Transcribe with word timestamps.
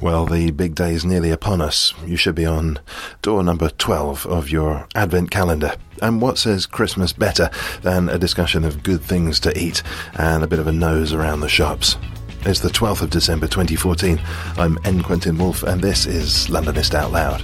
Well, 0.00 0.26
the 0.26 0.50
big 0.52 0.74
day 0.74 0.94
is 0.94 1.04
nearly 1.04 1.30
upon 1.30 1.60
us. 1.60 1.92
You 2.06 2.16
should 2.16 2.34
be 2.34 2.46
on 2.46 2.78
door 3.22 3.42
number 3.42 3.68
12 3.68 4.26
of 4.26 4.50
your 4.50 4.86
Advent 4.94 5.30
calendar. 5.30 5.74
And 6.00 6.22
what 6.22 6.38
says 6.38 6.66
Christmas 6.66 7.12
better 7.12 7.50
than 7.82 8.08
a 8.08 8.18
discussion 8.18 8.64
of 8.64 8.82
good 8.82 9.02
things 9.02 9.40
to 9.40 9.58
eat 9.58 9.82
and 10.14 10.44
a 10.44 10.46
bit 10.46 10.60
of 10.60 10.68
a 10.68 10.72
nose 10.72 11.12
around 11.12 11.40
the 11.40 11.48
shops? 11.48 11.96
It's 12.42 12.60
the 12.60 12.68
12th 12.68 13.02
of 13.02 13.10
December 13.10 13.48
2014. 13.48 14.20
I'm 14.56 14.78
N. 14.84 15.02
Quentin 15.02 15.36
Woolf, 15.36 15.64
and 15.64 15.82
this 15.82 16.06
is 16.06 16.46
Londonist 16.46 16.94
Out 16.94 17.10
Loud. 17.10 17.40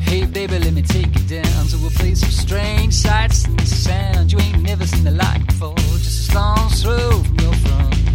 Hey 0.00 0.24
baby, 0.24 0.58
let 0.58 0.72
me 0.72 0.80
take 0.80 1.14
you 1.14 1.42
down 1.42 1.58
strange 2.48 2.94
sights 2.94 3.44
and 3.88 4.32
you 4.32 4.38
ain't 4.40 4.62
never 4.62 4.86
seen 4.86 5.04
the 5.04 5.10
like 5.10 5.46
before. 5.46 5.74
Just 5.76 6.06
a 6.06 6.30
stone's 6.30 6.82
throw 6.82 7.22
from 7.22 7.38
your 7.40 7.52
front 7.52 8.07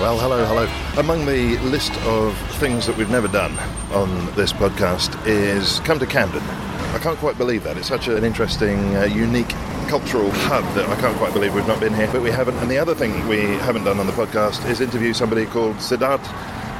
Well, 0.00 0.18
hello, 0.18 0.44
hello. 0.46 0.66
Among 0.98 1.26
the 1.26 1.58
list 1.58 1.92
of 2.06 2.34
things 2.58 2.86
that 2.86 2.96
we've 2.96 3.10
never 3.10 3.28
done 3.28 3.52
on 3.92 4.34
this 4.34 4.52
podcast 4.52 5.14
is 5.26 5.80
come 5.80 5.98
to 5.98 6.06
Camden. 6.06 6.42
I 6.42 6.98
can't 7.02 7.18
quite 7.18 7.36
believe 7.36 7.64
that. 7.64 7.76
It's 7.76 7.88
such 7.88 8.08
an 8.08 8.24
interesting, 8.24 8.96
uh, 8.96 9.04
unique 9.04 9.50
cultural 9.88 10.30
hub 10.30 10.64
that 10.74 10.88
I 10.88 10.98
can't 11.00 11.16
quite 11.18 11.34
believe 11.34 11.54
we've 11.54 11.66
not 11.66 11.80
been 11.80 11.94
here, 11.94 12.08
but 12.10 12.22
we 12.22 12.30
haven't. 12.30 12.56
And 12.56 12.70
the 12.70 12.78
other 12.78 12.94
thing 12.94 13.28
we 13.28 13.40
haven't 13.58 13.84
done 13.84 14.00
on 14.00 14.06
the 14.06 14.12
podcast 14.12 14.66
is 14.68 14.80
interview 14.80 15.12
somebody 15.12 15.44
called 15.46 15.76
Siddharth 15.76 16.26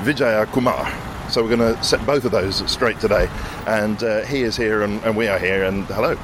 Vijaya 0.03 0.47
Kumar. 0.47 1.10
So 1.31 1.45
we're 1.45 1.57
going 1.57 1.77
to 1.77 1.83
set 1.85 2.05
both 2.05 2.25
of 2.25 2.33
those 2.33 2.69
straight 2.71 2.99
today. 2.99 3.29
And 3.67 4.03
uh, 4.03 4.23
he 4.23 4.43
is 4.43 4.57
here 4.57 4.83
and, 4.83 5.03
and 5.05 5.17
we 5.17 5.29
are 5.29 5.39
here. 5.39 5.65
And 5.65 5.85
hello. 5.87 6.17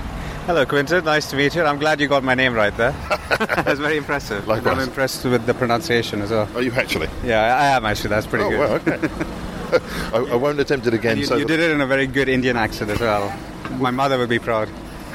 Hello, 0.46 0.66
Quentin. 0.66 1.04
Nice 1.04 1.30
to 1.30 1.36
meet 1.36 1.54
you. 1.54 1.62
I'm 1.62 1.78
glad 1.78 2.00
you 2.00 2.08
got 2.08 2.24
my 2.24 2.34
name 2.34 2.54
right 2.54 2.76
there. 2.76 2.90
That's 3.38 3.78
very 3.78 3.96
impressive. 3.96 4.48
Likewise. 4.48 4.78
I'm 4.78 4.80
impressed 4.80 5.24
with 5.24 5.46
the 5.46 5.54
pronunciation 5.54 6.22
as 6.22 6.30
well. 6.30 6.48
Are 6.56 6.62
you 6.62 6.72
actually? 6.72 7.08
Yeah, 7.24 7.56
I 7.56 7.66
am 7.66 7.84
actually. 7.84 8.10
That's 8.10 8.26
pretty 8.26 8.44
oh, 8.44 8.50
good. 8.50 8.58
well, 8.58 8.72
okay. 8.74 9.08
I, 10.12 10.32
I 10.32 10.34
won't 10.36 10.58
attempt 10.58 10.86
it 10.86 10.94
again. 10.94 11.18
You, 11.18 11.26
so 11.26 11.36
you 11.36 11.44
did 11.44 11.60
it 11.60 11.70
in 11.70 11.80
a 11.80 11.86
very 11.86 12.06
good 12.06 12.28
Indian 12.28 12.56
accent 12.56 12.90
as 12.90 13.00
well. 13.00 13.36
My 13.78 13.90
mother 13.90 14.18
would 14.18 14.28
be 14.28 14.38
proud. 14.38 14.68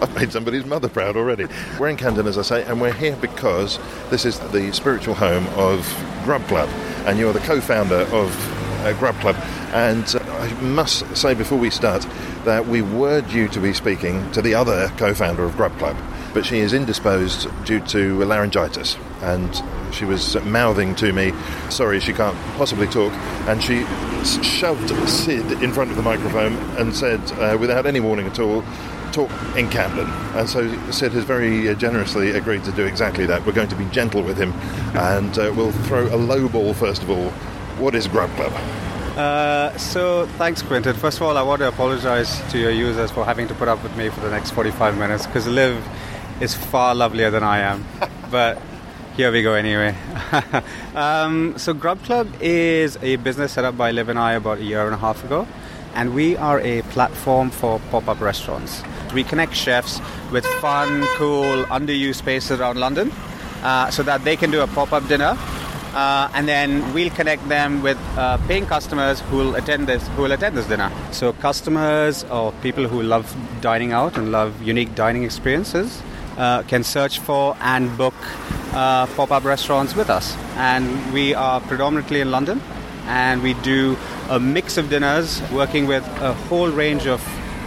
I've 0.00 0.14
made 0.14 0.32
somebody's 0.32 0.64
mother 0.64 0.88
proud 0.88 1.16
already. 1.16 1.46
We're 1.78 1.88
in 1.88 1.96
Camden, 1.96 2.26
as 2.26 2.38
I 2.38 2.42
say, 2.42 2.64
and 2.64 2.80
we're 2.80 2.92
here 2.92 3.16
because 3.16 3.78
this 4.10 4.24
is 4.24 4.38
the 4.50 4.72
spiritual 4.72 5.14
home 5.14 5.46
of 5.48 5.86
Grub 6.24 6.42
Club, 6.46 6.68
and 7.06 7.18
you're 7.18 7.32
the 7.32 7.40
co-founder 7.40 8.06
of 8.10 8.61
uh, 8.82 8.92
Grub 8.98 9.14
Club. 9.16 9.36
And 9.72 10.04
uh, 10.14 10.18
I 10.38 10.52
must 10.60 11.16
say 11.16 11.34
before 11.34 11.58
we 11.58 11.70
start 11.70 12.06
that 12.44 12.66
we 12.66 12.82
were 12.82 13.20
due 13.20 13.48
to 13.48 13.60
be 13.60 13.72
speaking 13.72 14.30
to 14.32 14.42
the 14.42 14.54
other 14.54 14.88
co-founder 14.96 15.44
of 15.44 15.56
Grub 15.56 15.76
Club, 15.78 15.96
but 16.34 16.44
she 16.44 16.58
is 16.58 16.72
indisposed 16.72 17.48
due 17.64 17.80
to 17.80 18.24
laryngitis, 18.24 18.96
and 19.20 19.62
she 19.92 20.04
was 20.04 20.36
mouthing 20.44 20.94
to 20.96 21.12
me, 21.12 21.32
"Sorry, 21.68 22.00
she 22.00 22.12
can't 22.12 22.36
possibly 22.56 22.86
talk," 22.86 23.12
and 23.46 23.62
she 23.62 23.84
shoved 24.24 24.88
Sid 25.08 25.62
in 25.62 25.72
front 25.72 25.90
of 25.90 25.96
the 25.96 26.02
microphone 26.02 26.54
and 26.78 26.94
said, 26.94 27.20
uh, 27.32 27.56
without 27.58 27.86
any 27.86 28.00
warning 28.00 28.26
at 28.26 28.38
all, 28.38 28.64
talk 29.12 29.30
in 29.56 29.68
Camden. 29.68 30.08
And 30.34 30.48
so 30.48 30.68
Sid 30.90 31.12
has 31.12 31.24
very 31.24 31.68
uh, 31.68 31.74
generously 31.74 32.30
agreed 32.30 32.64
to 32.64 32.72
do 32.72 32.84
exactly 32.84 33.26
that. 33.26 33.44
We're 33.44 33.52
going 33.52 33.68
to 33.68 33.76
be 33.76 33.84
gentle 33.86 34.22
with 34.22 34.38
him 34.38 34.52
and 34.94 35.36
uh, 35.38 35.52
we'll 35.54 35.72
throw 35.72 36.06
a 36.14 36.16
low 36.16 36.48
ball 36.48 36.74
first 36.74 37.02
of 37.02 37.10
all. 37.10 37.32
What 37.82 37.96
is 37.96 38.06
Grub 38.06 38.30
Club? 38.36 38.52
Uh, 39.18 39.76
so, 39.76 40.26
thanks, 40.38 40.62
Quentin. 40.62 40.94
First 40.94 41.16
of 41.16 41.24
all, 41.24 41.36
I 41.36 41.42
want 41.42 41.62
to 41.62 41.68
apologize 41.68 42.40
to 42.52 42.58
your 42.58 42.70
users 42.70 43.10
for 43.10 43.24
having 43.24 43.48
to 43.48 43.54
put 43.54 43.66
up 43.66 43.82
with 43.82 43.96
me 43.96 44.08
for 44.08 44.20
the 44.20 44.30
next 44.30 44.52
45 44.52 44.96
minutes 44.96 45.26
because 45.26 45.48
Liv 45.48 45.84
is 46.40 46.54
far 46.54 46.94
lovelier 46.94 47.32
than 47.32 47.42
I 47.42 47.58
am. 47.58 47.84
but 48.30 48.62
here 49.16 49.32
we 49.32 49.42
go 49.42 49.54
anyway. 49.54 49.96
um, 50.94 51.58
so, 51.58 51.74
Grub 51.74 52.00
Club 52.04 52.28
is 52.40 52.98
a 53.02 53.16
business 53.16 53.50
set 53.50 53.64
up 53.64 53.76
by 53.76 53.90
Liv 53.90 54.08
and 54.08 54.18
I 54.18 54.34
about 54.34 54.58
a 54.58 54.62
year 54.62 54.84
and 54.86 54.94
a 54.94 54.98
half 54.98 55.24
ago, 55.24 55.48
and 55.96 56.14
we 56.14 56.36
are 56.36 56.60
a 56.60 56.82
platform 56.82 57.50
for 57.50 57.80
pop 57.90 58.06
up 58.06 58.20
restaurants. 58.20 58.84
We 59.12 59.24
connect 59.24 59.56
chefs 59.56 60.00
with 60.30 60.46
fun, 60.60 61.04
cool, 61.16 61.64
underused 61.64 62.14
spaces 62.14 62.60
around 62.60 62.78
London 62.78 63.10
uh, 63.64 63.90
so 63.90 64.04
that 64.04 64.22
they 64.22 64.36
can 64.36 64.52
do 64.52 64.60
a 64.60 64.68
pop 64.68 64.92
up 64.92 65.08
dinner. 65.08 65.36
Uh, 65.94 66.30
and 66.34 66.48
then 66.48 66.94
we'll 66.94 67.10
connect 67.10 67.46
them 67.48 67.82
with 67.82 67.98
uh, 68.16 68.38
paying 68.48 68.64
customers 68.64 69.20
who 69.20 69.36
will 69.36 69.54
attend 69.56 69.86
this 69.86 70.08
who 70.08 70.22
will 70.22 70.32
attend 70.32 70.56
this 70.56 70.66
dinner. 70.66 70.90
So 71.10 71.32
customers 71.34 72.24
or 72.24 72.52
people 72.62 72.88
who 72.88 73.02
love 73.02 73.36
dining 73.60 73.92
out 73.92 74.16
and 74.16 74.32
love 74.32 74.62
unique 74.62 74.94
dining 74.94 75.24
experiences 75.24 76.00
uh, 76.38 76.62
can 76.62 76.82
search 76.82 77.18
for 77.18 77.56
and 77.60 77.94
book 77.98 78.14
uh, 78.72 79.06
pop-up 79.16 79.44
restaurants 79.44 79.94
with 79.94 80.08
us. 80.08 80.34
And 80.56 81.12
we 81.12 81.34
are 81.34 81.60
predominantly 81.60 82.20
in 82.22 82.30
London, 82.30 82.62
and 83.06 83.42
we 83.42 83.52
do 83.54 83.98
a 84.30 84.40
mix 84.40 84.78
of 84.78 84.88
dinners, 84.88 85.42
working 85.52 85.86
with 85.86 86.06
a 86.22 86.32
whole 86.32 86.70
range 86.70 87.06
of 87.06 87.20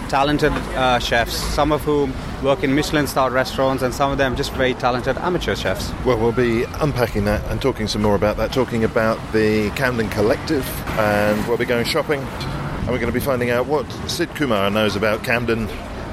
talented 0.10 0.52
uh, 0.52 1.00
chefs, 1.00 1.34
some 1.34 1.72
of 1.72 1.82
whom 1.84 2.14
work 2.44 2.64
in 2.64 2.74
Michelin-starred 2.76 3.34
restaurants, 3.34 3.84
and 3.84 3.94
some 3.94 4.12
of 4.12 4.18
them 4.18 4.36
just 4.36 4.52
very 4.54 4.74
talented 4.74 5.18
amateur 5.18 5.56
chefs. 5.56 5.92
Well, 6.06 6.18
we'll 6.18 6.32
be 6.32 6.64
unpacking 6.82 7.26
that 7.26 7.44
and 7.52 7.62
talking 7.62 7.88
some 7.88 8.02
more 8.02 8.16
about 8.16 8.38
that, 8.38 8.52
talking 8.52 8.84
about 8.84 9.20
the 9.34 9.70
Camden 9.72 10.10
Collective, 10.10 10.68
and 10.98 11.48
we'll 11.48 11.58
be 11.58 11.66
going 11.66 11.86
shopping, 11.86 12.22
and 12.22 12.88
we're 12.88 13.00
going 13.00 13.08
to 13.08 13.12
be 13.12 13.20
finding 13.20 13.50
out 13.50 13.66
what 13.66 13.90
Sid 14.10 14.30
Kumar 14.36 14.70
knows 14.70 14.96
about 14.96 15.24
Camden, 15.24 15.68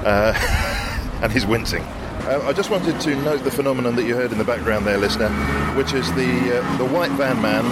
uh, 0.05 0.33
and 1.21 1.31
he's 1.31 1.45
wincing. 1.45 1.83
Uh, 2.23 2.41
I 2.45 2.53
just 2.53 2.69
wanted 2.69 3.01
to 3.01 3.15
note 3.17 3.43
the 3.43 3.51
phenomenon 3.51 3.95
that 3.97 4.03
you 4.03 4.15
heard 4.15 4.31
in 4.31 4.37
the 4.37 4.45
background 4.45 4.87
there, 4.87 4.97
listener, 4.97 5.29
which 5.75 5.93
is 5.93 6.07
the 6.13 6.59
uh, 6.59 6.77
the 6.77 6.85
white 6.85 7.11
van 7.11 7.41
man 7.41 7.65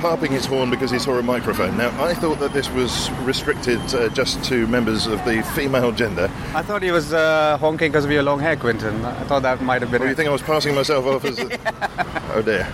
harping 0.00 0.32
his 0.32 0.46
horn 0.46 0.70
because 0.70 0.90
he 0.90 0.98
saw 0.98 1.18
a 1.18 1.22
microphone. 1.22 1.76
Now, 1.76 1.88
I 2.02 2.14
thought 2.14 2.40
that 2.40 2.52
this 2.52 2.68
was 2.70 3.10
restricted 3.22 3.78
uh, 3.94 4.08
just 4.08 4.42
to 4.44 4.66
members 4.66 5.06
of 5.06 5.24
the 5.24 5.42
female 5.54 5.92
gender. 5.92 6.30
I 6.54 6.62
thought 6.62 6.82
he 6.82 6.90
was 6.90 7.12
uh, 7.12 7.58
honking 7.58 7.92
because 7.92 8.04
of 8.04 8.10
your 8.10 8.22
long 8.22 8.40
hair, 8.40 8.56
Quentin. 8.56 9.04
I 9.04 9.24
thought 9.24 9.42
that 9.42 9.60
might 9.62 9.82
have 9.82 9.90
been 9.90 10.02
you 10.02 10.14
think 10.14 10.28
I 10.28 10.32
was 10.32 10.42
passing 10.42 10.74
myself 10.74 11.06
off 11.06 11.24
as 11.24 11.38
a... 11.38 11.48
Oh 12.32 12.42
dear. 12.42 12.66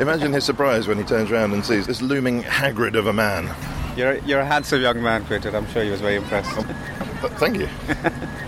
Imagine 0.00 0.32
his 0.32 0.44
surprise 0.44 0.88
when 0.88 0.98
he 0.98 1.04
turns 1.04 1.30
around 1.30 1.52
and 1.52 1.64
sees 1.64 1.86
this 1.86 2.02
looming 2.02 2.42
Hagrid 2.42 2.94
of 2.96 3.06
a 3.06 3.12
man. 3.12 3.48
You're, 3.96 4.18
you're 4.18 4.40
a 4.40 4.46
handsome 4.46 4.82
young 4.82 5.02
man, 5.02 5.24
Quentin. 5.24 5.54
I'm 5.54 5.66
sure 5.68 5.82
he 5.84 5.90
was 5.90 6.00
very 6.00 6.16
impressed. 6.16 6.54
Th- 6.54 7.32
Thank 7.34 7.58
you. 7.58 7.68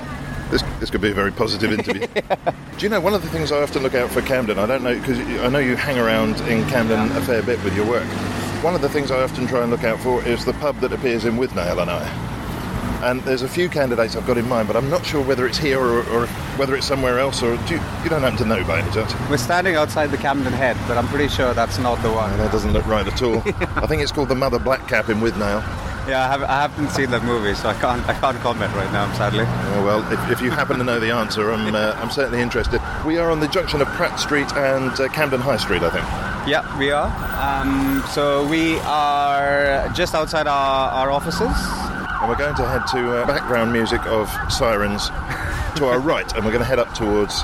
This, 0.52 0.60
this 0.80 0.90
could 0.90 1.00
be 1.00 1.10
a 1.10 1.14
very 1.14 1.32
positive 1.32 1.72
interview. 1.72 2.06
Do 2.76 2.84
you 2.84 2.90
know 2.90 3.00
one 3.00 3.14
of 3.14 3.22
the 3.22 3.30
things 3.30 3.50
I 3.50 3.62
often 3.62 3.82
look 3.82 3.94
out 3.94 4.10
for 4.10 4.20
Camden? 4.20 4.58
I 4.58 4.66
don't 4.66 4.82
know 4.82 4.94
because 4.94 5.18
I 5.18 5.48
know 5.48 5.60
you 5.60 5.76
hang 5.76 5.98
around 5.98 6.38
in 6.42 6.68
Camden 6.68 7.10
a 7.16 7.22
fair 7.22 7.42
bit 7.42 7.64
with 7.64 7.74
your 7.74 7.86
work. 7.88 8.04
one 8.62 8.74
of 8.74 8.82
the 8.82 8.88
things 8.90 9.10
I 9.10 9.22
often 9.22 9.46
try 9.46 9.62
and 9.62 9.70
look 9.70 9.82
out 9.82 9.98
for 10.00 10.22
is 10.24 10.44
the 10.44 10.52
pub 10.52 10.76
that 10.80 10.92
appears 10.92 11.24
in 11.24 11.38
Withnail 11.38 11.80
and 11.80 11.90
I. 11.90 12.04
And 13.02 13.22
there's 13.22 13.40
a 13.40 13.48
few 13.48 13.70
candidates 13.70 14.14
I've 14.14 14.26
got 14.26 14.36
in 14.36 14.46
mind, 14.46 14.68
but 14.68 14.76
I'm 14.76 14.90
not 14.90 15.06
sure 15.06 15.24
whether 15.24 15.46
it's 15.46 15.56
here 15.56 15.80
or, 15.80 16.06
or 16.10 16.26
whether 16.58 16.76
it's 16.76 16.86
somewhere 16.86 17.18
else, 17.18 17.42
or 17.42 17.56
do 17.56 17.76
you, 17.76 17.80
you 18.04 18.10
don't 18.10 18.20
happen 18.20 18.36
to 18.36 18.44
know 18.44 18.62
by 18.64 18.80
any 18.80 18.92
chance? 18.92 19.14
We're 19.30 19.38
standing 19.38 19.76
outside 19.76 20.08
the 20.08 20.18
Camden 20.18 20.52
Head, 20.52 20.76
but 20.86 20.98
I'm 20.98 21.08
pretty 21.08 21.28
sure 21.28 21.54
that's 21.54 21.78
not 21.78 22.02
the 22.02 22.12
one. 22.12 22.36
That 22.36 22.52
doesn't 22.52 22.74
look 22.74 22.86
right 22.86 23.06
at 23.06 23.22
all. 23.22 23.38
I 23.82 23.86
think 23.86 24.02
it's 24.02 24.12
called 24.12 24.28
the 24.28 24.34
Mother 24.34 24.58
Black 24.58 24.86
Cap 24.86 25.08
in 25.08 25.20
Withnail. 25.20 25.91
Yeah, 26.08 26.24
I, 26.24 26.28
have, 26.28 26.42
I 26.42 26.62
haven't 26.62 26.90
seen 26.90 27.10
that 27.12 27.22
movie, 27.22 27.54
so 27.54 27.68
I 27.68 27.74
can't 27.74 28.04
I 28.08 28.14
can't 28.14 28.36
comment 28.38 28.74
right 28.74 28.90
now, 28.92 29.12
sadly. 29.14 29.44
Oh, 29.46 29.84
well, 29.84 30.12
if, 30.12 30.32
if 30.32 30.40
you 30.42 30.50
happen 30.50 30.78
to 30.78 30.84
know 30.84 30.98
the 30.98 31.12
answer, 31.12 31.52
I'm, 31.52 31.74
uh, 31.74 31.94
I'm 31.96 32.10
certainly 32.10 32.40
interested. 32.40 32.80
We 33.06 33.18
are 33.18 33.30
on 33.30 33.38
the 33.38 33.46
junction 33.48 33.80
of 33.80 33.86
Pratt 33.88 34.18
Street 34.18 34.52
and 34.54 34.90
uh, 34.98 35.08
Camden 35.08 35.40
High 35.40 35.58
Street, 35.58 35.82
I 35.82 35.90
think. 35.90 36.04
Yeah, 36.48 36.66
we 36.76 36.90
are. 36.90 37.06
Um, 37.38 38.02
so 38.10 38.44
we 38.48 38.80
are 38.80 39.88
just 39.94 40.14
outside 40.16 40.48
our, 40.48 40.90
our 40.90 41.10
offices. 41.12 41.54
And 42.20 42.28
we're 42.28 42.36
going 42.36 42.56
to 42.56 42.66
head 42.66 42.82
to 42.98 43.18
uh, 43.18 43.26
background 43.26 43.72
music 43.72 44.04
of 44.06 44.28
sirens 44.50 45.08
to 45.76 45.86
our 45.86 46.00
right, 46.00 46.30
and 46.34 46.44
we're 46.44 46.50
going 46.50 46.62
to 46.62 46.68
head 46.68 46.80
up 46.80 46.92
towards 46.94 47.42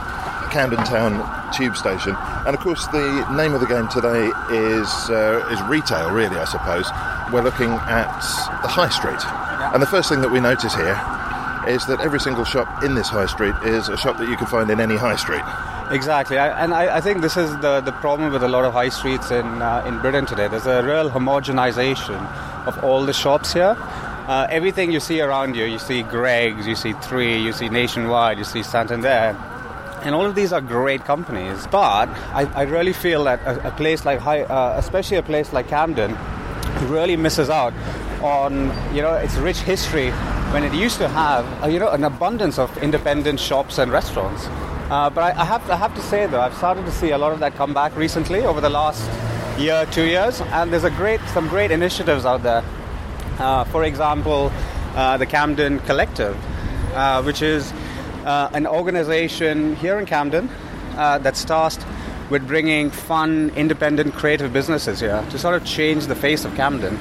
Camden 0.50 0.82
Town 0.84 1.22
Tube 1.52 1.76
Station. 1.76 2.16
And 2.46 2.56
of 2.56 2.60
course, 2.60 2.86
the 2.88 3.26
name 3.36 3.54
of 3.54 3.60
the 3.60 3.66
game 3.66 3.86
today 3.88 4.26
is 4.50 5.10
uh, 5.10 5.46
is 5.52 5.62
retail, 5.68 6.10
really, 6.10 6.36
I 6.36 6.44
suppose. 6.44 6.88
We're 7.32 7.42
looking 7.42 7.70
at 7.70 8.20
the 8.62 8.68
high 8.68 8.88
street, 8.88 9.20
and 9.74 9.82
the 9.82 9.86
first 9.86 10.08
thing 10.08 10.22
that 10.22 10.30
we 10.30 10.40
notice 10.40 10.74
here 10.74 10.98
is 11.68 11.84
that 11.86 12.00
every 12.00 12.18
single 12.20 12.44
shop 12.44 12.82
in 12.82 12.94
this 12.94 13.08
high 13.08 13.26
street 13.26 13.54
is 13.64 13.90
a 13.90 13.98
shop 13.98 14.16
that 14.16 14.28
you 14.30 14.36
can 14.36 14.46
find 14.46 14.70
in 14.70 14.80
any 14.80 14.96
high 14.96 15.16
street. 15.16 15.42
Exactly, 15.90 16.38
I, 16.38 16.64
and 16.64 16.72
I, 16.72 16.96
I 16.96 17.00
think 17.02 17.20
this 17.20 17.36
is 17.36 17.50
the, 17.58 17.82
the 17.82 17.92
problem 17.92 18.32
with 18.32 18.42
a 18.42 18.48
lot 18.48 18.64
of 18.64 18.72
high 18.72 18.88
streets 18.88 19.30
in 19.30 19.44
uh, 19.60 19.84
in 19.86 19.98
Britain 20.00 20.24
today. 20.24 20.48
There's 20.48 20.66
a 20.66 20.82
real 20.82 21.10
homogenization 21.10 22.18
of 22.66 22.82
all 22.82 23.04
the 23.04 23.12
shops 23.12 23.52
here. 23.52 23.76
Uh, 23.78 24.46
everything 24.50 24.90
you 24.90 25.00
see 25.00 25.20
around 25.20 25.54
you, 25.54 25.66
you 25.66 25.78
see 25.78 26.02
Greggs, 26.02 26.66
you 26.66 26.74
see 26.74 26.94
Three, 26.94 27.38
you 27.38 27.52
see 27.52 27.68
Nationwide, 27.68 28.38
you 28.38 28.44
see 28.44 28.62
Santander, 28.62 29.36
and 30.02 30.14
all 30.14 30.24
of 30.24 30.34
these 30.34 30.52
are 30.52 30.62
great 30.62 31.04
companies. 31.04 31.66
But 31.66 32.08
I, 32.32 32.44
I 32.54 32.62
really 32.62 32.94
feel 32.94 33.24
that 33.24 33.40
a, 33.40 33.68
a 33.68 33.70
place 33.72 34.06
like 34.06 34.18
high, 34.18 34.44
uh, 34.44 34.78
especially 34.78 35.18
a 35.18 35.22
place 35.22 35.52
like 35.52 35.68
Camden, 35.68 36.16
really 36.82 37.16
misses 37.16 37.50
out 37.50 37.72
on 38.22 38.72
you 38.94 39.02
know 39.02 39.14
its 39.14 39.36
rich 39.36 39.58
history 39.58 40.10
when 40.52 40.64
it 40.64 40.72
used 40.72 40.98
to 40.98 41.08
have 41.08 41.44
uh, 41.62 41.66
you 41.66 41.78
know 41.78 41.90
an 41.90 42.04
abundance 42.04 42.58
of 42.58 42.76
independent 42.78 43.38
shops 43.38 43.78
and 43.78 43.92
restaurants. 43.92 44.46
Uh, 44.90 45.10
but 45.10 45.22
I, 45.22 45.40
I 45.40 45.44
have 45.44 45.70
I 45.70 45.76
have 45.76 45.94
to 45.94 46.02
say 46.02 46.26
though 46.26 46.40
I've 46.40 46.54
started 46.54 46.84
to 46.84 46.92
see 46.92 47.10
a 47.10 47.18
lot 47.18 47.32
of 47.32 47.40
that 47.40 47.54
come 47.54 47.74
back 47.74 47.94
recently 47.96 48.44
over 48.44 48.60
the 48.60 48.70
last 48.70 49.08
year, 49.58 49.86
two 49.90 50.04
years, 50.04 50.40
and 50.40 50.72
there's 50.72 50.84
a 50.84 50.90
great 50.90 51.20
some 51.34 51.48
great 51.48 51.70
initiatives 51.70 52.24
out 52.24 52.42
there. 52.42 52.64
Uh, 53.38 53.64
for 53.64 53.84
example, 53.84 54.50
uh, 54.96 55.16
the 55.16 55.26
Camden 55.26 55.78
Collective, 55.80 56.36
uh, 56.94 57.22
which 57.22 57.42
is 57.42 57.72
uh, 58.24 58.50
an 58.52 58.66
organization 58.66 59.76
here 59.76 59.98
in 59.98 60.06
Camden 60.06 60.48
that's 60.96 61.44
tasked 61.44 61.84
with 62.30 62.46
bringing 62.46 62.90
fun, 62.90 63.50
independent, 63.56 64.14
creative 64.14 64.52
businesses 64.52 65.00
here 65.00 65.24
to 65.30 65.38
sort 65.38 65.54
of 65.54 65.64
change 65.64 66.06
the 66.06 66.14
face 66.14 66.44
of 66.44 66.54
Camden. 66.54 66.94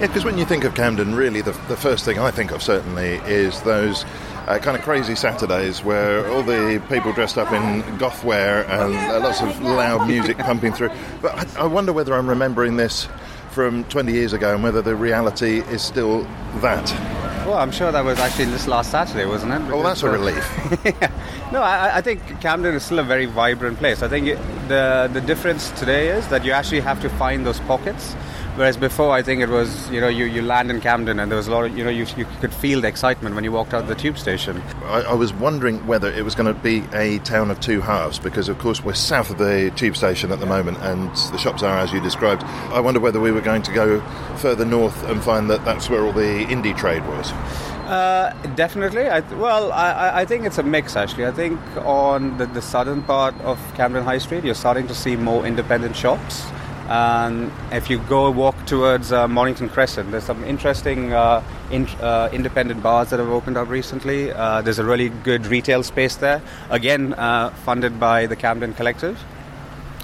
Yeah, 0.00 0.08
because 0.08 0.24
when 0.24 0.38
you 0.38 0.44
think 0.44 0.64
of 0.64 0.74
Camden, 0.74 1.14
really 1.14 1.40
the, 1.40 1.52
the 1.68 1.76
first 1.76 2.04
thing 2.04 2.18
I 2.18 2.30
think 2.30 2.50
of 2.50 2.62
certainly 2.62 3.20
is 3.26 3.60
those 3.62 4.04
uh, 4.46 4.58
kind 4.58 4.76
of 4.76 4.82
crazy 4.82 5.14
Saturdays 5.14 5.84
where 5.84 6.28
all 6.30 6.42
the 6.42 6.82
people 6.88 7.12
dressed 7.12 7.38
up 7.38 7.52
in 7.52 7.96
goth 7.98 8.24
wear 8.24 8.64
and 8.70 8.94
uh, 8.94 9.20
lots 9.20 9.40
of 9.40 9.60
loud 9.62 10.06
music 10.08 10.36
pumping 10.38 10.72
through. 10.72 10.90
But 11.22 11.56
I, 11.56 11.62
I 11.62 11.66
wonder 11.66 11.92
whether 11.92 12.14
I'm 12.14 12.28
remembering 12.28 12.76
this 12.76 13.08
from 13.50 13.84
20 13.84 14.12
years 14.12 14.32
ago 14.32 14.54
and 14.54 14.62
whether 14.64 14.82
the 14.82 14.96
reality 14.96 15.60
is 15.60 15.80
still 15.80 16.24
that. 16.56 17.23
Well, 17.46 17.58
I'm 17.58 17.72
sure 17.72 17.92
that 17.92 18.02
was 18.02 18.18
actually 18.18 18.46
this 18.46 18.66
last 18.66 18.90
Saturday, 18.90 19.26
wasn't 19.26 19.52
it? 19.52 19.60
Oh, 19.70 19.82
that's 19.82 20.02
a 20.02 20.08
uh, 20.08 20.12
relief. 20.12 20.80
yeah. 20.84 21.10
No, 21.52 21.60
I, 21.60 21.98
I 21.98 22.00
think 22.00 22.22
Camden 22.40 22.74
is 22.74 22.82
still 22.82 23.00
a 23.00 23.02
very 23.02 23.26
vibrant 23.26 23.76
place. 23.78 24.02
I 24.02 24.08
think 24.08 24.28
it, 24.28 24.38
the 24.68 25.10
the 25.12 25.20
difference 25.20 25.70
today 25.72 26.08
is 26.08 26.26
that 26.28 26.42
you 26.42 26.52
actually 26.52 26.80
have 26.80 27.02
to 27.02 27.10
find 27.10 27.44
those 27.44 27.60
pockets. 27.60 28.16
Whereas 28.56 28.76
before, 28.76 29.10
I 29.10 29.20
think 29.20 29.40
it 29.42 29.48
was 29.48 29.90
you 29.90 30.00
know 30.00 30.06
you, 30.06 30.26
you 30.26 30.40
land 30.40 30.70
in 30.70 30.80
Camden 30.80 31.18
and 31.18 31.28
there 31.28 31.36
was 31.36 31.48
a 31.48 31.50
lot 31.50 31.64
of 31.64 31.76
you 31.76 31.82
know 31.82 31.90
you, 31.90 32.06
you 32.16 32.24
could 32.40 32.54
feel 32.54 32.80
the 32.80 32.86
excitement 32.86 33.34
when 33.34 33.42
you 33.42 33.50
walked 33.50 33.74
out 33.74 33.82
of 33.82 33.88
the 33.88 33.96
tube 33.96 34.16
station. 34.16 34.62
I, 34.84 35.00
I 35.02 35.14
was 35.14 35.32
wondering 35.32 35.84
whether 35.88 36.08
it 36.12 36.24
was 36.24 36.36
going 36.36 36.54
to 36.54 36.60
be 36.60 36.84
a 36.92 37.18
town 37.20 37.50
of 37.50 37.58
two 37.58 37.80
halves 37.80 38.20
because, 38.20 38.48
of 38.48 38.58
course, 38.60 38.84
we're 38.84 38.94
south 38.94 39.30
of 39.30 39.38
the 39.38 39.72
tube 39.74 39.96
station 39.96 40.30
at 40.30 40.38
the 40.38 40.46
moment 40.46 40.78
and 40.82 41.10
the 41.32 41.38
shops 41.38 41.64
are 41.64 41.78
as 41.78 41.92
you 41.92 42.00
described. 42.00 42.44
I 42.44 42.78
wonder 42.78 43.00
whether 43.00 43.18
we 43.20 43.32
were 43.32 43.40
going 43.40 43.62
to 43.62 43.72
go 43.72 44.00
further 44.36 44.64
north 44.64 45.02
and 45.08 45.20
find 45.22 45.50
that 45.50 45.64
that's 45.64 45.90
where 45.90 46.02
all 46.04 46.12
the 46.12 46.44
indie 46.46 46.76
trade 46.76 47.04
was. 47.08 47.32
Uh, 47.32 48.32
definitely. 48.54 49.08
I, 49.08 49.18
well, 49.34 49.72
I, 49.72 49.90
I- 49.92 50.20
I 50.20 50.24
think 50.24 50.46
it's 50.46 50.58
a 50.58 50.62
mix 50.62 50.94
actually. 50.94 51.26
I 51.26 51.32
think 51.32 51.58
on 51.78 52.38
the, 52.38 52.46
the 52.46 52.62
southern 52.62 53.02
part 53.02 53.34
of 53.40 53.58
Camden 53.74 54.04
High 54.04 54.18
Street, 54.18 54.44
you're 54.44 54.54
starting 54.54 54.86
to 54.86 54.94
see 54.94 55.16
more 55.16 55.44
independent 55.44 55.96
shops. 55.96 56.44
And 56.88 57.50
if 57.72 57.88
you 57.88 57.98
go 57.98 58.30
walk 58.30 58.66
towards 58.66 59.10
uh, 59.10 59.26
Mornington 59.26 59.70
Crescent, 59.70 60.10
there's 60.10 60.24
some 60.24 60.44
interesting 60.44 61.14
uh, 61.14 61.42
in, 61.70 61.86
uh, 62.00 62.28
independent 62.32 62.82
bars 62.82 63.08
that 63.10 63.18
have 63.18 63.30
opened 63.30 63.56
up 63.56 63.68
recently. 63.68 64.30
Uh, 64.30 64.60
there's 64.60 64.78
a 64.78 64.84
really 64.84 65.08
good 65.08 65.46
retail 65.46 65.82
space 65.82 66.16
there, 66.16 66.42
again 66.68 67.14
uh, 67.14 67.50
funded 67.50 67.98
by 67.98 68.26
the 68.26 68.36
Camden 68.36 68.74
Collective. 68.74 69.18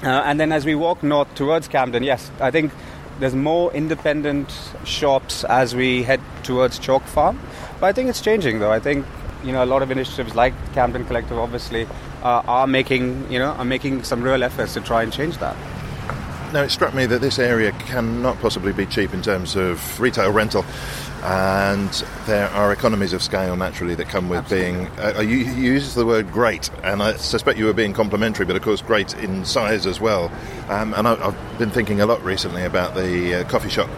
Uh, 0.03 0.09
and 0.25 0.41
then 0.41 0.53
as 0.53 0.65
we 0.65 0.75
walk 0.75 1.03
north 1.03 1.35
towards 1.35 1.69
Camden, 1.69 2.03
yes, 2.03 2.31
I 2.41 2.51
think 2.51 2.73
there's 3.19 3.35
more 3.35 3.71
independent 3.75 4.51
shops 4.85 5.45
as 5.45 5.75
we 5.75 6.03
head 6.03 6.21
towards 6.43 6.79
Chalk 6.79 7.03
Farm. 7.03 7.39
But 7.79 7.89
I 7.89 7.93
think 7.93 8.09
it's 8.09 8.23
changing 8.23 8.61
though. 8.61 8.73
I 8.73 8.81
think 8.81 9.05
you 9.45 9.53
know 9.53 9.63
a 9.63 9.67
lot 9.67 9.83
of 9.83 9.91
initiatives 9.91 10.35
like 10.35 10.55
Camden 10.73 11.05
Collective 11.05 11.37
obviously 11.37 11.87
are 12.23 12.67
making 12.67 13.31
you 13.31 13.39
know 13.39 13.53
are 13.53 13.65
making 13.65 14.03
some 14.05 14.23
real 14.23 14.43
efforts 14.43 14.73
to 14.75 14.81
try 14.81 15.03
and 15.03 15.13
change 15.13 15.37
that. 15.39 15.57
Now, 16.53 16.65
it 16.65 16.71
struck 16.71 16.95
me 16.95 17.07
that 17.07 17.21
this 17.21 17.39
area 17.39 17.71
cannot 17.71 18.41
possibly 18.41 18.73
be 18.73 18.85
cheap 18.85 19.15
in 19.15 19.23
terms 19.23 19.55
of 19.55 20.01
retail 20.01 20.33
rental, 20.33 20.65
and 21.23 21.89
there 22.27 22.49
are 22.49 22.73
economies 22.73 23.13
of 23.13 23.23
scale 23.23 23.55
naturally 23.55 23.95
that 23.95 24.09
come 24.09 24.29
with 24.29 24.51
being. 24.51 24.89
Uh, 24.99 25.21
you, 25.21 25.37
you 25.37 25.73
used 25.75 25.95
the 25.95 26.05
word 26.05 26.33
great, 26.33 26.69
and 26.83 27.05
I 27.05 27.15
suspect 27.19 27.57
you 27.57 27.67
were 27.67 27.73
being 27.73 27.93
complimentary, 27.93 28.47
but 28.47 28.57
of 28.57 28.63
course, 28.63 28.83
great 28.83 29.15
in 29.19 29.45
size 29.45 29.87
as 29.87 30.01
well. 30.01 30.25
Um, 30.69 30.93
and 30.95 31.07
I, 31.07 31.25
I've 31.25 31.59
been 31.59 31.71
thinking 31.71 32.01
a 32.01 32.07
lot 32.07 32.21
recently 32.25 32.65
about 32.65 32.97
the 32.97 33.37
uh, 33.37 33.45
coffee 33.45 33.71
shop 33.71 33.89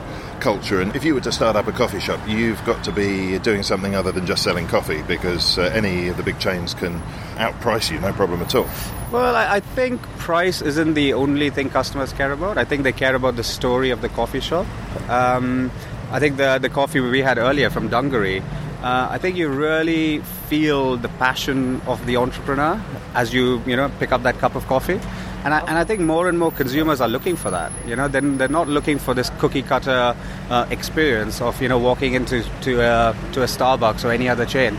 culture. 0.43 0.81
And 0.81 0.95
if 0.97 1.05
you 1.05 1.15
were 1.15 1.21
to 1.21 1.31
start 1.31 1.55
up 1.55 1.69
a 1.69 1.73
coffee 1.73 2.01
shop, 2.01 2.21
you've 2.27 2.63
got 2.65 2.83
to 2.85 2.93
be 2.93 3.39
doing 3.39 3.63
something 3.63 3.95
other 3.95 4.11
than 4.11 4.27
just 4.27 4.43
selling 4.43 4.67
coffee 4.67 5.01
because 5.03 5.57
uh, 5.57 5.63
any 5.73 6.09
of 6.09 6.17
the 6.17 6.25
big 6.25 6.41
chains 6.41 6.75
can 6.75 7.01
outprice 7.37 7.93
you, 7.93 8.01
no 8.01 8.13
problem 8.13 8.43
at 8.43 8.55
all. 8.55 8.69
Well, 9.13 9.37
I, 9.37 9.61
think 9.61 10.03
price 10.19 10.61
isn't 10.61 10.95
the 10.95 11.13
only 11.13 11.51
thing 11.51 11.71
customers 11.71 12.13
care 12.13 12.33
about. 12.33 12.59
I 12.59 12.65
think 12.65 12.83
they 12.83 12.93
care 12.93 13.15
about 13.15 13.37
the 13.37 13.45
story 13.45 13.91
of 13.91 14.03
the 14.03 14.09
coffee 14.09 14.41
shop. 14.41 14.67
Um, 15.09 15.71
I 16.11 16.19
think 16.19 16.37
the 16.37 16.59
the 16.59 16.69
coffee 16.69 17.01
we 17.01 17.23
had 17.23 17.39
earlier 17.39 17.71
from 17.71 17.89
Dungaree. 17.89 18.41
Uh, 18.83 19.07
I 19.11 19.19
think 19.19 19.37
you 19.37 19.49
really 19.49 20.19
feel 20.49 20.97
the 20.97 21.09
passion 21.09 21.81
of 21.87 22.05
the 22.05 22.17
entrepreneur 22.17 22.83
as 23.15 23.33
you 23.33 23.63
you 23.65 23.77
know 23.77 23.91
pick 24.01 24.13
up 24.13 24.25
that 24.25 24.39
cup 24.39 24.57
of 24.57 24.67
coffee, 24.67 25.01
and 25.45 25.53
I, 25.55 25.61
and 25.61 25.79
I 25.79 25.85
think 25.85 26.01
more 26.01 26.29
and 26.29 26.39
more 26.39 26.53
consumers 26.53 27.01
are 27.01 27.09
looking 27.09 27.37
for 27.37 27.51
that. 27.51 27.73
You 27.87 27.97
know, 27.97 28.09
then 28.09 28.39
they're 28.39 28.49
not 28.49 28.69
looking 28.69 28.99
for 28.99 29.15
this 29.15 29.31
cookie 29.39 29.63
cutter 29.63 30.15
uh, 30.51 30.67
experience 30.71 31.41
of 31.41 31.61
you 31.61 31.69
know 31.69 31.79
walking 31.79 32.15
into 32.15 32.45
to 32.63 32.81
a, 32.81 33.17
to 33.33 33.43
a 33.43 33.47
Starbucks 33.47 34.05
or 34.05 34.13
any 34.13 34.29
other 34.29 34.47
chain, 34.47 34.77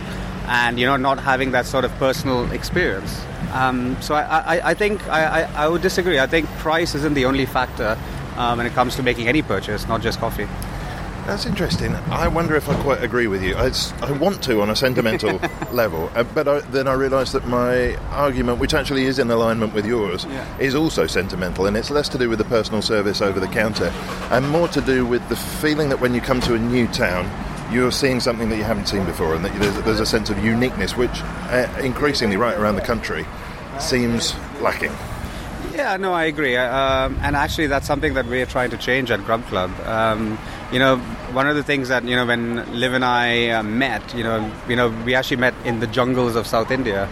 and 0.48 0.80
you 0.80 0.86
know 0.86 0.98
not 0.98 1.20
having 1.20 1.52
that 1.52 1.66
sort 1.66 1.86
of 1.86 1.92
personal 1.98 2.52
experience. 2.52 3.22
Um, 3.54 4.02
so 4.02 4.16
I, 4.16 4.58
I, 4.58 4.70
I 4.72 4.74
think 4.74 5.08
I, 5.08 5.44
I, 5.44 5.66
I 5.66 5.68
would 5.68 5.82
disagree. 5.82 6.20
I 6.20 6.28
think 6.28 6.48
price 6.58 6.96
isn't 6.96 7.14
the 7.14 7.26
only 7.26 7.46
factor 7.46 7.98
um, 8.38 8.58
when 8.58 8.66
it 8.66 8.74
comes 8.74 8.96
to 8.96 9.04
making 9.04 9.28
any 9.28 9.42
purchase, 9.42 9.88
not 9.88 10.02
just 10.02 10.20
coffee. 10.20 10.48
That's 11.26 11.46
interesting. 11.46 11.96
I 12.12 12.28
wonder 12.28 12.54
if 12.56 12.68
I 12.68 12.76
quite 12.82 13.02
agree 13.02 13.28
with 13.28 13.42
you. 13.44 13.56
I 13.56 14.12
want 14.12 14.44
to 14.44 14.62
on 14.62 14.70
a 14.70 14.76
sentimental 14.76 15.40
level, 15.72 16.12
uh, 16.16 16.24
but 16.24 16.48
I, 16.50 16.60
then 16.60 16.86
I 16.88 16.94
realise 16.94 17.32
that 17.32 17.48
my 17.48 17.96
argument, 18.12 18.60
which 18.60 18.74
actually 18.74 19.06
is 19.06 19.20
in 19.20 19.32
alignment 19.32 19.74
with 19.74 19.86
yours, 19.86 20.26
Yeah. 20.26 20.46
is 20.60 20.76
also 20.76 21.08
sentimental, 21.08 21.66
and 21.66 21.78
it's 21.78 21.90
less 21.90 22.10
to 22.10 22.18
do 22.18 22.30
with 22.30 22.40
the 22.40 22.46
personal 22.46 22.82
service 22.82 23.22
over 23.22 23.40
the 23.40 23.48
counter, 23.48 23.86
and 24.32 24.50
more 24.50 24.68
to 24.70 24.82
do 24.82 25.06
with 25.06 25.28
the 25.30 25.38
feeling 25.38 25.88
that 25.90 26.02
when 26.02 26.14
you 26.14 26.20
come 26.20 26.42
to 26.42 26.56
a 26.56 26.60
new 26.60 26.88
town, 26.88 27.30
you're 27.74 27.92
seeing 27.92 28.20
something 28.20 28.50
that 28.50 28.58
you 28.58 28.64
haven't 28.66 28.88
seen 28.88 29.06
before, 29.06 29.34
and 29.34 29.46
that 29.46 29.60
there's, 29.62 29.82
there's 29.84 30.00
a 30.02 30.06
sense 30.06 30.30
of 30.30 30.44
uniqueness, 30.44 30.98
which 30.98 31.22
uh, 31.22 31.68
increasingly 31.82 32.36
right 32.36 32.58
around 32.58 32.76
the 32.76 32.82
country 32.82 33.26
seems 33.80 34.36
lacking. 34.60 34.92
Yeah, 35.74 35.96
no, 35.98 36.14
I 36.14 36.26
agree. 36.26 36.56
Um, 36.58 37.18
and 37.24 37.36
actually, 37.36 37.68
that's 37.68 37.88
something 37.88 38.14
that 38.16 38.28
we're 38.28 38.46
trying 38.46 38.70
to 38.72 38.78
change 38.78 39.10
at 39.10 39.24
Grub 39.26 39.44
Club. 39.48 39.72
Um, 39.88 40.38
you 40.74 40.80
know, 40.80 40.98
one 41.38 41.48
of 41.48 41.56
the 41.56 41.64
things 41.64 41.90
that 41.90 42.04
you 42.04 42.16
know 42.16 42.26
when 42.26 42.80
Liv 42.80 42.94
and 42.94 43.06
I 43.06 43.50
uh, 43.50 43.64
met, 43.64 44.14
you 44.16 44.24
know, 44.24 44.52
you 44.68 44.76
know, 44.76 44.90
we 45.06 45.14
actually 45.16 45.38
met 45.38 45.54
in 45.66 45.80
the 45.80 45.88
jungles 45.88 46.36
of 46.36 46.48
South 46.48 46.72
India, 46.72 47.08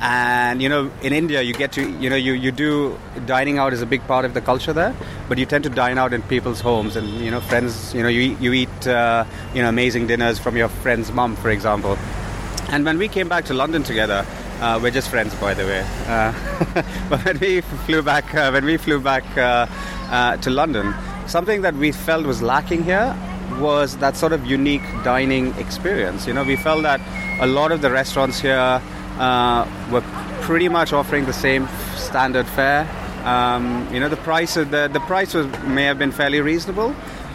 And 0.00 0.62
you 0.62 0.68
know, 0.68 0.90
in 1.02 1.12
India, 1.12 1.42
you 1.42 1.54
get 1.54 1.72
to 1.72 1.90
you 1.98 2.08
know 2.08 2.16
you, 2.16 2.32
you 2.34 2.52
do 2.52 2.98
dining 3.26 3.58
out 3.58 3.72
is 3.72 3.82
a 3.82 3.86
big 3.86 4.06
part 4.06 4.24
of 4.24 4.34
the 4.34 4.40
culture 4.40 4.72
there, 4.72 4.94
but 5.28 5.38
you 5.38 5.46
tend 5.46 5.64
to 5.64 5.70
dine 5.70 5.98
out 5.98 6.12
in 6.12 6.22
people's 6.22 6.60
homes 6.60 6.94
and 6.96 7.08
you 7.24 7.30
know 7.30 7.40
friends. 7.40 7.94
You 7.94 8.02
know, 8.02 8.08
you 8.08 8.20
eat- 8.20 8.40
you 8.40 8.52
eat 8.52 8.86
uh, 8.86 9.24
you 9.54 9.62
know 9.62 9.68
amazing 9.68 10.06
dinners 10.06 10.38
from 10.38 10.56
your 10.56 10.68
friend's 10.68 11.10
mum, 11.10 11.34
for 11.36 11.50
example. 11.50 11.98
And 12.70 12.84
when 12.84 12.98
we 12.98 13.08
came 13.08 13.28
back 13.28 13.46
to 13.46 13.54
London 13.54 13.82
together, 13.82 14.24
uh, 14.60 14.78
we're 14.80 14.92
just 14.92 15.08
friends, 15.08 15.34
by 15.36 15.54
the 15.54 15.64
way. 15.64 15.84
Uh, 16.06 16.32
but 17.08 17.24
when 17.24 17.38
we 17.38 17.62
flew 17.86 18.02
back, 18.02 18.32
uh, 18.34 18.50
when 18.50 18.64
we 18.64 18.76
flew 18.76 19.00
back 19.00 19.24
uh, 19.36 20.36
to 20.36 20.50
London, 20.50 20.94
something 21.28 21.62
that 21.62 21.74
we 21.74 21.92
felt 21.92 22.26
was 22.26 22.42
lacking 22.42 22.82
here 22.82 23.16
was 23.60 23.96
that 23.98 24.16
sort 24.16 24.32
of 24.32 24.46
unique 24.46 24.82
dining 25.04 25.54
experience. 25.56 26.26
You 26.26 26.34
know, 26.34 26.44
we 26.44 26.56
felt 26.56 26.82
that 26.82 27.00
a 27.40 27.46
lot 27.46 27.72
of 27.72 27.82
the 27.82 27.90
restaurants 27.90 28.40
here 28.40 28.80
uh, 29.18 29.68
were 29.92 30.02
pretty 30.42 30.68
much 30.68 30.92
offering 30.92 31.26
the 31.26 31.32
same 31.32 31.68
standard 31.96 32.46
fare. 32.46 32.88
Um, 33.24 33.86
you 33.92 34.00
know, 34.00 34.08
the 34.08 34.16
price 34.16 34.54
the 34.54 34.88
the 34.92 35.00
price 35.06 35.34
was 35.34 35.46
may 35.64 35.84
have 35.84 35.98
been 35.98 36.12
fairly 36.12 36.40
reasonable, 36.40 36.94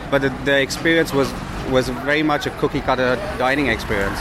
but 0.10 0.22
the, 0.22 0.30
the 0.46 0.60
experience 0.60 1.14
was 1.14 1.32
was 1.70 1.90
very 1.90 2.24
much 2.24 2.46
a 2.46 2.50
cookie 2.52 2.82
cutter 2.82 3.16
dining 3.38 3.68
experience. 3.68 4.20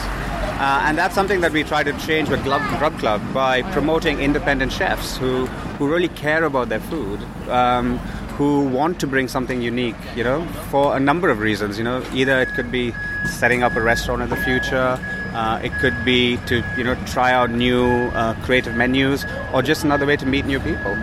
Uh, 0.63 0.81
and 0.85 0.97
that's 0.97 1.13
something 1.13 1.41
that 1.41 1.51
we 1.51 1.65
try 1.65 1.83
to 1.83 1.93
change 2.07 2.29
with 2.29 2.41
Grub, 2.45 2.63
Grub 2.79 2.97
Club 3.01 3.21
by 3.35 3.63
promoting 3.73 4.21
independent 4.21 4.71
chefs 4.71 5.17
who, 5.17 5.47
who 5.77 5.89
really 5.89 6.09
care 6.11 6.45
about 6.45 6.69
their 6.69 6.79
food, 6.79 7.21
um, 7.49 7.99
who 8.43 8.65
want 8.65 8.99
to 8.99 9.07
bring 9.07 9.29
something 9.29 9.63
unique, 9.63 10.01
you 10.17 10.25
know, 10.25 10.45
for 10.71 10.97
a 10.97 11.01
number 11.01 11.29
of 11.31 11.39
reasons. 11.39 11.79
You 11.79 11.85
know, 11.85 12.05
either 12.13 12.41
it 12.41 12.49
could 12.55 12.73
be 12.73 12.93
setting 13.25 13.63
up 13.63 13.77
a 13.77 13.81
restaurant 13.81 14.21
in 14.23 14.31
the 14.31 14.37
future, 14.37 14.99
uh, 15.33 15.61
it 15.63 15.73
could 15.75 15.97
be 16.05 16.39
to, 16.49 16.65
you 16.77 16.85
know, 16.85 16.97
try 17.07 17.33
out 17.33 17.51
new 17.51 17.85
uh, 18.15 18.35
creative 18.45 18.75
menus, 18.75 19.25
or 19.53 19.63
just 19.63 19.85
another 19.85 20.07
way 20.07 20.17
to 20.17 20.27
meet 20.27 20.45
new 20.45 20.59
people. 20.61 20.95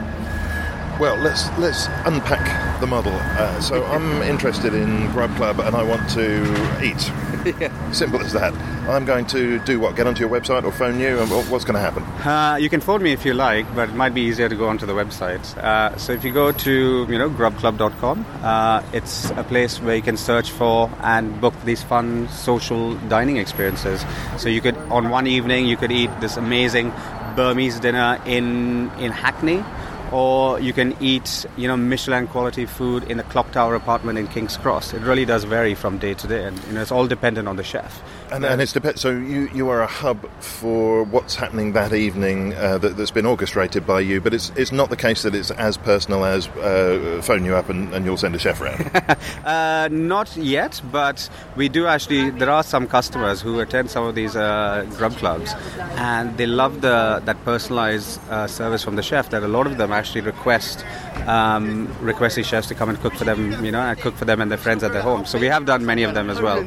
Well, 0.99 1.15
let's 1.15 1.47
let's 1.57 1.87
unpack 2.05 2.45
the 2.81 2.87
model. 2.87 3.13
Uh, 3.13 3.61
so 3.61 3.85
I'm 3.93 4.21
interested 4.21 4.73
in 4.73 5.09
Grub 5.13 5.33
Club, 5.37 5.59
and 5.59 5.75
I 5.75 5.83
want 5.83 6.09
to 6.11 6.43
eat. 6.83 7.01
Simple 7.91 8.19
as 8.21 8.33
that. 8.33 8.53
I'm 8.89 9.05
going 9.05 9.25
to 9.27 9.59
do 9.59 9.79
what? 9.79 9.95
Get 9.95 10.07
onto 10.07 10.21
your 10.21 10.29
website 10.29 10.63
or 10.63 10.71
phone 10.71 10.99
you, 10.99 11.19
and 11.19 11.29
what's 11.51 11.63
going 11.63 11.75
to 11.75 11.79
happen? 11.79 12.03
Uh, 12.27 12.55
you 12.55 12.69
can 12.69 12.81
phone 12.81 13.03
me 13.03 13.11
if 13.11 13.25
you 13.25 13.33
like, 13.33 13.73
but 13.75 13.89
it 13.89 13.95
might 13.95 14.13
be 14.13 14.21
easier 14.21 14.49
to 14.49 14.55
go 14.55 14.67
onto 14.67 14.85
the 14.85 14.93
website. 14.93 15.57
Uh, 15.57 15.95
so 15.97 16.13
if 16.13 16.23
you 16.23 16.33
go 16.33 16.51
to 16.51 17.05
you 17.09 17.17
know 17.17 17.29
grubclub.com, 17.29 18.25
uh, 18.41 18.83
it's 18.93 19.29
a 19.31 19.43
place 19.43 19.79
where 19.79 19.95
you 19.95 20.01
can 20.01 20.17
search 20.17 20.51
for 20.51 20.89
and 21.01 21.39
book 21.39 21.53
these 21.65 21.83
fun 21.83 22.27
social 22.29 22.95
dining 23.09 23.37
experiences. 23.37 24.03
So 24.37 24.49
you 24.49 24.61
could 24.61 24.75
on 24.89 25.09
one 25.09 25.27
evening 25.27 25.65
you 25.67 25.77
could 25.77 25.91
eat 25.91 26.09
this 26.19 26.37
amazing 26.37 26.91
Burmese 27.35 27.79
dinner 27.79 28.19
in 28.25 28.91
in 28.99 29.11
Hackney. 29.11 29.63
Or 30.11 30.59
you 30.59 30.73
can 30.73 30.95
eat, 30.99 31.45
you 31.55 31.67
know, 31.67 31.77
Michelin 31.77 32.27
quality 32.27 32.65
food 32.65 33.03
in 33.03 33.19
a 33.19 33.23
clock 33.23 33.51
tower 33.51 33.75
apartment 33.75 34.17
in 34.17 34.27
King's 34.27 34.57
Cross. 34.57 34.93
It 34.93 35.01
really 35.01 35.25
does 35.25 35.43
vary 35.43 35.75
from 35.75 35.99
day 35.99 36.15
to 36.15 36.27
day, 36.27 36.45
and 36.45 36.57
you 36.65 36.73
know, 36.73 36.81
it's 36.81 36.91
all 36.91 37.07
dependent 37.07 37.47
on 37.47 37.57
the 37.57 37.63
chef. 37.63 38.01
And, 38.31 38.45
and 38.45 38.61
it's 38.61 38.73
dep- 38.73 38.97
so 38.97 39.09
you, 39.09 39.49
you 39.53 39.69
are 39.69 39.81
a 39.81 39.87
hub 39.87 40.29
for 40.39 41.03
what's 41.03 41.35
happening 41.35 41.73
that 41.73 41.93
evening 41.93 42.53
uh, 42.53 42.77
that, 42.77 42.95
that's 42.95 43.11
been 43.11 43.25
orchestrated 43.25 43.87
by 43.87 44.01
you, 44.01 44.21
but 44.21 44.33
it's 44.33 44.51
it's 44.55 44.71
not 44.71 44.89
the 44.89 44.95
case 44.95 45.23
that 45.23 45.33
it's 45.33 45.51
as 45.51 45.77
personal 45.77 46.25
as 46.25 46.47
uh, 46.47 47.21
phone 47.23 47.43
you 47.43 47.55
up 47.55 47.69
and, 47.69 47.93
and 47.93 48.05
you'll 48.05 48.17
send 48.17 48.35
a 48.35 48.39
chef 48.39 48.61
around. 48.61 48.89
Uh, 49.45 49.87
not 49.91 50.35
yet, 50.37 50.81
but 50.91 51.29
we 51.55 51.69
do 51.69 51.87
actually. 51.87 52.29
There 52.29 52.49
are 52.49 52.63
some 52.63 52.87
customers 52.87 53.41
who 53.41 53.59
attend 53.59 53.89
some 53.89 54.05
of 54.05 54.15
these 54.15 54.35
uh, 54.35 54.85
grub 54.97 55.13
clubs, 55.13 55.53
and 55.95 56.37
they 56.37 56.45
love 56.45 56.81
the 56.81 57.21
that 57.25 57.43
personalized 57.45 58.19
uh, 58.29 58.47
service 58.47 58.83
from 58.83 58.95
the 58.95 59.01
chef. 59.01 59.29
That 59.29 59.43
a 59.43 59.47
lot 59.47 59.65
of 59.65 59.77
them 59.77 59.91
actually 59.91 60.21
request 60.21 60.85
um, 61.27 61.87
request 62.01 62.35
these 62.35 62.47
chefs 62.47 62.67
to 62.67 62.75
come 62.75 62.89
and 62.89 62.99
cook 62.99 63.13
for 63.13 63.25
them. 63.25 63.63
You 63.63 63.71
know, 63.71 63.81
and 63.81 63.99
cook 63.99 64.15
for 64.15 64.25
them 64.25 64.41
and 64.41 64.49
their 64.49 64.57
friends 64.57 64.83
at 64.83 64.93
their 64.93 65.01
home. 65.01 65.25
So 65.25 65.39
we 65.39 65.47
have 65.47 65.65
done 65.65 65.85
many 65.85 66.03
of 66.03 66.13
them 66.13 66.29
as 66.29 66.39
well. 66.41 66.59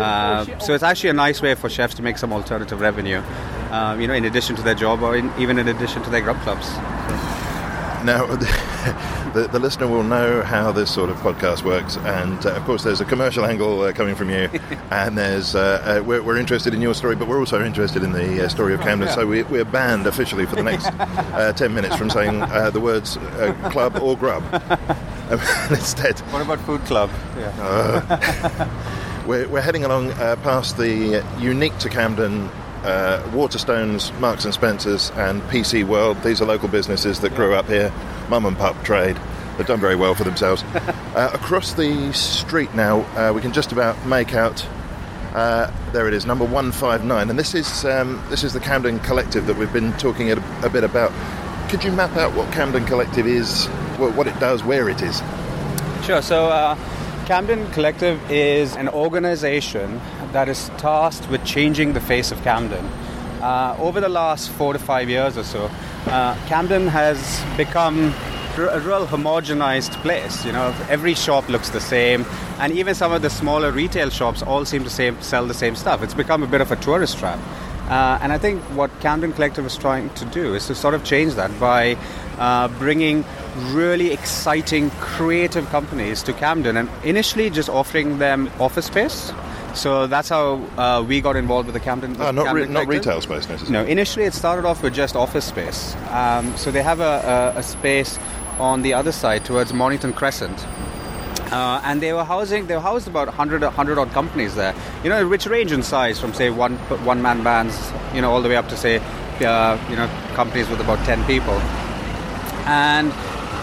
Uh, 0.00 0.44
so 0.58 0.74
it's 0.74 0.82
actually 0.82 1.10
a 1.10 1.14
nice 1.14 1.42
way 1.42 1.54
for 1.54 1.68
chefs 1.68 1.94
to 1.94 2.02
make 2.02 2.18
some 2.18 2.32
alternative 2.32 2.80
revenue. 2.80 3.22
Uh, 3.70 3.96
you 3.98 4.06
know, 4.06 4.14
in 4.14 4.24
addition 4.24 4.54
to 4.56 4.62
their 4.62 4.74
job, 4.74 5.02
or 5.02 5.16
in, 5.16 5.32
even 5.38 5.58
in 5.58 5.68
addition 5.68 6.02
to 6.02 6.10
their 6.10 6.20
grub 6.20 6.40
clubs. 6.42 6.66
Now, 8.04 8.26
the, 9.36 9.48
the 9.48 9.58
listener 9.58 9.86
will 9.86 10.02
know 10.02 10.42
how 10.42 10.72
this 10.72 10.92
sort 10.92 11.10
of 11.10 11.16
podcast 11.18 11.62
works, 11.62 11.98
and 11.98 12.44
uh, 12.46 12.54
of 12.54 12.64
course, 12.64 12.82
there's 12.82 13.02
a 13.02 13.04
commercial 13.04 13.44
angle 13.44 13.82
uh, 13.82 13.92
coming 13.92 14.14
from 14.14 14.30
you, 14.30 14.48
and 14.90 15.16
there's 15.18 15.54
uh, 15.54 16.00
uh, 16.00 16.02
we're, 16.02 16.22
we're 16.22 16.38
interested 16.38 16.72
in 16.72 16.80
your 16.80 16.94
story, 16.94 17.14
but 17.16 17.28
we're 17.28 17.38
also 17.38 17.62
interested 17.62 18.02
in 18.02 18.12
the 18.12 18.44
uh, 18.44 18.48
story 18.48 18.72
of 18.72 18.80
Camden. 18.80 19.08
So 19.10 19.26
we, 19.26 19.42
we're 19.42 19.66
banned 19.66 20.06
officially 20.06 20.46
for 20.46 20.56
the 20.56 20.62
next 20.62 20.86
uh, 20.98 21.52
ten 21.52 21.74
minutes 21.74 21.96
from 21.96 22.08
saying 22.08 22.40
uh, 22.42 22.70
the 22.70 22.80
words 22.80 23.18
uh, 23.18 23.52
club 23.70 23.98
or 24.00 24.16
grub. 24.16 24.42
Instead, 25.70 26.18
What 26.32 26.40
about 26.40 26.60
food 26.60 26.80
club? 26.86 27.10
Yeah. 27.36 28.68
we're, 29.26 29.46
we're 29.48 29.60
heading 29.60 29.84
along 29.84 30.12
uh, 30.12 30.36
past 30.42 30.78
the 30.78 31.22
unique 31.38 31.76
to 31.78 31.90
Camden. 31.90 32.48
Uh, 32.86 33.20
Waterstones, 33.30 34.16
Marks 34.20 34.44
and 34.44 34.54
Spencers, 34.54 35.10
and 35.16 35.42
PC 35.42 35.82
World. 35.82 36.22
These 36.22 36.40
are 36.40 36.44
local 36.44 36.68
businesses 36.68 37.18
that 37.18 37.34
grew 37.34 37.52
up 37.52 37.66
here, 37.66 37.92
mum 38.28 38.46
and 38.46 38.56
pup 38.56 38.80
trade. 38.84 39.18
They've 39.56 39.66
done 39.66 39.80
very 39.80 39.96
well 39.96 40.14
for 40.14 40.22
themselves. 40.22 40.62
uh, 40.74 41.30
across 41.34 41.72
the 41.72 42.12
street 42.12 42.72
now, 42.76 43.00
uh, 43.16 43.32
we 43.32 43.40
can 43.40 43.52
just 43.52 43.72
about 43.72 44.06
make 44.06 44.34
out. 44.34 44.64
Uh, 45.34 45.68
there 45.90 46.06
it 46.06 46.14
is, 46.14 46.26
number 46.26 46.44
one 46.44 46.70
five 46.70 47.04
nine, 47.04 47.28
and 47.28 47.36
this 47.36 47.56
is 47.56 47.84
um, 47.84 48.22
this 48.30 48.44
is 48.44 48.52
the 48.52 48.60
Camden 48.60 49.00
Collective 49.00 49.46
that 49.46 49.56
we've 49.56 49.72
been 49.72 49.92
talking 49.94 50.30
a, 50.30 50.36
a 50.64 50.70
bit 50.70 50.84
about. 50.84 51.12
Could 51.68 51.82
you 51.82 51.90
map 51.90 52.16
out 52.16 52.36
what 52.36 52.52
Camden 52.52 52.84
Collective 52.84 53.26
is, 53.26 53.66
what, 53.98 54.14
what 54.14 54.28
it 54.28 54.38
does, 54.38 54.62
where 54.62 54.88
it 54.88 55.02
is? 55.02 55.20
Sure. 56.04 56.22
So, 56.22 56.46
uh, 56.46 56.76
Camden 57.26 57.68
Collective 57.72 58.20
is 58.30 58.76
an 58.76 58.88
organization 58.88 60.00
that 60.36 60.50
is 60.50 60.70
tasked 60.76 61.30
with 61.30 61.42
changing 61.46 61.94
the 61.94 62.00
face 62.00 62.30
of 62.30 62.42
Camden. 62.42 62.84
Uh, 63.40 63.74
over 63.80 64.02
the 64.02 64.08
last 64.10 64.50
four 64.50 64.74
to 64.74 64.78
five 64.78 65.08
years 65.08 65.38
or 65.38 65.44
so, 65.44 65.70
uh, 66.08 66.36
Camden 66.46 66.88
has 66.88 67.16
become 67.56 68.12
a 68.58 68.80
real 68.80 69.06
homogenized 69.06 69.92
place. 70.02 70.44
You 70.44 70.52
know, 70.52 70.74
every 70.90 71.14
shop 71.14 71.48
looks 71.48 71.70
the 71.70 71.80
same, 71.80 72.26
and 72.58 72.70
even 72.74 72.94
some 72.94 73.12
of 73.12 73.22
the 73.22 73.30
smaller 73.30 73.72
retail 73.72 74.10
shops 74.10 74.42
all 74.42 74.66
seem 74.66 74.84
to 74.84 74.90
same, 74.90 75.18
sell 75.22 75.46
the 75.46 75.54
same 75.54 75.74
stuff. 75.74 76.02
It's 76.02 76.12
become 76.12 76.42
a 76.42 76.46
bit 76.46 76.60
of 76.60 76.70
a 76.70 76.76
tourist 76.76 77.16
trap. 77.16 77.40
Uh, 77.88 78.18
and 78.20 78.30
I 78.30 78.36
think 78.36 78.60
what 78.76 78.90
Camden 79.00 79.32
Collective 79.32 79.64
is 79.64 79.78
trying 79.78 80.10
to 80.20 80.26
do 80.26 80.54
is 80.54 80.66
to 80.66 80.74
sort 80.74 80.92
of 80.92 81.02
change 81.02 81.32
that 81.36 81.58
by 81.58 81.96
uh, 82.36 82.68
bringing 82.78 83.24
really 83.72 84.12
exciting, 84.12 84.90
creative 85.00 85.66
companies 85.70 86.22
to 86.24 86.34
Camden 86.34 86.76
and 86.76 86.90
initially 87.04 87.48
just 87.48 87.70
offering 87.70 88.18
them 88.18 88.50
office 88.60 88.84
space. 88.84 89.32
So 89.76 90.06
that's 90.06 90.28
how 90.28 90.54
uh, 90.78 91.04
we 91.06 91.20
got 91.20 91.36
involved 91.36 91.66
with 91.66 91.74
the 91.74 91.80
Camden. 91.80 92.16
Ah, 92.18 92.30
not, 92.30 92.54
re- 92.54 92.66
not 92.66 92.86
retail 92.86 93.20
space 93.20 93.48
necessarily. 93.48 93.72
No, 93.72 93.84
initially 93.84 94.24
it 94.24 94.34
started 94.34 94.66
off 94.66 94.82
with 94.82 94.94
just 94.94 95.14
office 95.16 95.44
space. 95.44 95.94
Um, 96.10 96.56
so 96.56 96.70
they 96.70 96.82
have 96.82 97.00
a, 97.00 97.52
a, 97.54 97.58
a 97.58 97.62
space 97.62 98.18
on 98.58 98.82
the 98.82 98.94
other 98.94 99.12
side 99.12 99.44
towards 99.44 99.72
Mornington 99.72 100.12
Crescent. 100.12 100.66
Uh, 101.52 101.80
and 101.84 102.00
they 102.02 102.12
were 102.12 102.24
housing, 102.24 102.66
they 102.66 102.74
were 102.74 102.80
housed 102.80 103.06
about 103.06 103.28
100, 103.28 103.62
100 103.62 103.98
odd 103.98 104.10
companies 104.10 104.54
there, 104.56 104.74
you 105.04 105.10
know, 105.10 105.28
which 105.28 105.46
range 105.46 105.70
in 105.70 105.82
size 105.82 106.18
from 106.18 106.34
say 106.34 106.50
one 106.50 106.76
one 107.04 107.22
man 107.22 107.44
bands, 107.44 107.92
you 108.14 108.20
know, 108.20 108.32
all 108.32 108.42
the 108.42 108.48
way 108.48 108.56
up 108.56 108.68
to 108.68 108.76
say, 108.76 108.96
uh, 109.42 109.78
you 109.88 109.94
know, 109.94 110.08
companies 110.34 110.68
with 110.68 110.80
about 110.80 110.98
10 111.06 111.22
people. 111.24 111.54
And 112.66 113.12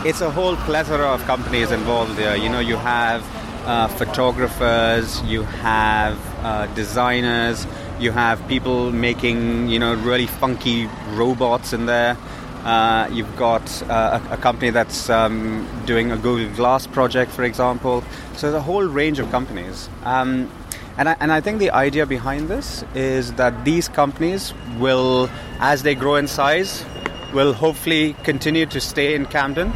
it's 0.08 0.22
a 0.22 0.32
whole 0.32 0.56
plethora 0.58 1.08
of 1.08 1.22
companies 1.26 1.72
involved 1.72 2.16
there. 2.16 2.38
You 2.38 2.48
know, 2.48 2.60
you 2.60 2.78
have 2.78 3.22
uh, 3.66 3.88
photographers, 3.88 5.22
you 5.24 5.44
have 5.44 6.18
uh, 6.44 6.68
designers, 6.76 7.66
you 8.00 8.12
have 8.12 8.46
people 8.48 8.92
making, 8.92 9.70
you 9.70 9.80
know, 9.80 9.94
really 9.96 10.28
funky 10.28 10.88
robots 11.12 11.74
in 11.74 11.86
there. 11.86 12.18
Uh, 12.64 13.10
you've 13.12 13.36
got 13.36 13.62
uh, 13.90 14.20
a, 14.30 14.34
a 14.34 14.38
company 14.38 14.70
that's 14.70 15.10
um, 15.10 15.68
doing 15.86 16.12
a 16.12 16.18
Google 16.18 16.54
Glass 16.56 16.88
project, 16.88 17.32
for 17.32 17.44
example. 17.44 18.04
So 18.36 18.48
there's 18.48 18.54
a 18.54 18.62
whole 18.62 18.86
range 18.86 19.20
of 19.20 19.30
companies. 19.32 19.90
Um, 20.04 20.50
and 20.98 21.10
I, 21.10 21.16
and 21.20 21.32
I 21.32 21.42
think 21.42 21.60
the 21.60 21.72
idea 21.72 22.06
behind 22.06 22.50
this 22.50 22.84
is 22.94 23.34
that 23.34 23.66
these 23.66 23.90
companies 23.90 24.54
will, 24.78 25.30
as 25.60 25.84
they 25.84 25.96
grow 25.96 26.16
in 26.16 26.28
size, 26.28 26.86
will 27.34 27.54
hopefully 27.54 28.16
continue 28.24 28.66
to 28.68 28.80
stay 28.80 29.16
in 29.16 29.26
Camden, 29.26 29.74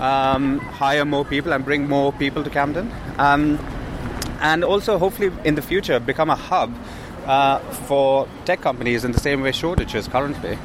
um, 0.00 0.58
hire 0.58 1.04
more 1.04 1.24
people, 1.24 1.52
and 1.52 1.64
bring 1.64 1.88
more 1.88 2.12
people 2.12 2.44
to 2.44 2.50
Camden. 2.50 2.92
Um, 3.18 3.58
and 4.40 4.64
also, 4.64 4.98
hopefully, 4.98 5.32
in 5.44 5.54
the 5.54 5.62
future, 5.62 5.98
become 5.98 6.30
a 6.30 6.36
hub 6.36 6.74
uh, 7.26 7.58
for 7.58 8.28
tech 8.44 8.60
companies 8.60 9.04
in 9.04 9.12
the 9.12 9.20
same 9.20 9.42
way 9.42 9.52
Shoreditch 9.52 9.94
is 9.94 10.08
currently. 10.08 10.58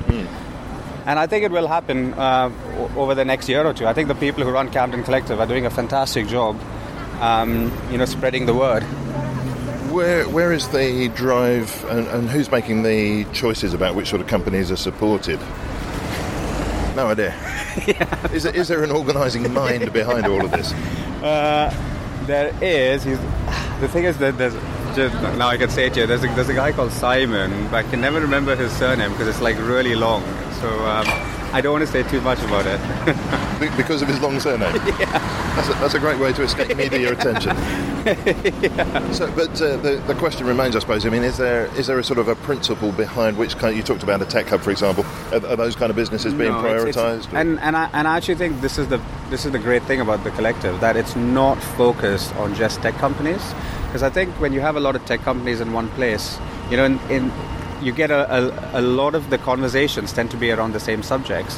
And 1.05 1.17
I 1.17 1.25
think 1.25 1.43
it 1.43 1.51
will 1.51 1.67
happen 1.67 2.13
uh, 2.13 2.51
over 2.95 3.15
the 3.15 3.25
next 3.25 3.49
year 3.49 3.65
or 3.65 3.73
two. 3.73 3.87
I 3.87 3.93
think 3.93 4.07
the 4.07 4.15
people 4.15 4.43
who 4.43 4.51
run 4.51 4.69
Camden 4.69 5.03
Collective 5.03 5.39
are 5.39 5.47
doing 5.47 5.65
a 5.65 5.71
fantastic 5.71 6.27
job, 6.27 6.59
um, 7.19 7.71
you 7.89 7.97
know, 7.97 8.05
spreading 8.05 8.45
the 8.45 8.53
word. 8.53 8.83
Where 9.91 10.29
where 10.29 10.53
is 10.53 10.67
the 10.69 11.09
drive, 11.09 11.83
and, 11.89 12.07
and 12.07 12.29
who's 12.29 12.51
making 12.51 12.83
the 12.83 13.25
choices 13.33 13.73
about 13.73 13.95
which 13.95 14.09
sort 14.09 14.21
of 14.21 14.27
companies 14.27 14.71
are 14.71 14.77
supported? 14.77 15.39
No 17.01 17.07
idea. 17.07 17.33
Is, 18.31 18.43
there, 18.43 18.55
is 18.55 18.67
there 18.67 18.83
an 18.83 18.91
organising 18.91 19.51
mind 19.51 19.91
behind 19.91 20.27
all 20.27 20.45
of 20.45 20.51
this? 20.51 20.71
Uh, 21.21 21.69
there 22.25 22.51
is. 22.63 23.03
He's, 23.03 23.19
the 23.79 23.87
thing 23.87 24.05
is 24.05 24.17
that 24.17 24.35
there's 24.39 24.55
just, 24.95 25.13
now 25.37 25.49
I 25.49 25.57
can 25.57 25.69
say 25.69 25.85
it 25.85 25.93
here. 25.93 26.07
There's 26.07 26.23
a, 26.23 26.27
there's 26.33 26.49
a 26.49 26.55
guy 26.55 26.71
called 26.71 26.91
Simon, 26.91 27.51
but 27.69 27.85
I 27.85 27.89
can 27.91 28.01
never 28.01 28.19
remember 28.19 28.55
his 28.55 28.71
surname 28.71 29.11
because 29.11 29.27
it's 29.27 29.39
like 29.39 29.55
really 29.59 29.93
long. 29.93 30.23
So 30.59 30.67
um, 30.67 31.05
I 31.53 31.61
don't 31.61 31.73
want 31.73 31.85
to 31.85 31.91
say 31.91 32.03
too 32.09 32.21
much 32.21 32.39
about 32.39 32.65
it. 32.65 32.79
Because 33.77 34.01
of 34.01 34.07
his 34.07 34.19
long 34.19 34.39
surname. 34.39 34.75
Yeah. 34.99 35.37
That's 35.55 35.69
a, 35.69 35.73
that's 35.73 35.93
a 35.93 35.99
great 35.99 36.17
way 36.19 36.33
to 36.33 36.43
escape 36.43 36.75
media 36.75 37.11
attention. 37.17 37.55
So, 39.13 39.31
but 39.35 39.61
uh, 39.61 39.77
the, 39.77 40.01
the 40.07 40.15
question 40.15 40.47
remains, 40.47 40.75
I 40.75 40.79
suppose. 40.79 41.05
I 41.05 41.09
mean, 41.09 41.23
is 41.23 41.37
there 41.37 41.65
is 41.77 41.87
there 41.87 41.99
a 41.99 42.03
sort 42.03 42.17
of 42.19 42.27
a 42.27 42.35
principle 42.35 42.91
behind 42.91 43.37
which 43.37 43.57
kind? 43.57 43.75
You 43.75 43.83
talked 43.83 44.01
about 44.01 44.21
a 44.21 44.25
tech 44.25 44.47
hub, 44.47 44.61
for 44.61 44.71
example. 44.71 45.05
Are, 45.31 45.45
are 45.45 45.55
those 45.55 45.75
kind 45.75 45.89
of 45.89 45.95
businesses 45.95 46.33
being 46.33 46.51
No, 46.51 46.63
prioritised? 46.63 47.31
And 47.33 47.59
and 47.59 47.75
I, 47.75 47.89
and 47.93 48.07
I 48.07 48.17
actually 48.17 48.35
think 48.35 48.61
this 48.61 48.77
is 48.79 48.87
the 48.87 48.99
this 49.29 49.45
is 49.45 49.51
the 49.51 49.59
great 49.59 49.83
thing 49.83 50.01
about 50.01 50.23
the 50.23 50.31
collective 50.31 50.79
that 50.79 50.95
it's 50.95 51.15
not 51.15 51.61
focused 51.61 52.33
on 52.37 52.55
just 52.55 52.81
tech 52.81 52.95
companies 52.95 53.53
because 53.87 54.03
I 54.03 54.09
think 54.09 54.33
when 54.39 54.53
you 54.53 54.61
have 54.61 54.77
a 54.77 54.79
lot 54.79 54.95
of 54.95 55.05
tech 55.05 55.19
companies 55.21 55.59
in 55.59 55.73
one 55.73 55.89
place, 55.89 56.39
you 56.69 56.77
know, 56.77 56.85
in, 56.85 56.97
in 57.11 57.29
you 57.81 57.91
get 57.91 58.11
a, 58.11 58.21
a, 58.73 58.79
a 58.79 58.81
lot 58.81 59.15
of 59.15 59.29
the 59.29 59.37
conversations 59.37 60.13
tend 60.13 60.31
to 60.31 60.37
be 60.37 60.51
around 60.51 60.73
the 60.73 60.79
same 60.79 61.03
subjects. 61.03 61.57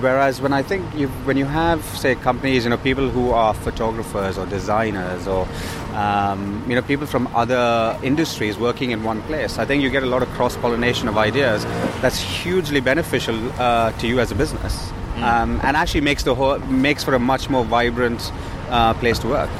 Whereas 0.00 0.40
when 0.40 0.52
I 0.52 0.62
think 0.62 0.94
you 0.94 1.08
when 1.24 1.36
you 1.36 1.44
have 1.44 1.84
say 1.96 2.14
companies, 2.14 2.64
you 2.64 2.70
know, 2.70 2.76
people 2.76 3.08
who 3.08 3.30
are 3.30 3.52
photographers 3.52 4.38
or 4.38 4.46
designers 4.46 5.26
or 5.26 5.48
um, 5.94 6.64
you 6.68 6.74
know 6.74 6.82
people 6.82 7.06
from 7.06 7.26
other 7.34 7.98
industries 8.02 8.56
working 8.58 8.92
in 8.92 9.02
one 9.02 9.22
place, 9.22 9.58
I 9.58 9.64
think 9.64 9.82
you 9.82 9.90
get 9.90 10.02
a 10.02 10.06
lot 10.06 10.22
of 10.22 10.28
cross 10.30 10.56
pollination 10.56 11.08
of 11.08 11.18
ideas. 11.18 11.64
That's 12.00 12.20
hugely 12.20 12.80
beneficial 12.80 13.36
uh, 13.60 13.92
to 13.92 14.06
you 14.06 14.20
as 14.20 14.30
a 14.30 14.36
business, 14.36 14.92
um, 15.16 15.60
and 15.62 15.76
actually 15.76 16.02
makes 16.02 16.22
the 16.22 16.34
whole 16.34 16.58
makes 16.60 17.02
for 17.02 17.14
a 17.14 17.18
much 17.18 17.50
more 17.50 17.64
vibrant 17.64 18.32
uh, 18.70 18.94
place 18.94 19.18
to 19.20 19.28
work. 19.28 19.50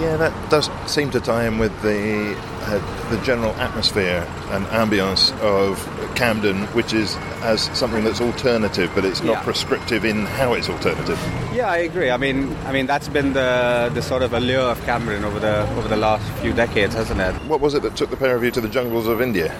Yeah, 0.00 0.16
that 0.16 0.50
does 0.50 0.70
seem 0.86 1.10
to 1.10 1.20
tie 1.20 1.46
in 1.46 1.58
with 1.58 1.82
the 1.82 2.34
the 2.60 3.20
general 3.24 3.52
atmosphere 3.54 4.26
and 4.50 4.64
ambience 4.66 5.32
of 5.40 5.78
Camden, 6.14 6.66
which 6.68 6.92
is 6.92 7.16
as 7.42 7.62
something 7.76 8.04
that's 8.04 8.20
alternative, 8.20 8.90
but 8.94 9.04
it's 9.04 9.22
not 9.22 9.32
Yeah. 9.32 9.42
prescriptive 9.42 10.04
in 10.04 10.26
how 10.26 10.52
it's 10.54 10.68
alternative. 10.68 11.18
Yeah, 11.54 11.68
I 11.70 11.78
agree. 11.78 12.10
I 12.10 12.16
mean, 12.18 12.54
I 12.66 12.72
mean 12.72 12.86
that's 12.86 13.08
been 13.08 13.32
the 13.32 13.90
the 13.94 14.02
sort 14.02 14.22
of 14.22 14.32
allure 14.34 14.70
of 14.70 14.80
Camden 14.84 15.24
over 15.24 15.38
the 15.40 15.62
over 15.78 15.88
the 15.88 15.96
last 15.96 16.22
few 16.42 16.52
decades, 16.52 16.94
hasn't 16.94 17.20
it? 17.20 17.34
What 17.48 17.60
was 17.60 17.74
it 17.74 17.82
that 17.82 17.96
took 17.96 18.10
the 18.10 18.16
pair 18.16 18.36
of 18.36 18.44
you 18.44 18.50
to 18.50 18.60
the 18.60 18.68
jungles 18.68 19.06
of 19.06 19.20
India? 19.20 19.52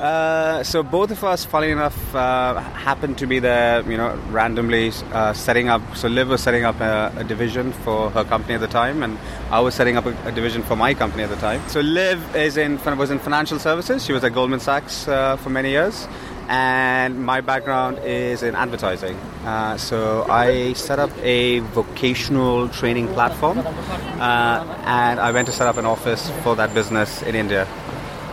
Uh, 0.00 0.62
so 0.62 0.82
both 0.82 1.10
of 1.10 1.24
us, 1.24 1.44
funny 1.46 1.70
enough, 1.70 2.14
uh, 2.14 2.60
happened 2.60 3.16
to 3.16 3.26
be 3.26 3.38
there, 3.38 3.80
you 3.90 3.96
know, 3.96 4.14
randomly 4.30 4.92
uh, 5.12 5.32
setting 5.32 5.68
up. 5.70 5.80
So 5.96 6.06
Liv 6.08 6.28
was 6.28 6.42
setting 6.42 6.64
up 6.64 6.78
a, 6.80 7.10
a 7.16 7.24
division 7.24 7.72
for 7.72 8.10
her 8.10 8.22
company 8.22 8.54
at 8.54 8.60
the 8.60 8.68
time, 8.68 9.02
and 9.02 9.16
I 9.50 9.60
was 9.60 9.74
setting 9.74 9.96
up 9.96 10.04
a, 10.04 10.14
a 10.26 10.32
division 10.32 10.62
for 10.62 10.76
my 10.76 10.92
company 10.92 11.22
at 11.22 11.30
the 11.30 11.36
time. 11.36 11.62
So 11.68 11.80
Liv 11.80 12.35
is 12.36 12.56
in 12.56 12.78
was 12.98 13.10
in 13.10 13.18
financial 13.18 13.58
services. 13.58 14.04
She 14.04 14.12
was 14.12 14.22
at 14.22 14.32
Goldman 14.34 14.60
Sachs 14.60 15.08
uh, 15.08 15.36
for 15.36 15.50
many 15.50 15.70
years, 15.70 16.06
and 16.48 17.24
my 17.24 17.40
background 17.40 17.98
is 18.04 18.42
in 18.42 18.54
advertising. 18.54 19.16
Uh, 19.44 19.76
so 19.76 20.24
I 20.28 20.74
set 20.74 20.98
up 20.98 21.10
a 21.22 21.60
vocational 21.60 22.68
training 22.68 23.08
platform, 23.08 23.58
uh, 23.58 23.62
and 24.84 25.18
I 25.18 25.32
went 25.32 25.46
to 25.46 25.52
set 25.52 25.66
up 25.66 25.76
an 25.76 25.86
office 25.86 26.30
for 26.42 26.54
that 26.56 26.74
business 26.74 27.22
in 27.22 27.34
India. 27.34 27.66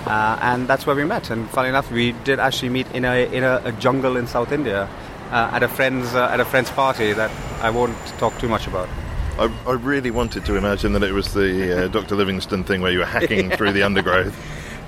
Uh, 0.05 0.37
and 0.41 0.67
that's 0.67 0.85
where 0.85 0.95
we 0.95 1.05
met. 1.05 1.29
And 1.29 1.49
funny 1.49 1.69
enough, 1.69 1.89
we 1.89 2.11
did 2.23 2.39
actually 2.39 2.69
meet 2.69 2.91
in 2.91 3.05
a 3.05 3.25
in 3.33 3.43
a, 3.43 3.61
a 3.63 3.71
jungle 3.71 4.17
in 4.17 4.27
South 4.27 4.51
India 4.51 4.89
uh, 5.31 5.49
at 5.53 5.63
a 5.63 5.67
friend's 5.67 6.13
at 6.13 6.39
a 6.39 6.45
friend's 6.45 6.71
party 6.71 7.13
that 7.13 7.31
I 7.61 7.69
won't 7.69 7.97
talk 8.19 8.37
too 8.37 8.49
much 8.49 8.67
about. 8.67 8.89
I, 9.39 9.51
I 9.65 9.71
really 9.73 10.11
wanted 10.11 10.45
to 10.45 10.55
imagine 10.55 10.93
that 10.93 11.03
it 11.03 11.11
was 11.11 11.33
the 11.33 11.85
uh, 11.85 11.87
Dr. 11.99 12.15
Livingstone 12.15 12.63
thing 12.63 12.81
where 12.81 12.91
you 12.91 12.99
were 12.99 13.05
hacking 13.05 13.49
through 13.57 13.71
the 13.71 13.83
undergrowth. 13.83 14.35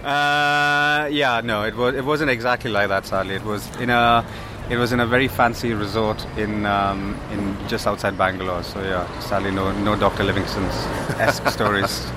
Uh, 0.05 1.07
yeah, 1.11 1.41
no, 1.43 1.63
it 1.63 1.75
was 1.75 1.95
it 1.95 2.05
wasn't 2.05 2.29
exactly 2.29 2.69
like 2.69 2.89
that. 2.89 3.07
Sadly, 3.07 3.35
it 3.35 3.43
was 3.43 3.67
in 3.77 3.89
a 3.89 4.23
it 4.69 4.77
was 4.77 4.91
in 4.91 4.99
a 4.99 5.07
very 5.07 5.27
fancy 5.27 5.73
resort 5.73 6.23
in 6.37 6.65
um, 6.67 7.19
in 7.31 7.57
just 7.67 7.87
outside 7.87 8.15
Bangalore. 8.17 8.61
So 8.61 8.83
yeah, 8.83 9.19
sadly, 9.19 9.49
no 9.49 9.71
no 9.79 9.95
Dr. 9.95 10.23
Livingstone's 10.23 10.75
esque 11.19 11.47
stories. 11.57 12.07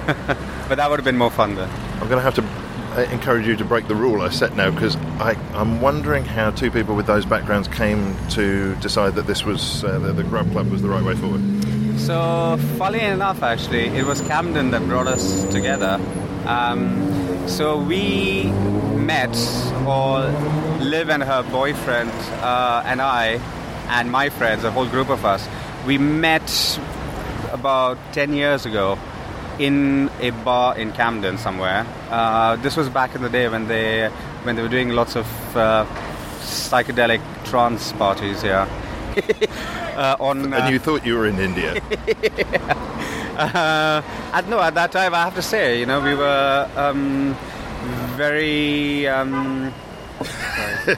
but 0.69 0.75
that 0.77 0.91
would 0.91 0.99
have 0.99 1.05
been 1.05 1.17
more 1.17 1.31
fun 1.31 1.55
then. 1.55 1.71
I'm 1.95 2.09
going 2.09 2.23
to 2.23 2.31
have 2.31 2.35
to 2.35 2.45
uh, 2.99 3.11
encourage 3.11 3.47
you 3.47 3.57
to 3.57 3.65
break 3.65 3.89
the 3.89 3.95
rule 3.95 4.21
I 4.21 4.29
set 4.29 4.55
now 4.55 4.71
because 4.71 4.97
I'm 5.19 5.81
wondering 5.81 6.27
how 6.27 6.51
two 6.51 6.71
people 6.71 6.95
with 6.95 7.07
those 7.07 7.25
backgrounds 7.25 7.69
came 7.69 8.15
to 8.31 8.75
decide 8.77 9.15
that 9.15 9.27
this 9.27 9.47
was 9.47 9.83
uh, 9.83 9.99
the, 9.99 10.13
the 10.13 10.25
Grub 10.25 10.51
Club 10.53 10.71
was 10.71 10.83
the 10.83 10.89
right 10.89 11.03
way 11.03 11.15
forward. 11.15 11.41
So, 11.99 12.59
funny 12.79 13.01
enough, 13.01 13.43
actually, 13.43 13.87
it 13.89 14.07
was 14.07 14.21
Camden 14.23 14.71
that 14.71 14.83
brought 14.87 15.07
us 15.07 15.45
together. 15.53 16.01
Um, 16.47 17.47
so 17.49 17.79
we 17.79 18.45
met, 18.97 19.37
or 19.87 20.21
Liv 20.81 21.11
and 21.11 21.23
her 21.23 21.43
boyfriend, 21.51 22.11
uh, 22.43 22.83
and 22.87 23.03
I, 23.03 23.41
and 23.89 24.11
my 24.11 24.31
friends, 24.31 24.65
a 24.65 24.71
whole 24.71 24.87
group 24.87 25.11
of 25.11 25.25
us, 25.25 25.47
we 25.87 25.99
met 25.99 26.79
about 27.51 27.99
10 28.13 28.33
years 28.33 28.65
ago 28.65 28.99
in 29.59 30.11
a 30.21 30.31
bar 30.31 30.79
in 30.79 30.93
Camden 30.93 31.37
somewhere. 31.37 31.87
Uh, 32.11 32.57
this 32.57 32.77
was 32.77 32.89
back 32.89 33.15
in 33.15 33.23
the 33.23 33.29
day 33.31 33.49
when 33.49 33.67
they 33.69 34.09
when 34.45 34.57
they 34.57 34.63
were 34.63 34.69
doing 34.69 34.91
lots 34.91 35.17
of 35.17 35.27
uh, 35.57 35.85
psychedelic 36.41 37.21
trance 37.45 37.93
parties 37.93 38.41
here. 38.43 38.69
uh, 39.97 40.17
on 40.21 40.53
uh, 40.53 40.57
And 40.59 40.73
you 40.73 40.79
thought 40.79 41.05
you 41.05 41.17
were 41.17 41.27
in 41.27 41.39
India. 41.39 41.75
uh, 43.37 44.03
at, 44.33 44.49
no, 44.49 44.61
at 44.61 44.75
that 44.75 44.93
time, 44.93 45.15
I 45.15 45.25
have 45.25 45.35
to 45.35 45.43
say, 45.43 45.81
you 45.81 45.87
know, 45.87 46.01
we 46.01 46.15
were 46.15 46.71
um, 46.77 47.37
very. 48.17 49.07
Um, 49.09 49.73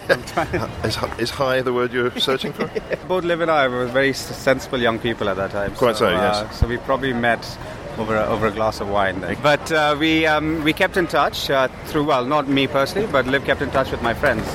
is, 0.83 0.97
is 1.19 1.31
high 1.31 1.61
the 1.61 1.73
word 1.73 1.93
you're 1.93 2.11
searching 2.19 2.53
for? 2.55 2.71
both 3.07 3.25
Liv 3.25 3.43
and 3.43 3.51
I 3.51 3.69
were 3.69 3.87
very 3.87 4.15
sensible 4.15 4.79
young 4.79 4.99
people 4.99 5.29
at 5.29 5.37
that 5.37 5.51
time. 5.51 5.75
Quite 5.75 5.97
so, 5.97 6.07
uh, 6.07 6.13
yes. 6.13 6.59
So 6.59 6.67
we 6.67 6.79
probably 6.79 7.13
met 7.13 7.59
over 7.99 8.17
a, 8.17 8.25
over 8.27 8.47
a 8.47 8.51
glass 8.51 8.81
of 8.81 8.89
wine. 8.89 9.21
Then. 9.21 9.37
But 9.43 9.71
uh, 9.71 9.97
we 9.99 10.27
um, 10.27 10.65
we 10.65 10.73
kept 10.73 10.97
in 10.97 11.07
touch 11.07 11.51
uh, 11.51 11.69
through 11.87 12.05
well, 12.05 12.25
not 12.25 12.49
me 12.49 12.67
personally, 12.67 13.07
but 13.11 13.27
Liv 13.27 13.45
kept 13.45 13.63
in 13.63 13.71
touch 13.71 13.91
with 13.91 14.03
my 14.03 14.15
friends. 14.15 14.47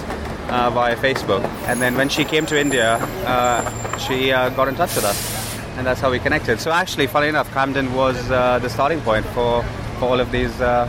Uh, 0.45 0.69
via 0.69 0.95
Facebook, 0.95 1.43
and 1.65 1.81
then 1.81 1.97
when 1.97 2.08
she 2.08 2.23
came 2.23 2.45
to 2.45 2.55
India, 2.55 2.97
uh, 3.25 3.97
she 3.97 4.31
uh, 4.31 4.49
got 4.49 4.67
in 4.67 4.75
touch 4.75 4.95
with 4.95 5.03
us, 5.03 5.17
and 5.75 5.88
that's 5.88 5.99
how 5.99 6.12
we 6.12 6.19
connected. 6.19 6.60
So 6.60 6.69
actually, 6.71 7.08
funny 7.08 7.27
enough, 7.27 7.51
Camden 7.51 7.95
was 7.95 8.15
uh, 8.29 8.60
the 8.60 8.69
starting 8.69 9.01
point 9.01 9.25
for, 9.34 9.63
for 9.97 10.05
all 10.05 10.19
of 10.19 10.31
these 10.31 10.62
uh, 10.62 10.88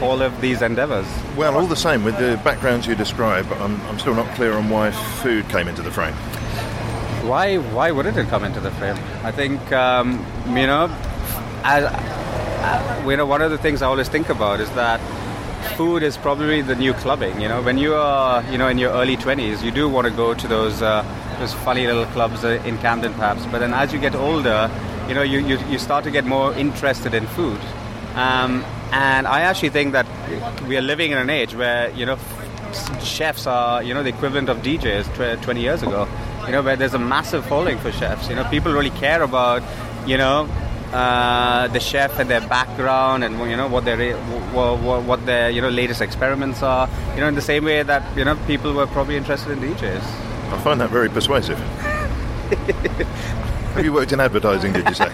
all 0.00 0.22
of 0.22 0.40
these 0.40 0.62
endeavors. 0.62 1.06
Well, 1.36 1.54
all 1.56 1.66
the 1.66 1.76
same, 1.76 2.04
with 2.04 2.16
the 2.18 2.40
backgrounds 2.42 2.86
you 2.86 2.94
describe, 2.94 3.46
I'm, 3.60 3.78
I'm 3.82 3.98
still 3.98 4.14
not 4.14 4.34
clear 4.34 4.54
on 4.54 4.70
why 4.70 4.92
food 5.22 5.46
came 5.50 5.68
into 5.68 5.82
the 5.82 5.90
frame. 5.90 6.14
Why 7.28 7.58
why 7.58 7.90
wouldn't 7.90 8.16
it 8.16 8.28
come 8.28 8.44
into 8.44 8.60
the 8.60 8.70
frame? 8.72 8.96
I 9.22 9.30
think 9.30 9.60
um, 9.72 10.24
you 10.48 10.66
know, 10.66 10.88
as, 11.64 11.84
uh, 11.84 13.04
you 13.06 13.16
know, 13.18 13.26
one 13.26 13.42
of 13.42 13.50
the 13.50 13.58
things 13.58 13.82
I 13.82 13.86
always 13.86 14.08
think 14.08 14.30
about 14.30 14.58
is 14.60 14.70
that 14.70 15.00
food 15.76 16.02
is 16.02 16.16
probably 16.16 16.62
the 16.62 16.74
new 16.74 16.92
clubbing. 16.94 17.40
You 17.40 17.48
know, 17.48 17.62
when 17.62 17.78
you 17.78 17.94
are 17.94 18.42
you 18.50 18.58
know 18.58 18.68
in 18.68 18.78
your 18.78 18.92
early 18.92 19.16
twenties, 19.16 19.62
you 19.62 19.70
do 19.70 19.88
want 19.88 20.06
to 20.06 20.12
go 20.12 20.34
to 20.34 20.48
those 20.48 20.82
uh, 20.82 21.04
those 21.38 21.52
funny 21.52 21.86
little 21.86 22.06
clubs 22.06 22.44
uh, 22.44 22.62
in 22.64 22.78
Camden, 22.78 23.12
perhaps. 23.14 23.44
But 23.46 23.58
then 23.58 23.74
as 23.74 23.92
you 23.92 23.98
get 23.98 24.14
older, 24.14 24.70
you 25.08 25.14
know, 25.14 25.22
you, 25.22 25.38
you, 25.40 25.58
you 25.68 25.78
start 25.78 26.04
to 26.04 26.10
get 26.10 26.24
more 26.24 26.52
interested 26.54 27.14
in 27.14 27.26
food. 27.26 27.60
Um, 28.14 28.64
and 28.92 29.26
I 29.26 29.42
actually 29.42 29.68
think 29.68 29.92
that 29.92 30.06
we 30.66 30.76
are 30.76 30.82
living 30.82 31.12
in 31.12 31.18
an 31.18 31.28
age 31.28 31.54
where 31.54 31.90
you 31.90 32.06
know 32.06 32.18
chefs 33.02 33.46
are 33.46 33.82
you 33.82 33.94
know 33.94 34.02
the 34.02 34.08
equivalent 34.08 34.48
of 34.48 34.58
DJs 34.58 35.06
tw- 35.14 35.42
20 35.42 35.60
years 35.60 35.82
ago. 35.82 36.08
You 36.46 36.52
know 36.52 36.62
where 36.62 36.76
there's 36.76 36.94
a 36.94 36.98
massive 36.98 37.44
following 37.46 37.78
for 37.78 37.92
chefs. 37.92 38.28
You 38.28 38.36
know 38.36 38.44
people 38.44 38.72
really 38.72 38.90
care 38.90 39.22
about 39.22 39.62
you 40.06 40.16
know 40.16 40.48
uh, 40.96 41.68
the 41.68 41.80
chef 41.80 42.18
and 42.18 42.30
their 42.30 42.40
background 42.40 43.22
and 43.22 43.38
you 43.50 43.56
know 43.56 43.68
what 43.68 43.84
their 43.84 44.16
what, 44.52 45.02
what, 45.04 45.26
their 45.26 45.50
you 45.50 45.60
know 45.60 45.68
latest 45.68 46.00
experiments 46.00 46.62
are. 46.62 46.88
You 47.14 47.20
know 47.20 47.28
in 47.28 47.34
the 47.34 47.42
same 47.42 47.64
way 47.64 47.82
that 47.82 48.16
you 48.16 48.24
know 48.24 48.36
people 48.46 48.72
were 48.72 48.86
probably 48.86 49.16
interested 49.16 49.52
in 49.52 49.58
DJs. 49.58 50.02
I 50.52 50.58
find 50.62 50.80
that 50.80 50.90
very 50.90 51.10
persuasive. 51.10 51.58
Have 53.74 53.84
you 53.84 53.92
worked 53.92 54.12
in 54.12 54.20
advertising, 54.20 54.72
did 54.72 54.88
you 54.88 54.94
say? 54.94 55.08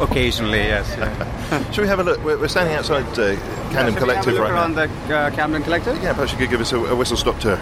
Occasionally, 0.00 0.58
yes. 0.58 0.96
Yeah. 0.98 1.70
Shall 1.72 1.82
we 1.82 1.88
have 1.88 2.00
a 2.00 2.02
look? 2.02 2.24
We're, 2.24 2.38
we're 2.38 2.48
standing 2.48 2.74
outside 2.74 3.04
uh, 3.18 3.36
Camden 3.70 3.94
Should 3.94 3.96
a 3.96 4.00
Collective 4.00 4.38
right 4.38 4.50
around 4.50 4.74
now. 4.74 4.86
the 5.06 5.16
uh, 5.16 5.30
Camden 5.30 5.62
Collective. 5.62 6.02
Yeah, 6.02 6.12
perhaps 6.12 6.32
you 6.32 6.38
could 6.38 6.50
give 6.50 6.60
us 6.60 6.72
a, 6.72 6.78
a 6.78 6.96
whistle 6.96 7.16
stop 7.16 7.38
tour. 7.38 7.56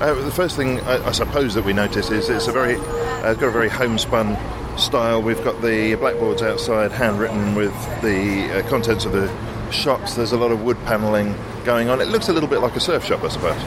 Uh, 0.00 0.14
the 0.14 0.30
first 0.30 0.54
thing 0.54 0.78
I, 0.82 1.08
I 1.08 1.10
suppose 1.10 1.54
that 1.54 1.64
we 1.64 1.72
notice 1.72 2.12
is 2.12 2.28
it's 2.28 2.46
a 2.46 2.52
very, 2.52 2.76
uh, 2.76 3.32
it's 3.32 3.40
got 3.40 3.48
a 3.48 3.50
very 3.50 3.68
homespun 3.68 4.36
style. 4.78 5.22
We've 5.22 5.42
got 5.44 5.60
the 5.62 5.94
blackboards 5.96 6.42
outside, 6.42 6.92
handwritten 6.92 7.54
with 7.54 7.72
the 8.02 8.58
uh, 8.64 8.68
contents 8.68 9.04
of 9.04 9.12
the 9.12 9.28
shops. 9.70 10.14
There's 10.14 10.32
a 10.32 10.38
lot 10.38 10.50
of 10.52 10.62
wood 10.62 10.76
panelling 10.86 11.34
going 11.64 11.88
on. 11.88 12.00
It 12.00 12.08
looks 12.08 12.28
a 12.28 12.32
little 12.32 12.48
bit 12.48 12.60
like 12.60 12.76
a 12.76 12.80
surf 12.80 13.04
shop, 13.04 13.22
I 13.24 13.28
suppose. 13.28 13.60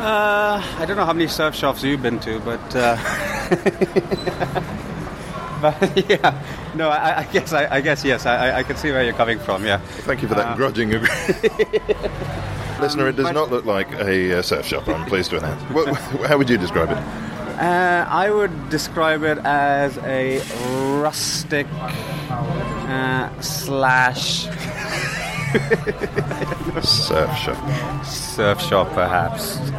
Uh, 0.00 0.62
I 0.78 0.84
don't 0.84 0.96
know 0.96 1.06
how 1.06 1.12
many 1.14 1.28
surf 1.28 1.54
shops 1.54 1.82
you've 1.82 2.02
been 2.02 2.18
to, 2.20 2.38
but 2.40 2.76
uh, 2.76 2.96
but 5.62 6.10
yeah, 6.10 6.44
no, 6.74 6.90
I, 6.90 7.20
I 7.20 7.24
guess 7.32 7.52
I, 7.54 7.76
I 7.76 7.80
guess 7.80 8.04
yes, 8.04 8.26
I, 8.26 8.58
I- 8.58 8.62
can 8.64 8.76
see 8.76 8.90
where 8.90 9.02
you're 9.02 9.14
coming 9.14 9.38
from. 9.38 9.64
Yeah, 9.64 9.78
Thank 9.78 10.20
you 10.20 10.28
for 10.28 10.34
that 10.34 10.56
grudging 10.58 10.92
agree- 10.94 11.08
Listener, 12.80 13.08
it 13.08 13.16
does 13.16 13.30
not 13.32 13.50
look 13.50 13.64
like 13.64 13.90
a 13.92 14.40
uh, 14.40 14.42
surf 14.42 14.66
shop, 14.66 14.88
I'm 14.88 15.06
pleased 15.06 15.30
to 15.30 15.38
announce. 15.38 15.62
How 16.28 16.36
would 16.36 16.50
you 16.50 16.58
describe 16.58 16.90
it? 16.90 16.98
Uh, 17.58 18.06
I 18.08 18.30
would 18.30 18.70
describe 18.70 19.22
it 19.22 19.38
as 19.38 19.96
a 19.98 20.40
rustic 21.00 21.66
uh, 21.70 23.40
slash 23.40 24.46
Surf 26.82 27.36
shop. 27.38 28.04
surf 28.04 28.60
shop, 28.60 28.92
perhaps. 28.92 29.58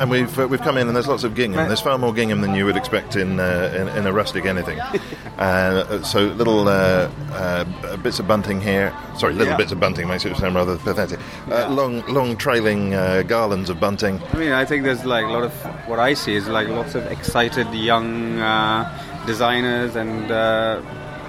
And 0.00 0.10
we've 0.10 0.36
uh, 0.38 0.48
we've 0.48 0.60
come 0.60 0.76
in 0.76 0.88
and 0.88 0.96
there's 0.96 1.06
lots 1.06 1.22
of 1.22 1.34
gingham. 1.36 1.68
There's 1.68 1.80
far 1.80 1.96
more 1.98 2.12
gingham 2.12 2.40
than 2.40 2.54
you 2.54 2.64
would 2.64 2.76
expect 2.76 3.14
in 3.14 3.38
uh, 3.38 3.72
in, 3.76 3.98
in 3.98 4.06
a 4.06 4.12
rustic 4.12 4.44
anything. 4.44 4.78
Uh, 5.38 6.00
so 6.04 6.20
little 6.26 6.68
uh, 6.68 7.10
uh, 7.32 7.64
bits 7.96 8.20
of 8.20 8.28
bunting 8.28 8.60
here. 8.60 8.92
Sorry, 9.18 9.32
little 9.34 9.48
Yeah. 9.52 9.56
bits 9.56 9.72
of 9.72 9.80
bunting 9.80 10.06
makes 10.06 10.24
it 10.24 10.36
sound 10.36 10.54
rather 10.54 10.76
pathetic. 10.76 11.18
Uh, 11.50 11.68
long 11.70 12.02
long 12.06 12.36
trailing 12.36 12.94
uh, 12.94 13.22
garlands 13.22 13.68
of 13.68 13.80
bunting. 13.80 14.20
I 14.32 14.36
mean, 14.36 14.52
I 14.52 14.64
think 14.64 14.84
there's 14.84 15.04
like 15.04 15.24
a 15.24 15.28
lot 15.28 15.42
of 15.42 15.52
what 15.88 15.98
I 15.98 16.14
see 16.14 16.36
is 16.36 16.46
like 16.46 16.68
lots 16.68 16.94
of 16.94 17.04
excited 17.10 17.66
young 17.74 18.38
uh, 18.38 18.86
designers, 19.26 19.96
and 19.96 20.30
uh, 20.30 20.80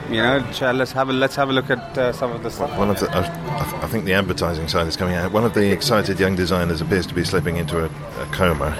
you 0.10 0.22
know, 0.22 0.44
let's 0.74 0.92
have 0.92 1.10
a 1.10 1.14
let's 1.14 1.36
have 1.36 1.50
a 1.50 1.54
look 1.54 1.70
at 1.70 1.98
uh, 1.98 2.12
some 2.14 2.32
of 2.32 2.44
the 2.44 2.50
stuff. 2.52 2.78
One 2.78 2.90
of 2.90 3.00
the, 3.00 3.10
I, 3.12 3.22
I- 3.22 3.82
I 3.84 3.88
think 3.88 4.06
the 4.06 4.14
advertising 4.14 4.68
side 4.68 4.88
is 4.88 4.96
coming 4.98 5.16
out. 5.16 5.32
One 5.32 5.44
of 5.46 5.54
the 5.54 5.72
excited 5.72 6.20
young 6.20 6.36
designers 6.36 6.82
appears 6.82 7.06
to 7.08 7.14
be 7.14 7.24
slipping 7.24 7.58
into 7.58 7.84
a, 7.84 7.86
a 7.88 8.26
coma. 8.32 8.72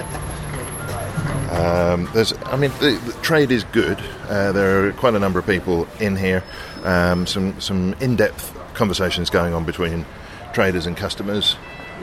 Um, 1.50 2.08
there's, 2.12 2.34
I 2.46 2.56
mean, 2.56 2.70
the, 2.80 3.00
the 3.06 3.12
trade 3.22 3.50
is 3.50 3.64
good. 3.64 3.98
Uh, 4.28 4.52
there 4.52 4.86
are 4.88 4.92
quite 4.92 5.14
a 5.14 5.18
number 5.18 5.38
of 5.38 5.46
people 5.46 5.86
in 6.00 6.16
here. 6.16 6.42
Um, 6.84 7.26
some 7.26 7.58
some 7.60 7.94
in-depth 8.00 8.52
conversations 8.74 9.30
going 9.30 9.54
on 9.54 9.64
between 9.64 10.04
traders 10.52 10.86
and 10.86 10.96
customers, 10.96 11.56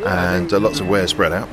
and 0.06 0.52
uh, 0.52 0.60
lots 0.60 0.80
of 0.80 0.88
wares 0.88 1.12
spread 1.12 1.32
out. 1.34 1.48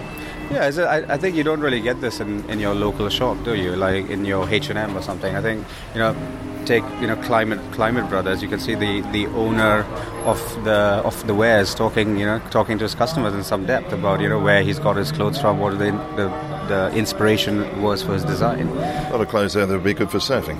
Yeah, 0.51 0.67
is 0.67 0.79
it, 0.79 0.85
I, 0.85 1.15
I 1.15 1.17
think 1.17 1.37
you 1.37 1.45
don't 1.45 1.61
really 1.61 1.81
get 1.81 2.01
this 2.01 2.19
in, 2.19 2.49
in 2.51 2.59
your 2.59 2.75
local 2.75 3.09
shop, 3.09 3.37
do 3.45 3.55
you? 3.55 3.77
Like 3.77 4.11
in 4.11 4.25
your 4.25 4.49
H 4.51 4.69
and 4.69 4.79
M 4.79 4.97
or 4.97 5.03
something. 5.03 5.37
I 5.37 5.41
think 5.41 5.65
you 5.95 6.01
know, 6.01 6.17
take 6.65 6.83
you 7.01 7.07
know 7.07 7.15
Climate 7.23 7.61
Climate 7.71 8.09
Brothers. 8.09 8.43
You 8.43 8.49
can 8.49 8.59
see 8.59 8.75
the, 8.75 9.01
the 9.13 9.27
owner 9.29 9.85
of 10.25 10.39
the 10.65 11.03
of 11.05 11.25
the 11.29 11.35
wares 11.35 11.73
talking 11.73 12.19
you 12.19 12.27
know 12.27 12.41
talking 12.51 12.79
to 12.79 12.85
his 12.85 12.97
customers 12.97 13.33
in 13.33 13.45
some 13.45 13.65
depth 13.65 13.93
about 13.93 14.21
you 14.21 14.29
know 14.29 14.41
where 14.41 14.63
he's 14.63 14.81
got 14.81 14.97
his 14.97 15.13
clothes 15.13 15.41
from, 15.41 15.61
what 15.61 15.79
the 15.79 15.93
the, 16.17 16.29
the 16.69 16.91
inspiration 16.97 17.81
was 17.81 18.03
for 18.03 18.15
his 18.15 18.25
design. 18.25 18.67
A 18.69 19.11
lot 19.13 19.21
of 19.21 19.29
clothes 19.29 19.55
there 19.55 19.67
that 19.67 19.73
would 19.73 19.85
be 19.85 19.95
good 19.95 20.11
for 20.11 20.19
surfing. 20.19 20.59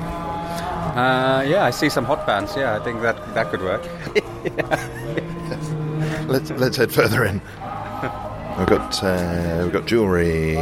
Uh, 0.97 1.43
yeah, 1.47 1.65
I 1.65 1.71
see 1.71 1.89
some 1.89 2.05
hot 2.05 2.27
pants. 2.27 2.55
Yeah, 2.57 2.77
I 2.77 2.85
think 2.85 3.03
that 3.03 3.17
that 3.35 3.51
could 3.51 3.63
work. 3.63 3.83
Let's 6.29 6.51
let's 6.53 6.77
head 6.77 6.93
further 6.93 7.25
in. 7.25 7.41
We've 8.61 8.69
got 8.69 9.03
uh, 9.03 9.61
we've 9.63 9.73
got 9.73 9.87
jewellery 9.87 10.55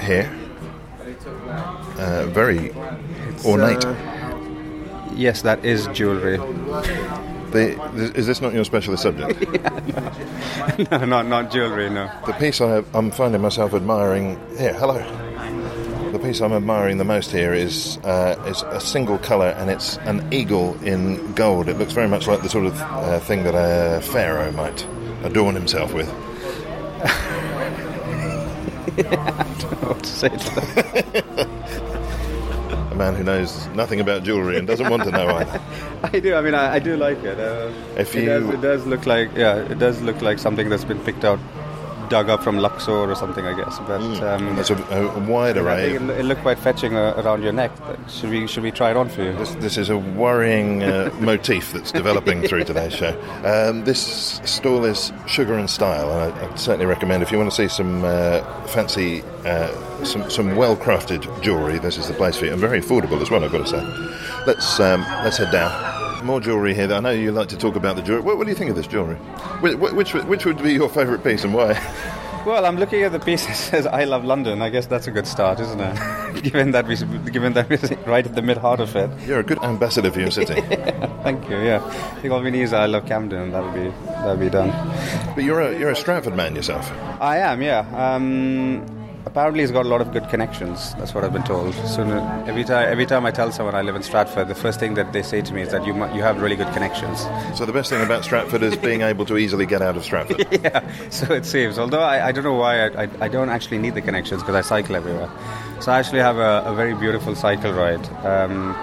here. 0.00 0.30
Uh, 1.98 2.26
very 2.26 2.70
ornate. 3.44 3.84
uh, 3.84 3.94
Yes, 5.16 5.42
that 5.42 5.64
is 5.64 5.88
jewelry. 5.88 6.36
The, 7.50 8.12
is 8.14 8.28
this 8.28 8.40
not 8.40 8.54
your 8.54 8.64
specialist 8.64 9.02
subject? 9.02 9.40
no, 10.92 11.04
not 11.04 11.26
not 11.26 11.50
jewelry. 11.50 11.90
No. 11.90 12.08
The 12.24 12.34
piece 12.34 12.60
I, 12.60 12.68
have, 12.68 12.94
I'm 12.94 13.10
finding 13.10 13.40
myself 13.42 13.74
admiring 13.74 14.38
here. 14.56 14.74
Hello. 14.74 14.98
The 16.12 16.20
piece 16.20 16.40
I'm 16.40 16.52
admiring 16.52 16.98
the 16.98 17.04
most 17.04 17.32
here 17.32 17.52
is 17.52 17.98
uh, 18.04 18.40
is 18.46 18.62
a 18.62 18.80
single 18.80 19.18
colour, 19.18 19.48
and 19.58 19.70
it's 19.70 19.96
an 19.98 20.32
eagle 20.32 20.80
in 20.84 21.32
gold. 21.32 21.68
It 21.68 21.78
looks 21.78 21.94
very 21.94 22.08
much 22.08 22.28
like 22.28 22.42
the 22.42 22.48
sort 22.48 22.66
of 22.66 22.80
uh, 22.80 23.18
thing 23.18 23.42
that 23.42 23.56
a 23.56 24.00
pharaoh 24.02 24.52
might 24.52 24.86
adorn 25.24 25.56
himself 25.56 25.92
with. 25.92 26.08
What 29.84 30.02
to 30.02 30.06
say 30.08 30.28
to 30.28 30.36
that? 30.54 31.48
A 32.90 32.94
man 32.94 33.14
who 33.16 33.24
knows 33.24 33.66
nothing 33.74 33.98
about 34.00 34.22
jewellery 34.22 34.56
and 34.56 34.66
doesn't 34.68 34.88
want 34.88 35.02
to 35.04 35.10
know 35.10 35.26
either. 35.28 35.60
I 36.04 36.20
do. 36.20 36.34
I 36.34 36.40
mean, 36.42 36.54
I, 36.54 36.74
I 36.74 36.78
do 36.78 36.96
like 36.96 37.18
it. 37.24 37.38
Uh, 37.40 37.72
If 37.96 38.14
it, 38.14 38.20
you- 38.22 38.26
does, 38.28 38.48
it 38.50 38.60
does 38.60 38.86
look 38.86 39.04
like 39.06 39.30
yeah, 39.36 39.56
it 39.56 39.78
does 39.78 40.00
look 40.02 40.22
like 40.22 40.38
something 40.38 40.68
that's 40.68 40.84
been 40.84 41.00
picked 41.00 41.24
out, 41.24 41.40
dug 42.08 42.28
up 42.28 42.42
from 42.42 42.58
Luxor 42.58 42.90
or 43.10 43.14
something, 43.14 43.44
I 43.44 43.54
guess. 43.56 43.78
But 43.80 44.00
um, 44.22 44.54
There's 44.56 44.70
a, 44.70 44.76
a 44.76 45.18
wide 45.20 45.56
array. 45.56 45.94
it, 45.94 46.02
it 46.02 46.24
looked 46.24 46.42
quite 46.42 46.58
fetching 46.58 46.96
uh, 46.96 47.14
around 47.16 47.42
your 47.42 47.52
neck. 47.52 47.72
Should 48.08 48.30
we 48.30 48.46
should 48.46 48.62
we 48.62 48.70
try 48.70 48.90
it 48.90 48.96
on 48.96 49.08
for 49.08 49.22
you? 49.22 49.32
This, 49.32 49.54
this 49.56 49.76
is 49.78 49.90
a 49.90 49.98
worrying 49.98 50.82
uh, 50.82 51.10
motif 51.20 51.72
that's 51.72 51.92
developing 51.92 52.42
through 52.42 52.64
today's 52.64 52.92
show. 52.94 53.10
Um, 53.44 53.84
this 53.84 54.40
stall 54.44 54.84
is 54.84 55.12
Sugar 55.26 55.54
and 55.54 55.68
Style, 55.68 56.10
and 56.10 56.32
I, 56.32 56.44
I'd 56.50 56.58
certainly 56.58 56.86
recommend 56.86 57.22
if 57.22 57.32
you 57.32 57.38
want 57.38 57.50
to 57.50 57.56
see 57.56 57.68
some 57.68 58.04
uh, 58.04 58.42
fancy, 58.66 59.22
uh, 59.44 60.04
some, 60.04 60.28
some 60.30 60.56
well-crafted 60.56 61.42
jewellery, 61.42 61.78
this 61.78 61.98
is 61.98 62.08
the 62.08 62.14
place 62.14 62.36
for 62.36 62.46
you, 62.46 62.52
and 62.52 62.60
very 62.60 62.80
affordable 62.80 63.20
as 63.20 63.30
well. 63.30 63.44
I've 63.44 63.52
got 63.52 63.66
to 63.66 63.68
say. 63.68 64.44
Let's 64.46 64.78
um, 64.80 65.00
let's 65.24 65.38
head 65.38 65.50
down. 65.50 65.93
More 66.24 66.40
jewellery 66.40 66.74
here. 66.74 66.90
I 66.92 67.00
know 67.00 67.10
you 67.10 67.32
like 67.32 67.48
to 67.50 67.58
talk 67.58 67.76
about 67.76 67.96
the 67.96 68.02
jewellery. 68.02 68.22
What, 68.24 68.38
what 68.38 68.44
do 68.44 68.50
you 68.50 68.56
think 68.56 68.70
of 68.70 68.76
this 68.76 68.86
jewellery? 68.86 69.16
Which, 69.60 69.76
which 69.76 70.14
which 70.14 70.44
would 70.46 70.62
be 70.62 70.72
your 70.72 70.88
favourite 70.88 71.22
piece 71.22 71.44
and 71.44 71.52
why? 71.54 71.74
Well, 72.44 72.66
I'm 72.66 72.76
looking 72.76 73.02
at 73.04 73.10
the 73.12 73.20
piece 73.20 73.46
that 73.46 73.54
says 73.56 73.86
"I 73.86 74.04
love 74.04 74.22
London." 74.22 74.60
I 74.60 74.68
guess 74.68 74.84
that's 74.84 75.06
a 75.06 75.10
good 75.10 75.26
start, 75.26 75.60
isn't 75.60 75.80
it? 75.80 76.42
given 76.42 76.72
that 76.72 76.86
we 76.86 76.94
given 77.30 77.54
that 77.54 77.70
we're 77.70 77.78
right 78.06 78.26
at 78.26 78.34
the 78.34 78.42
mid 78.42 78.58
heart 78.58 78.80
of 78.80 78.94
it. 78.96 79.08
You're 79.26 79.40
a 79.40 79.42
good 79.42 79.62
ambassador 79.64 80.10
for 80.10 80.20
your 80.20 80.30
city, 80.30 80.60
Thank 81.22 81.48
you. 81.48 81.56
Yeah, 81.56 81.80
I 81.82 82.20
think 82.20 82.34
all 82.34 82.42
we 82.42 82.50
need 82.50 82.64
is 82.64 82.74
"I 82.74 82.84
love 82.84 83.06
Camden." 83.06 83.50
That'll 83.50 83.72
be 83.72 83.88
that'll 84.06 84.36
be 84.36 84.50
done. 84.50 84.68
but 85.34 85.42
you're 85.44 85.62
a 85.62 85.78
you're 85.78 85.88
a 85.92 85.96
Stratford 85.96 86.36
man 86.36 86.54
yourself. 86.54 86.92
I 87.18 87.38
am, 87.38 87.62
yeah. 87.62 87.80
Um, 87.96 88.84
apparently, 89.26 89.60
he's 89.62 89.70
got 89.70 89.86
a 89.86 89.88
lot 89.88 90.00
of 90.00 90.12
good 90.12 90.28
connections. 90.28 90.94
That's 90.94 91.14
what 91.14 91.24
I've 91.24 91.32
been 91.32 91.44
told. 91.44 91.74
So 91.74 92.02
every 92.46 92.64
time, 92.64 92.88
every 92.90 93.06
time 93.06 93.26
I 93.26 93.30
tell 93.30 93.50
someone 93.52 93.74
I 93.74 93.82
live 93.82 93.96
in 93.96 94.02
Stratford, 94.02 94.48
the 94.48 94.54
first 94.54 94.80
thing 94.80 94.94
that 94.94 95.12
they 95.12 95.22
say 95.22 95.40
to 95.42 95.52
me 95.52 95.62
is 95.62 95.70
that 95.70 95.86
you 95.86 95.94
you 96.14 96.22
have 96.22 96.40
really 96.40 96.56
good 96.56 96.72
connections. 96.72 97.20
So 97.56 97.64
the 97.66 97.72
best 97.72 97.90
thing 97.90 98.02
about 98.02 98.24
Stratford 98.24 98.62
is 98.62 98.76
being 98.76 99.02
able 99.02 99.24
to 99.26 99.36
easily 99.36 99.66
get 99.66 99.82
out 99.82 99.96
of 99.96 100.04
Stratford. 100.04 100.46
yeah, 100.64 100.80
so 101.10 101.32
it 101.34 101.44
saves. 101.44 101.78
Although 101.78 102.02
I, 102.02 102.28
I 102.28 102.32
don't 102.32 102.44
know 102.44 102.54
why 102.54 102.86
I, 102.86 103.04
I, 103.04 103.08
I 103.22 103.28
don't 103.28 103.48
actually 103.50 103.78
need 103.78 103.94
the 103.94 104.02
connections 104.02 104.42
because 104.42 104.54
I 104.54 104.60
cycle 104.60 104.96
everywhere. 104.96 105.30
So 105.80 105.92
I 105.92 105.98
actually 105.98 106.20
have 106.20 106.36
a, 106.38 106.62
a 106.66 106.74
very 106.74 106.94
beautiful 106.94 107.34
cycle 107.34 107.72
ride. 107.72 108.06
Um, 108.24 108.74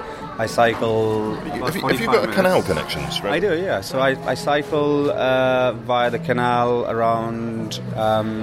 I 0.41 0.47
cycle. 0.47 1.35
Have 1.35 1.55
you, 1.55 1.63
have 1.63 1.75
you 1.75 1.81
45 1.81 2.05
got 2.07 2.33
canal 2.33 2.51
minutes. 2.53 2.67
connections? 2.67 3.21
Right? 3.21 3.33
I 3.33 3.39
do, 3.39 3.61
yeah. 3.61 3.81
So 3.81 3.99
I, 3.99 4.11
I 4.27 4.33
cycle 4.33 5.11
uh, 5.11 5.73
via 5.73 6.09
the 6.09 6.17
canal 6.17 6.89
around 6.89 7.79
um, 7.95 8.41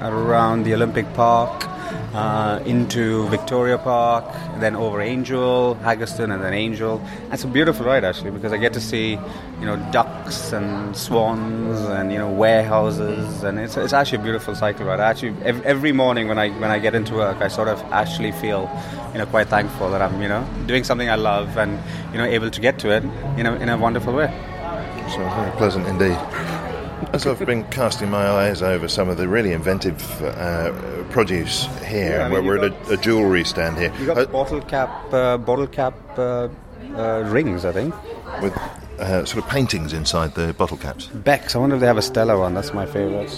around 0.00 0.62
the 0.62 0.74
Olympic 0.74 1.12
Park, 1.14 1.66
uh, 2.14 2.60
into 2.64 3.26
Victoria 3.28 3.76
Park, 3.76 4.24
then 4.60 4.76
over 4.76 5.00
Angel, 5.00 5.76
Haggerston, 5.82 6.32
and 6.32 6.42
then 6.42 6.54
Angel. 6.54 7.02
It's 7.32 7.44
a 7.44 7.48
beautiful 7.48 7.84
ride 7.86 8.04
actually 8.04 8.30
because 8.30 8.52
I 8.52 8.56
get 8.56 8.72
to 8.74 8.80
see, 8.80 9.18
you 9.60 9.66
know, 9.66 9.76
ducks 9.90 10.52
and 10.52 10.96
swans 10.96 11.80
and 11.80 12.12
you 12.12 12.18
know 12.18 12.30
warehouses, 12.30 13.42
and 13.42 13.58
it's, 13.58 13.76
it's 13.76 13.92
actually 13.92 14.18
a 14.18 14.22
beautiful 14.22 14.54
cycle 14.54 14.86
ride. 14.86 15.00
I 15.00 15.10
actually 15.10 15.34
ev- 15.44 15.64
every 15.66 15.92
morning 15.92 16.28
when 16.28 16.38
I 16.38 16.50
when 16.50 16.70
I 16.70 16.78
get 16.78 16.94
into 16.94 17.14
work, 17.14 17.38
I 17.40 17.48
sort 17.48 17.68
of 17.68 17.80
actually 17.92 18.32
feel, 18.32 18.70
you 19.12 19.18
know, 19.18 19.26
quite 19.26 19.48
thankful 19.48 19.90
that 19.90 20.00
I'm 20.00 20.22
you 20.22 20.28
know 20.28 20.46
doing 20.66 20.84
something 20.84 21.10
I 21.10 21.16
love 21.16 21.58
and 21.58 21.78
you 22.12 22.18
know 22.18 22.24
able 22.24 22.50
to 22.50 22.60
get 22.60 22.78
to 22.80 22.90
it, 22.90 23.02
you 23.36 23.42
know, 23.42 23.54
in 23.54 23.68
a 23.68 23.76
wonderful 23.76 24.14
way. 24.14 24.32
So 25.10 25.18
very 25.18 25.50
pleasant 25.58 25.86
indeed. 25.86 26.16
As 27.12 27.26
I've 27.26 27.44
been 27.44 27.64
casting 27.70 28.10
my 28.10 28.26
eyes 28.26 28.62
over 28.62 28.88
some 28.88 29.08
of 29.08 29.16
the 29.16 29.28
really 29.28 29.52
inventive 29.52 30.00
uh, 30.22 30.72
produce 31.10 31.66
here, 31.86 32.18
Yeah, 32.18 32.20
I 32.20 32.22
mean, 32.24 32.32
where 32.32 32.42
we're 32.42 32.64
at 32.64 32.88
a, 32.88 32.94
a 32.94 32.96
jewellery 32.96 33.44
stand 33.44 33.78
here, 33.78 33.92
You 33.98 34.06
got 34.06 34.18
uh, 34.18 34.26
bottle 34.26 34.60
cap, 34.60 35.12
uh, 35.12 35.36
bottle 35.38 35.66
cap 35.66 35.94
uh, 36.18 36.48
uh, 36.96 37.22
rings, 37.26 37.64
I 37.64 37.72
think. 37.72 37.94
with 38.42 38.56
uh, 38.98 39.24
sort 39.24 39.44
of 39.44 39.50
paintings 39.50 39.92
inside 39.92 40.34
the 40.34 40.52
bottle 40.54 40.76
caps. 40.76 41.06
Becks. 41.06 41.54
I 41.54 41.58
wonder 41.58 41.76
if 41.76 41.80
they 41.80 41.86
have 41.86 41.98
a 41.98 42.02
Stella 42.02 42.38
one. 42.38 42.54
That's 42.54 42.72
my 42.72 42.86
favourite. 42.86 43.30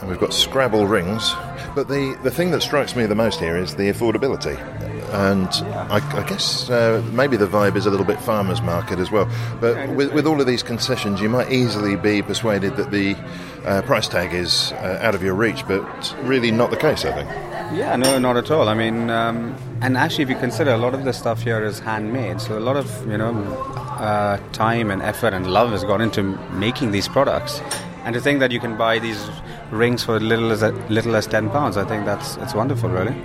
And 0.00 0.08
we've 0.10 0.20
got 0.20 0.32
Scrabble 0.34 0.86
rings. 0.86 1.32
But 1.74 1.88
the, 1.88 2.18
the 2.22 2.30
thing 2.30 2.50
that 2.52 2.62
strikes 2.62 2.96
me 2.96 3.06
the 3.06 3.14
most 3.14 3.38
here 3.40 3.56
is 3.56 3.76
the 3.76 3.90
affordability. 3.90 4.56
And 5.12 5.48
I, 5.90 5.96
I 6.18 6.28
guess 6.28 6.68
uh, 6.68 7.02
maybe 7.12 7.36
the 7.36 7.46
vibe 7.46 7.76
is 7.76 7.86
a 7.86 7.90
little 7.90 8.06
bit 8.06 8.20
farmer's 8.20 8.60
market 8.60 8.98
as 8.98 9.10
well. 9.10 9.28
But 9.60 9.88
with, 9.90 10.12
with 10.12 10.26
all 10.26 10.40
of 10.40 10.46
these 10.46 10.62
concessions, 10.62 11.20
you 11.20 11.28
might 11.28 11.50
easily 11.52 11.96
be 11.96 12.22
persuaded 12.22 12.76
that 12.76 12.90
the 12.90 13.16
uh, 13.64 13.82
price 13.82 14.08
tag 14.08 14.34
is 14.34 14.72
uh, 14.72 14.98
out 15.02 15.14
of 15.14 15.22
your 15.22 15.34
reach, 15.34 15.66
but 15.66 15.82
really 16.22 16.50
not 16.50 16.70
the 16.70 16.76
case, 16.76 17.04
I 17.04 17.12
think. 17.12 17.28
Yeah, 17.74 17.96
no, 17.96 18.18
not 18.18 18.36
at 18.36 18.50
all. 18.50 18.68
I 18.68 18.74
mean, 18.74 19.10
um, 19.10 19.56
and 19.80 19.96
actually, 19.96 20.22
if 20.22 20.30
you 20.30 20.36
consider 20.36 20.70
a 20.70 20.78
lot 20.78 20.94
of 20.94 21.04
the 21.04 21.12
stuff 21.12 21.42
here 21.42 21.64
is 21.64 21.80
handmade, 21.80 22.40
so 22.40 22.56
a 22.56 22.60
lot 22.60 22.76
of 22.76 23.10
you 23.10 23.18
know 23.18 23.34
uh, 23.98 24.38
time 24.52 24.90
and 24.90 25.02
effort 25.02 25.34
and 25.34 25.50
love 25.50 25.70
has 25.72 25.82
gone 25.82 26.00
into 26.00 26.22
making 26.52 26.92
these 26.92 27.08
products. 27.08 27.60
And 28.04 28.14
to 28.14 28.20
think 28.20 28.38
that 28.38 28.52
you 28.52 28.60
can 28.60 28.76
buy 28.76 29.00
these 29.00 29.20
rings 29.72 30.04
for 30.04 30.20
little 30.20 30.52
as 30.52 30.62
little 30.88 31.16
as 31.16 31.26
ten 31.26 31.50
pounds, 31.50 31.76
I 31.76 31.84
think 31.84 32.04
that's 32.04 32.36
it's 32.36 32.54
wonderful, 32.54 32.88
really. 32.88 33.16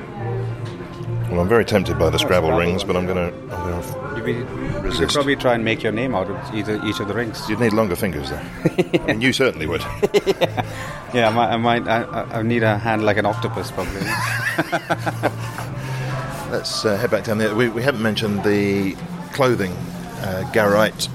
Well, 1.32 1.40
I'm 1.40 1.48
very 1.48 1.64
tempted 1.64 1.98
by 1.98 2.10
the 2.10 2.20
Scrabble 2.20 2.52
rings, 2.52 2.84
but 2.84 2.98
I'm 2.98 3.08
gonna. 3.08 3.28
I'm 3.28 3.48
gonna 3.50 4.16
You'd, 4.18 4.26
be, 4.26 4.34
you 4.34 4.92
could 5.00 5.10
probably 5.10 5.38
try 5.38 5.54
and 5.56 5.64
make 5.64 5.82
your 5.82 5.94
name 5.94 6.14
out 6.14 6.30
of 6.30 6.54
either 6.54 6.84
each 6.86 7.00
of 7.00 7.08
the 7.08 7.14
rings. 7.14 7.48
you'd 7.50 7.62
need 7.62 7.72
longer 7.72 7.96
fingers 7.96 8.30
there. 8.30 8.46
I 8.94 8.98
mean, 9.14 9.22
you 9.22 9.32
certainly 9.32 9.66
would. 9.66 9.80
Yeah, 9.82 10.66
yeah 11.14 11.30
I 11.30 11.32
might, 11.32 11.50
I 11.50 11.58
might, 11.58 11.88
I, 11.88 12.40
I- 12.40 12.42
need 12.42 12.64
a 12.64 12.78
hand 12.78 13.06
like 13.06 13.16
an 13.16 13.26
octopus, 13.26 13.72
probably. 13.72 14.02
Let's 16.52 16.84
uh, 16.84 16.98
head 16.98 17.12
back 17.12 17.24
down 17.24 17.38
there. 17.38 17.56
We, 17.56 17.70
we 17.70 17.82
haven't 17.82 18.02
mentioned 18.02 18.44
the 18.44 18.94
clothing. 19.32 19.72
Uh, 19.72 20.44
Garite 20.54 21.08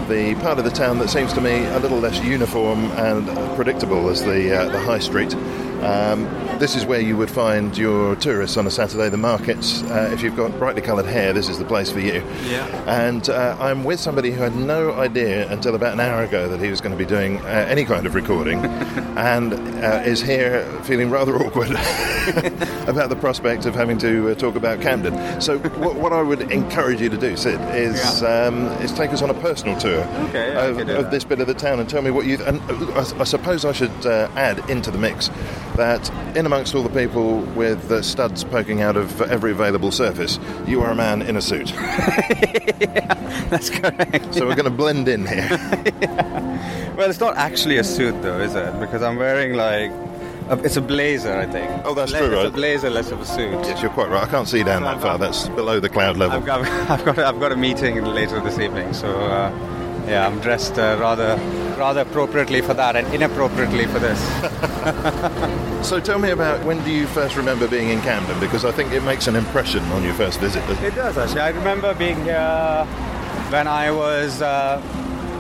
the 0.09 0.35
part 0.41 0.59
of 0.59 0.65
the 0.65 0.71
town 0.71 0.99
that 0.99 1.11
seems 1.11 1.33
to 1.35 1.41
me 1.41 1.65
a 1.67 1.79
little 1.79 1.99
less 1.99 2.19
uniform 2.25 2.85
and 2.93 3.27
predictable 3.55 4.09
as 4.09 4.25
the 4.25 4.59
uh, 4.59 4.69
the 4.71 4.79
high 4.79 4.99
street. 4.99 5.35
Um, 5.83 6.25
this 6.59 6.77
is 6.77 6.87
where 6.87 7.01
you 7.01 7.17
would 7.17 7.31
find 7.31 7.77
your 7.77 8.15
tourists 8.17 8.57
on 8.57 8.67
a 8.67 8.71
Saturday. 8.71 9.09
The 9.09 9.17
markets. 9.17 9.83
Uh, 9.83 10.11
if 10.13 10.23
you've 10.23 10.37
got 10.37 10.57
brightly 10.59 10.81
coloured 10.81 11.07
hair, 11.07 11.33
this 11.33 11.49
is 11.49 11.59
the 11.59 11.65
place 11.65 11.91
for 11.91 11.99
you. 11.99 12.23
Yeah. 12.45 12.67
And 12.87 13.29
uh, 13.29 13.57
I'm 13.59 13.83
with 13.83 13.99
somebody 13.99 14.31
who 14.31 14.43
had 14.43 14.55
no 14.55 14.93
idea 14.93 15.51
until 15.51 15.75
about 15.75 15.95
an 15.95 16.01
hour 16.01 16.23
ago 16.23 16.49
that 16.49 16.61
he 16.61 16.71
was 16.71 16.81
going 16.81 16.93
to 16.93 16.99
be 16.99 17.05
doing 17.05 17.39
uh, 17.41 17.67
any 17.69 17.85
kind 17.85 18.07
of 18.07 18.15
recording, 18.15 18.59
and 19.17 19.55
uh, 19.55 20.03
is 20.05 20.21
here 20.23 20.65
feeling 20.85 21.11
rather 21.11 21.37
awkward 21.37 21.71
about 22.89 23.09
the 23.09 23.19
prospect 23.19 23.67
of 23.67 23.75
having 23.75 23.99
to 23.99 24.31
uh, 24.31 24.35
talk 24.35 24.55
about 24.55 24.81
Camden. 24.81 25.41
So, 25.41 25.59
what, 25.59 25.97
what 25.97 26.13
I 26.13 26.23
would 26.23 26.53
encourage 26.53 27.01
you 27.01 27.09
to 27.09 27.19
do, 27.19 27.37
Sid, 27.37 27.61
is 27.75 28.23
um, 28.23 28.67
is 28.83 28.93
take 28.93 29.13
us 29.13 29.23
on 29.23 29.31
a 29.31 29.35
personal 29.35 29.77
tour 29.79 30.05
Okay, 30.29 30.55
of, 30.55 30.79
of 30.89 31.11
this 31.11 31.25
bit 31.25 31.41
of 31.41 31.49
the 31.49 31.55
town 31.55 31.81
and 31.81 31.89
tell 31.89 32.03
me 32.03 32.11
what 32.11 32.27
you. 32.27 32.39
And 32.45 32.61
uh, 32.71 33.03
I, 33.17 33.21
I 33.21 33.25
suppose 33.25 33.65
I 33.65 33.73
should 33.73 34.07
uh, 34.07 34.31
add 34.37 34.71
into 34.71 34.91
the 34.91 34.99
mix 34.99 35.29
that 35.77 36.11
in 36.37 36.47
amongst 36.47 36.75
all 36.75 36.83
the 36.83 36.89
people 37.01 37.41
with 37.41 37.91
uh, 37.91 38.03
studs 38.03 38.45
poking 38.45 38.83
out 38.83 38.97
of 38.97 39.21
every 39.23 39.53
available 39.53 39.91
surface, 39.91 40.39
you 40.67 40.81
are 40.83 40.91
a 40.91 40.95
man 40.95 41.23
in 41.23 41.37
a 41.37 41.41
suit. 41.43 41.69
That's 43.51 43.71
correct. 43.71 44.35
So 44.35 44.47
we're 44.47 44.55
going 44.55 44.65
to 44.65 44.71
blend 44.71 45.09
in 45.09 45.27
here. 45.27 45.49
Well, 46.97 47.09
it's 47.09 47.21
not 47.21 47.37
actually 47.39 47.79
a 47.79 47.85
suit, 47.85 48.21
though, 48.21 48.39
is 48.39 48.55
it? 48.55 48.79
Because 48.79 49.03
I'm 49.03 49.17
wearing 49.17 49.55
like, 49.55 49.91
it's 50.63 50.77
a 50.77 50.83
blazer, 50.83 51.35
I 51.35 51.47
think. 51.47 51.71
Oh, 51.87 51.95
that's 51.95 52.13
true, 52.13 52.27
It's 52.27 52.35
right? 52.35 52.47
a 52.47 52.51
blazer, 52.51 52.91
less 52.91 53.11
of 53.11 53.21
a 53.23 53.25
suit. 53.25 53.51
Yes, 53.65 53.81
you're 53.81 53.91
quite 53.91 54.11
right. 54.11 54.23
I 54.23 54.31
can't 54.31 54.47
see 54.47 54.63
down 54.63 54.83
that 54.83 55.01
far. 55.01 55.17
That's 55.17 55.49
below 55.49 55.81
the 55.81 55.89
cloud 55.89 56.19
level. 56.19 56.37
I've 56.39 56.45
got, 56.47 56.61
I've 56.91 57.05
got, 57.05 57.19
I've 57.19 57.41
got 57.41 57.51
a 57.51 57.57
meeting 57.57 58.05
later 58.05 58.41
this 58.41 58.59
evening, 58.59 58.93
so 58.93 59.09
uh, 59.09 59.51
yeah, 60.07 60.27
I'm 60.27 60.41
dressed 60.41 60.79
uh, 60.79 60.97
rather, 61.01 61.37
rather 61.79 62.01
appropriately 62.01 62.61
for 62.61 62.75
that 62.75 62.97
and 62.97 63.07
inappropriately 63.15 63.87
for 63.87 63.99
this. 63.99 64.21
So 65.83 65.99
tell 65.99 66.21
me 66.21 66.31
about 66.31 66.65
when 66.65 66.83
do 66.85 66.93
you 66.93 67.09
first 67.09 67.37
remember 67.37 67.67
being 67.67 67.89
in 67.89 68.01
Camden? 68.03 68.39
Because 68.39 68.65
I 68.65 68.71
think 68.71 68.93
it 68.93 69.03
makes 69.03 69.27
an 69.27 69.35
impression 69.35 69.83
on 69.87 70.05
your 70.05 70.15
first 70.15 70.39
visit. 70.39 70.61
doesn't 70.69 70.85
it? 70.85 70.93
It 70.93 70.95
does 70.95 71.19
actually. 71.19 71.41
I 71.41 71.49
remember 71.49 71.93
being 71.95 72.23
here 72.23 72.87
when 73.51 73.67
I 73.67 73.91
was 73.91 74.41
uh, 74.41 74.81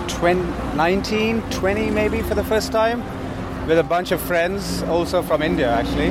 20, 0.08 0.42
19, 0.76 1.42
20 1.50 1.90
maybe 1.90 2.22
for 2.22 2.34
the 2.34 2.42
first 2.42 2.72
time, 2.72 3.04
with 3.68 3.78
a 3.78 3.84
bunch 3.84 4.10
of 4.10 4.20
friends, 4.20 4.82
also 4.82 5.22
from 5.22 5.42
India 5.42 5.70
actually, 5.70 6.10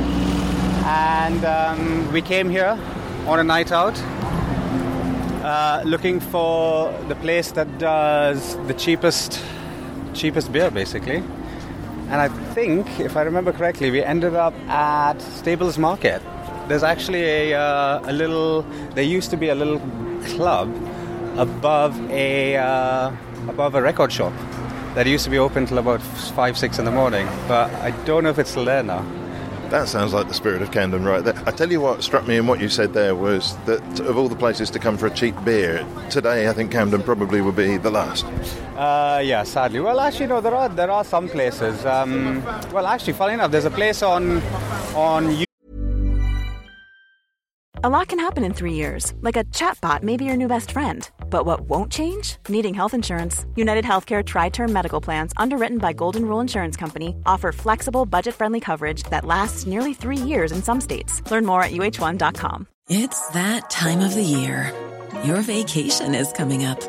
and 0.86 1.44
um, 1.44 2.12
we 2.14 2.22
came 2.22 2.50
here 2.50 2.80
on 3.28 3.40
a 3.40 3.44
night 3.44 3.74
out. 3.74 3.98
Uh, 5.44 5.82
looking 5.86 6.20
for 6.20 6.92
the 7.08 7.16
place 7.16 7.52
that 7.52 7.68
does 7.80 8.56
the 8.68 8.74
cheapest 8.74 9.42
cheapest 10.14 10.52
beer 10.52 10.70
basically 10.70 11.24
and 12.12 12.20
I 12.20 12.28
think, 12.54 13.00
if 13.00 13.16
I 13.16 13.22
remember 13.22 13.54
correctly, 13.54 13.90
we 13.90 14.04
ended 14.04 14.36
up 14.36 14.54
at 14.68 15.22
Stables 15.22 15.78
Market. 15.78 16.22
There's 16.68 16.84
actually 16.84 17.24
a, 17.24 17.58
uh, 17.58 18.02
a 18.04 18.12
little. 18.12 18.64
There 18.96 19.04
used 19.06 19.30
to 19.30 19.38
be 19.38 19.48
a 19.48 19.56
little 19.56 19.80
club 20.36 20.68
above 21.38 21.98
a 22.12 22.58
uh, 22.58 23.12
above 23.48 23.76
a 23.76 23.82
record 23.82 24.12
shop 24.12 24.34
that 24.96 25.08
used 25.08 25.24
to 25.24 25.30
be 25.30 25.38
open 25.38 25.68
till 25.68 25.78
about 25.78 26.02
five, 26.36 26.58
six 26.58 26.80
in 26.80 26.84
the 26.84 26.92
morning. 26.92 27.26
But 27.48 27.72
I 27.76 27.92
don't 28.04 28.26
know 28.26 28.30
if 28.30 28.40
it's 28.40 28.50
still 28.50 28.66
there 28.66 28.84
now. 28.84 29.06
That 29.72 29.88
sounds 29.88 30.12
like 30.12 30.28
the 30.28 30.34
spirit 30.34 30.62
of 30.62 30.70
Camden 30.74 31.06
right 31.06 31.24
there. 31.24 31.42
I 31.46 31.52
tell 31.52 31.72
you 31.72 31.80
what 31.80 32.04
struck 32.04 32.28
me 32.28 32.36
in 32.36 32.46
what 32.46 32.60
you 32.60 32.68
said 32.68 32.94
there 32.94 33.16
was 33.16 33.56
that 33.60 34.02
of 34.02 34.18
all 34.18 34.28
the 34.28 34.36
places 34.36 34.70
to 34.72 34.80
come 34.80 34.98
for 34.98 35.08
a 35.08 35.10
cheap 35.10 35.34
beer, 35.46 35.88
today 36.10 36.50
I 36.50 36.52
think 36.54 36.74
Camden 36.74 37.02
probably 37.02 37.40
would 37.40 37.56
be 37.56 37.78
the 37.78 37.90
last. 37.90 38.26
Uh, 38.76 39.22
yeah, 39.24 39.44
sadly. 39.44 39.80
Well, 39.80 40.02
actually, 40.02 40.28
no. 40.28 40.42
There 40.42 40.54
are 40.54 40.68
there 40.68 40.92
are 40.92 41.06
some 41.06 41.30
places. 41.30 41.86
Um, 41.86 42.44
well, 42.74 42.86
actually, 42.86 43.14
funny 43.14 43.36
enough, 43.36 43.52
there's 43.52 43.64
a 43.64 43.72
place 43.72 44.04
on 44.04 44.42
on. 44.94 45.46
A 47.86 47.90
lot 47.90 48.10
can 48.10 48.20
happen 48.20 48.44
in 48.44 48.54
three 48.54 48.74
years, 48.74 49.14
like 49.22 49.38
a 49.38 49.46
chatbot 49.46 50.04
may 50.04 50.18
be 50.18 50.26
your 50.26 50.36
new 50.36 50.50
best 50.50 50.74
friend. 50.74 51.10
But 51.32 51.46
what 51.48 51.62
won't 51.62 51.92
change? 51.92 52.36
Needing 52.50 52.76
health 52.76 52.94
insurance. 52.94 53.46
United 53.56 53.86
Healthcare 53.86 54.24
TriTerm 54.24 54.70
Medical 54.70 55.02
Plans, 55.02 55.34
underwritten 55.38 55.80
by 55.80 55.94
Golden 55.94 56.26
Rule 56.26 56.42
Insurance 56.42 56.78
Company, 56.78 57.16
offer 57.26 57.52
flexible, 57.52 58.06
budget 58.06 58.36
friendly 58.36 58.60
coverage 58.60 59.04
that 59.04 59.26
lasts 59.26 59.66
nearly 59.66 59.94
three 59.96 60.18
years 60.18 60.52
in 60.52 60.62
some 60.62 60.80
states. 60.80 61.24
Learn 61.32 61.46
more 61.46 61.64
at 61.64 61.72
uh1.com. 61.72 62.68
It's 62.90 63.28
that 63.30 63.70
time 63.70 64.02
of 64.02 64.14
the 64.14 64.22
year. 64.24 64.72
Your 65.24 65.42
vacation 65.42 66.14
is 66.14 66.32
coming 66.34 66.66
up. 66.66 66.82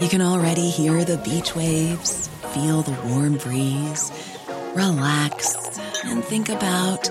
You 0.00 0.08
can 0.08 0.22
already 0.22 0.70
hear 0.70 1.04
the 1.04 1.18
beach 1.18 1.54
waves, 1.54 2.28
feel 2.54 2.82
the 2.82 2.98
warm 3.08 3.36
breeze, 3.36 4.10
relax, 4.74 5.78
and 6.04 6.24
think 6.24 6.48
about 6.48 7.10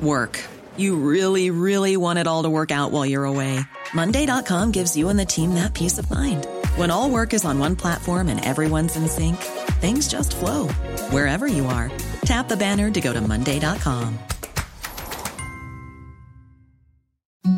work. 0.00 0.40
You 0.78 0.94
really, 0.94 1.50
really 1.50 1.96
want 1.96 2.18
it 2.18 2.26
all 2.26 2.44
to 2.44 2.50
work 2.50 2.70
out 2.70 2.92
while 2.92 3.04
you're 3.04 3.24
away. 3.24 3.58
Monday.com 3.92 4.70
gives 4.70 4.96
you 4.96 5.08
and 5.08 5.18
the 5.18 5.24
team 5.24 5.54
that 5.54 5.74
peace 5.74 5.98
of 5.98 6.08
mind. 6.08 6.46
When 6.76 6.90
all 6.90 7.10
work 7.10 7.34
is 7.34 7.44
on 7.44 7.58
one 7.58 7.76
platform 7.76 8.28
and 8.28 8.44
everyone's 8.44 8.96
in 8.96 9.08
sync, 9.08 9.36
things 9.80 10.08
just 10.08 10.36
flow 10.36 10.68
wherever 11.10 11.46
you 11.46 11.66
are. 11.66 11.90
Tap 12.22 12.48
the 12.48 12.56
banner 12.56 12.90
to 12.90 13.00
go 13.00 13.12
to 13.12 13.20
Monday.com. 13.20 14.18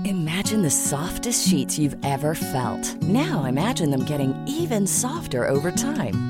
Imagine 0.05 0.63
the 0.63 0.71
softest 0.71 1.49
sheets 1.49 1.79
you've 1.79 1.97
ever 2.05 2.35
felt. 2.35 3.03
Now 3.03 3.45
imagine 3.45 3.91
them 3.91 4.05
getting 4.05 4.33
even 4.47 4.87
softer 4.87 5.47
over 5.49 5.71
time. 5.71 6.30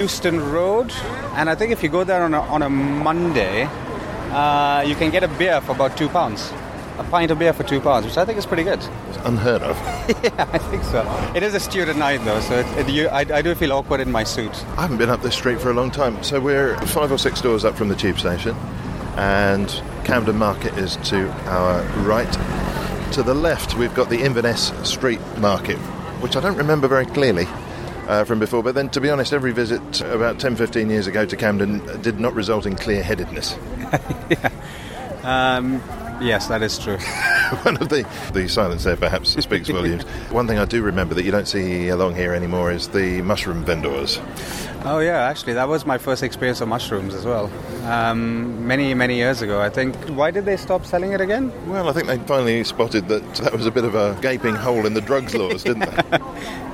Euston 0.00 0.40
Road, 0.50 0.90
and 1.36 1.48
I 1.48 1.54
think 1.54 1.70
if 1.70 1.80
you 1.80 1.88
go 1.88 2.02
there 2.02 2.24
on 2.24 2.34
a, 2.34 2.40
on 2.40 2.62
a 2.62 2.68
Monday, 2.68 3.62
uh, 4.32 4.82
you 4.84 4.96
can 4.96 5.12
get 5.12 5.22
a 5.22 5.28
beer 5.28 5.60
for 5.60 5.70
about 5.70 5.96
two 5.96 6.08
pounds. 6.08 6.52
A 6.98 7.04
pint 7.12 7.30
of 7.30 7.38
beer 7.38 7.52
for 7.52 7.62
two 7.62 7.80
pounds, 7.80 8.04
which 8.04 8.16
I 8.16 8.24
think 8.24 8.36
is 8.36 8.44
pretty 8.44 8.64
good. 8.64 8.80
It's 8.80 9.18
unheard 9.18 9.62
of. 9.62 9.76
yeah, 10.24 10.48
I 10.52 10.58
think 10.58 10.82
so. 10.82 11.32
It 11.36 11.44
is 11.44 11.54
a 11.54 11.60
student 11.60 11.96
night 11.96 12.24
though, 12.24 12.40
so 12.40 12.58
it, 12.58 12.66
it, 12.76 12.88
you, 12.88 13.06
I, 13.06 13.20
I 13.20 13.40
do 13.40 13.54
feel 13.54 13.72
awkward 13.72 14.00
in 14.00 14.10
my 14.10 14.24
suit. 14.24 14.50
I 14.76 14.82
haven't 14.82 14.96
been 14.96 15.10
up 15.10 15.22
this 15.22 15.36
street 15.36 15.60
for 15.60 15.70
a 15.70 15.74
long 15.74 15.92
time. 15.92 16.20
So 16.24 16.40
we're 16.40 16.76
five 16.88 17.12
or 17.12 17.18
six 17.18 17.40
doors 17.40 17.64
up 17.64 17.76
from 17.76 17.88
the 17.88 17.94
tube 17.94 18.18
station, 18.18 18.56
and 19.16 19.68
Camden 20.04 20.36
Market 20.36 20.76
is 20.76 20.96
to 21.10 21.30
our 21.48 21.84
right. 22.02 22.32
To 23.12 23.22
the 23.22 23.34
left, 23.34 23.76
we've 23.76 23.94
got 23.94 24.10
the 24.10 24.20
Inverness 24.20 24.72
Street 24.82 25.20
Market, 25.38 25.78
which 26.20 26.34
I 26.34 26.40
don't 26.40 26.56
remember 26.56 26.88
very 26.88 27.06
clearly. 27.06 27.46
Uh, 28.06 28.22
from 28.22 28.38
before, 28.38 28.62
but 28.62 28.74
then 28.74 28.90
to 28.90 29.00
be 29.00 29.08
honest, 29.08 29.32
every 29.32 29.50
visit 29.50 30.02
about 30.02 30.38
10 30.38 30.56
15 30.56 30.90
years 30.90 31.06
ago 31.06 31.24
to 31.24 31.36
Camden 31.36 32.02
did 32.02 32.20
not 32.20 32.34
result 32.34 32.66
in 32.66 32.76
clear 32.76 33.02
headedness. 33.02 33.56
Um, 35.24 35.82
yes, 36.20 36.48
that 36.48 36.62
is 36.62 36.78
true. 36.78 36.98
One 37.62 37.78
of 37.78 37.88
the, 37.88 38.06
the 38.34 38.46
silence 38.46 38.84
there 38.84 38.96
perhaps 38.96 39.30
speaks 39.42 39.68
volumes. 39.70 40.02
One 40.30 40.46
thing 40.46 40.58
I 40.58 40.66
do 40.66 40.82
remember 40.82 41.14
that 41.14 41.24
you 41.24 41.30
don't 41.30 41.48
see 41.48 41.88
along 41.88 42.14
here 42.14 42.34
anymore 42.34 42.70
is 42.70 42.88
the 42.88 43.22
mushroom 43.22 43.64
vendors. 43.64 44.20
Oh 44.86 44.98
yeah, 44.98 45.20
actually, 45.30 45.54
that 45.54 45.66
was 45.66 45.86
my 45.86 45.96
first 45.96 46.22
experience 46.22 46.60
of 46.60 46.68
mushrooms 46.68 47.14
as 47.14 47.24
well. 47.24 47.50
Um, 47.86 48.66
many 48.66 48.92
many 48.92 49.16
years 49.16 49.40
ago, 49.40 49.58
I 49.58 49.70
think. 49.70 49.96
Why 50.10 50.30
did 50.30 50.44
they 50.44 50.58
stop 50.58 50.84
selling 50.84 51.12
it 51.12 51.22
again? 51.22 51.50
Well, 51.66 51.88
I 51.88 51.92
think 51.94 52.06
they 52.06 52.18
finally 52.18 52.62
spotted 52.64 53.08
that 53.08 53.22
that 53.36 53.54
was 53.54 53.64
a 53.64 53.70
bit 53.70 53.84
of 53.84 53.94
a 53.94 54.14
gaping 54.20 54.54
hole 54.54 54.84
in 54.84 54.92
the 54.92 55.00
drugs 55.00 55.34
laws, 55.40 55.62
didn't 55.62 55.88
they? 55.90 56.18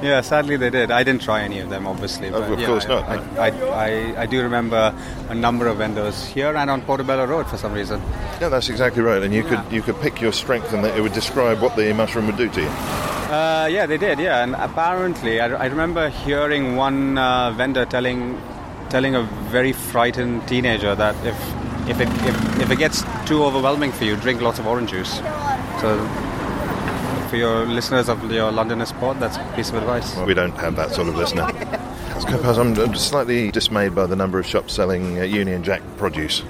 Yeah, 0.03 0.23
sadly 0.23 0.57
they 0.57 0.71
did. 0.71 0.91
I 0.91 1.05
didn't 1.05 1.23
try 1.23 1.43
any 1.43 1.61
of 1.61 1.71
them, 1.71 1.87
obviously. 1.87 2.29
Of- 2.29 2.35
but 2.35 2.53
of 2.53 2.61
yeah, 2.61 2.67
course 2.67 2.85
I, 2.87 2.89
not, 2.89 3.09
I. 3.09 3.49
I, 3.49 3.51
I, 3.87 4.23
I 4.23 4.27
do 4.27 4.43
remember 4.43 4.93
a 5.29 5.35
number 5.35 5.69
of 5.69 5.79
vendors 5.79 6.27
here 6.27 6.57
and 6.57 6.69
on 6.69 6.83
Portobello 6.83 7.27
Road 7.27 7.47
for 7.47 7.59
some 7.59 7.73
reason. 7.73 8.01
Yeah, 8.41 8.49
that's 8.49 8.71
exactly 8.71 9.03
right. 9.03 9.23
And 9.23 9.33
you 9.33 9.45
could 9.45 9.63
you 9.71 9.83
could 9.83 10.01
pick 10.01 10.21
your 10.21 10.33
strength, 10.33 10.73
and 10.73 10.85
it 10.85 11.01
would 11.01 11.13
describe 11.13 11.61
what 11.61 11.77
the 11.77 11.93
mushroom 11.93 12.27
would 12.27 12.37
do 12.37 12.49
to 12.49 12.61
you. 12.61 12.71
Uh, 13.31 13.69
yeah, 13.71 13.87
they 13.87 13.97
did. 13.97 14.19
Yeah, 14.19 14.43
and 14.43 14.57
apparently, 14.57 15.39
I, 15.41 15.47
I 15.47 15.67
remember 15.67 16.09
hearing 16.09 16.75
one 16.75 17.17
uh, 17.17 17.53
vendor 17.53 17.85
telling 18.01 18.41
telling 18.89 19.15
a 19.15 19.23
very 19.53 19.73
frightened 19.73 20.49
teenager 20.49 20.95
that 20.95 21.15
if 21.27 21.37
if 21.89 22.01
it 22.01 22.09
if, 22.27 22.61
if 22.61 22.71
it 22.71 22.79
gets 22.79 23.05
too 23.27 23.45
overwhelming 23.45 23.93
for 23.93 24.05
you, 24.05 24.17
drink 24.17 24.41
lots 24.41 24.59
of 24.59 24.67
orange 24.67 24.91
juice. 24.91 25.21
So. 25.81 26.09
For 27.31 27.37
your 27.37 27.65
listeners 27.65 28.09
of 28.09 28.19
your 28.33 28.51
London 28.51 28.85
Sport, 28.85 29.21
that's 29.21 29.37
a 29.37 29.53
piece 29.55 29.69
of 29.71 29.77
advice. 29.77 30.17
We 30.27 30.35
don't 30.35 30.57
have 30.59 30.75
that 30.75 30.91
sort 30.91 31.07
of 31.07 31.15
listener. 31.15 31.45
I'm 31.45 32.77
I'm 32.77 32.97
slightly 32.97 33.53
dismayed 33.53 33.95
by 33.95 34.07
the 34.07 34.17
number 34.17 34.41
of 34.41 34.47
shops 34.47 34.75
selling 34.75 35.21
uh, 35.21 35.23
Union 35.23 35.63
Jack 35.63 35.81
produce. 35.97 36.43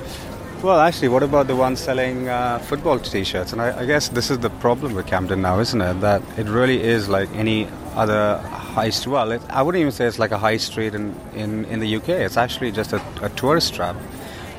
Well, 0.62 0.80
actually, 0.80 1.08
what 1.08 1.22
about 1.22 1.48
the 1.48 1.54
ones 1.56 1.80
selling 1.80 2.28
uh, 2.28 2.60
football 2.60 2.98
T-shirts? 2.98 3.52
And 3.52 3.60
I, 3.60 3.80
I 3.82 3.84
guess 3.84 4.08
this 4.08 4.30
is 4.30 4.38
the 4.38 4.48
problem 4.48 4.94
with 4.94 5.06
Camden 5.06 5.42
now, 5.42 5.60
isn't 5.60 5.82
it? 5.82 6.00
That 6.00 6.22
it 6.38 6.46
really 6.46 6.82
is 6.82 7.10
like 7.10 7.28
any 7.36 7.68
other 7.94 8.40
high 8.70 8.90
street. 8.90 9.12
Well, 9.12 9.32
it, 9.32 9.42
I 9.50 9.62
wouldn't 9.62 9.80
even 9.80 9.92
say 9.92 10.06
it's 10.06 10.18
like 10.18 10.30
a 10.30 10.38
high 10.38 10.56
street 10.56 10.94
in, 10.94 11.14
in, 11.34 11.64
in 11.66 11.80
the 11.80 11.96
UK. 11.96 12.08
It's 12.08 12.36
actually 12.36 12.72
just 12.72 12.92
a, 12.92 13.02
a 13.22 13.28
tourist 13.30 13.74
trap. 13.74 13.96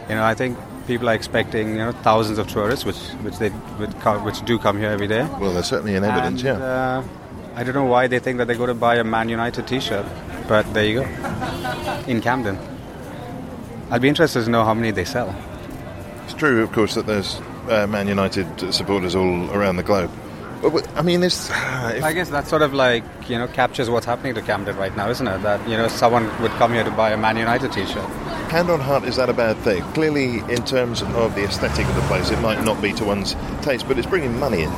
You 0.10 0.16
know, 0.16 0.24
I 0.24 0.36
think 0.36 0.58
people 0.88 1.10
are 1.10 1.14
expecting 1.14 1.70
you 1.70 1.78
know 1.78 1.92
thousands 1.92 2.38
of 2.38 2.48
tourists, 2.48 2.86
which 2.86 2.98
which 3.24 3.38
they 3.40 3.50
which, 3.50 3.98
come, 4.00 4.24
which 4.24 4.44
do 4.46 4.60
come 4.60 4.78
here 4.78 4.90
every 4.90 5.08
day. 5.08 5.24
Well, 5.40 5.54
there's 5.54 5.68
certainly 5.68 5.96
in 5.96 6.04
evidence, 6.04 6.44
And, 6.44 6.60
yeah. 6.60 6.66
Uh, 6.66 7.04
I 7.56 7.64
don't 7.64 7.74
know 7.76 7.86
why 7.86 8.08
they 8.08 8.20
think 8.20 8.38
that 8.38 8.48
they 8.48 8.56
go 8.56 8.66
to 8.66 8.74
buy 8.74 8.96
a 8.96 9.04
Man 9.04 9.28
United 9.28 9.68
T-shirt, 9.68 10.06
but 10.48 10.74
there 10.74 10.86
you 10.86 11.02
go. 11.02 11.04
In 12.08 12.22
Camden. 12.22 12.58
I'd 13.90 14.02
be 14.02 14.08
interested 14.08 14.46
to 14.46 14.50
know 14.50 14.64
how 14.64 14.74
many 14.74 14.92
they 14.92 15.04
sell. 15.04 15.36
It's 16.24 16.34
true, 16.34 16.64
of 16.64 16.72
course, 16.72 16.96
that 16.96 17.08
there's 17.08 17.42
uh, 17.68 17.88
Man 17.88 18.08
United 18.08 18.74
supporters 18.74 19.16
all 19.16 19.52
around 19.52 19.76
the 19.76 19.84
globe. 19.84 20.10
But, 20.62 20.74
but, 20.74 20.98
I 20.98 21.02
mean, 21.02 21.24
it's. 21.24 21.50
if- 21.50 22.04
I 22.04 22.14
guess 22.14 22.30
that 22.30 22.48
sort 22.48 22.62
of 22.62 22.74
like 22.74 23.04
you 23.30 23.38
know 23.38 23.48
captures 23.48 23.90
what's 23.90 24.06
happening 24.06 24.36
to 24.36 24.42
Camden 24.42 24.78
right 24.78 24.96
now, 24.96 25.10
isn't 25.10 25.28
it? 25.28 25.42
That 25.44 25.68
you 25.68 25.78
know 25.78 25.88
someone 25.88 26.26
would 26.42 26.52
come 26.52 26.74
here 26.74 26.84
to 26.84 26.92
buy 26.92 27.12
a 27.12 27.18
Man 27.18 27.38
United 27.38 27.72
T-shirt. 27.72 28.10
Hand 28.52 28.70
on 28.70 28.80
heart, 28.82 29.06
is 29.06 29.16
that 29.16 29.30
a 29.30 29.34
bad 29.34 29.58
thing? 29.60 29.82
Clearly, 29.94 30.40
in 30.54 30.64
terms 30.66 31.02
of 31.02 31.36
the 31.36 31.46
aesthetic 31.46 31.88
of 31.88 31.96
the 31.96 32.02
place, 32.02 32.30
it 32.32 32.40
might 32.42 32.62
not 32.64 32.82
be 32.82 32.92
to 32.94 33.06
one's 33.06 33.36
taste, 33.62 33.88
but 33.88 33.98
it's 33.98 34.08
bringing 34.08 34.38
money 34.40 34.64
in. 34.64 34.72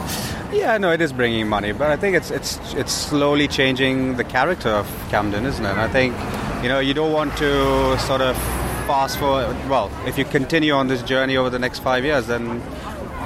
Yeah, 0.53 0.77
no, 0.77 0.91
it 0.91 1.01
is 1.01 1.11
bringing 1.11 1.47
money, 1.49 1.71
but 1.71 1.89
I 1.89 1.97
think 1.97 2.15
it's 2.15 2.29
it's 2.29 2.59
it's 2.75 2.91
slowly 2.91 3.47
changing 3.47 4.17
the 4.17 4.23
character 4.23 4.69
of 4.69 4.87
Camden, 5.09 5.45
isn't 5.45 5.65
it? 5.65 5.69
And 5.69 5.79
I 5.79 5.87
think 5.87 6.15
you 6.63 6.69
know 6.69 6.79
you 6.79 6.93
don't 6.93 7.11
want 7.11 7.35
to 7.37 7.97
sort 7.99 8.21
of 8.21 8.37
fast 8.85 9.17
forward. 9.17 9.57
Well, 9.67 9.89
if 10.05 10.17
you 10.17 10.25
continue 10.25 10.73
on 10.73 10.87
this 10.87 11.01
journey 11.01 11.37
over 11.37 11.49
the 11.49 11.59
next 11.59 11.79
five 11.79 12.05
years, 12.05 12.27
then 12.27 12.61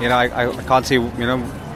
you 0.02 0.08
know 0.08 0.16
I, 0.16 0.28
I, 0.28 0.50
I 0.50 0.64
can't 0.64 0.86
see 0.86 0.96
you 0.96 1.02
know 1.18 1.44
it. 1.44 1.67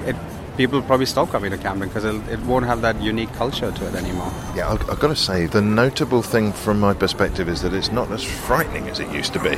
People 0.61 0.83
probably 0.83 1.07
stop 1.07 1.31
coming 1.31 1.49
to 1.49 1.57
Camden 1.57 1.89
because 1.89 2.05
it, 2.05 2.39
won't 2.41 2.67
have 2.67 2.81
that 2.83 3.01
unique 3.01 3.33
culture 3.33 3.71
to 3.71 3.87
it 3.87 3.95
anymore. 3.95 4.31
Yeah, 4.55 4.69
I've, 4.69 4.87
I've 4.91 4.99
got 4.99 5.07
to 5.07 5.15
say, 5.15 5.47
the 5.47 5.59
notable 5.59 6.21
thing 6.21 6.53
from 6.53 6.79
my 6.79 6.93
perspective 6.93 7.49
is 7.49 7.63
that 7.63 7.73
it's 7.73 7.91
not 7.91 8.11
as 8.11 8.23
frightening 8.23 8.87
as 8.87 8.99
it 8.99 9.11
used 9.11 9.33
to 9.33 9.39
be. 9.39 9.55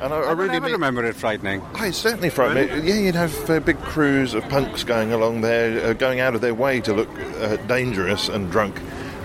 And 0.00 0.14
I, 0.14 0.16
I, 0.16 0.22
I 0.28 0.30
really 0.30 0.60
mean, 0.60 0.70
remember 0.70 1.04
it 1.04 1.16
frightening. 1.16 1.60
It's 1.78 1.98
certainly 1.98 2.30
frightening. 2.30 2.86
Yeah, 2.86 2.94
you'd 2.94 3.16
have 3.16 3.50
uh, 3.50 3.58
big 3.58 3.80
crews 3.80 4.32
of 4.32 4.48
punks 4.48 4.84
going 4.84 5.12
along 5.12 5.40
there, 5.40 5.86
uh, 5.86 5.92
going 5.92 6.20
out 6.20 6.36
of 6.36 6.40
their 6.40 6.54
way 6.54 6.80
to 6.82 6.92
look 6.94 7.10
uh, 7.40 7.56
dangerous 7.66 8.28
and 8.28 8.48
drunk. 8.52 8.80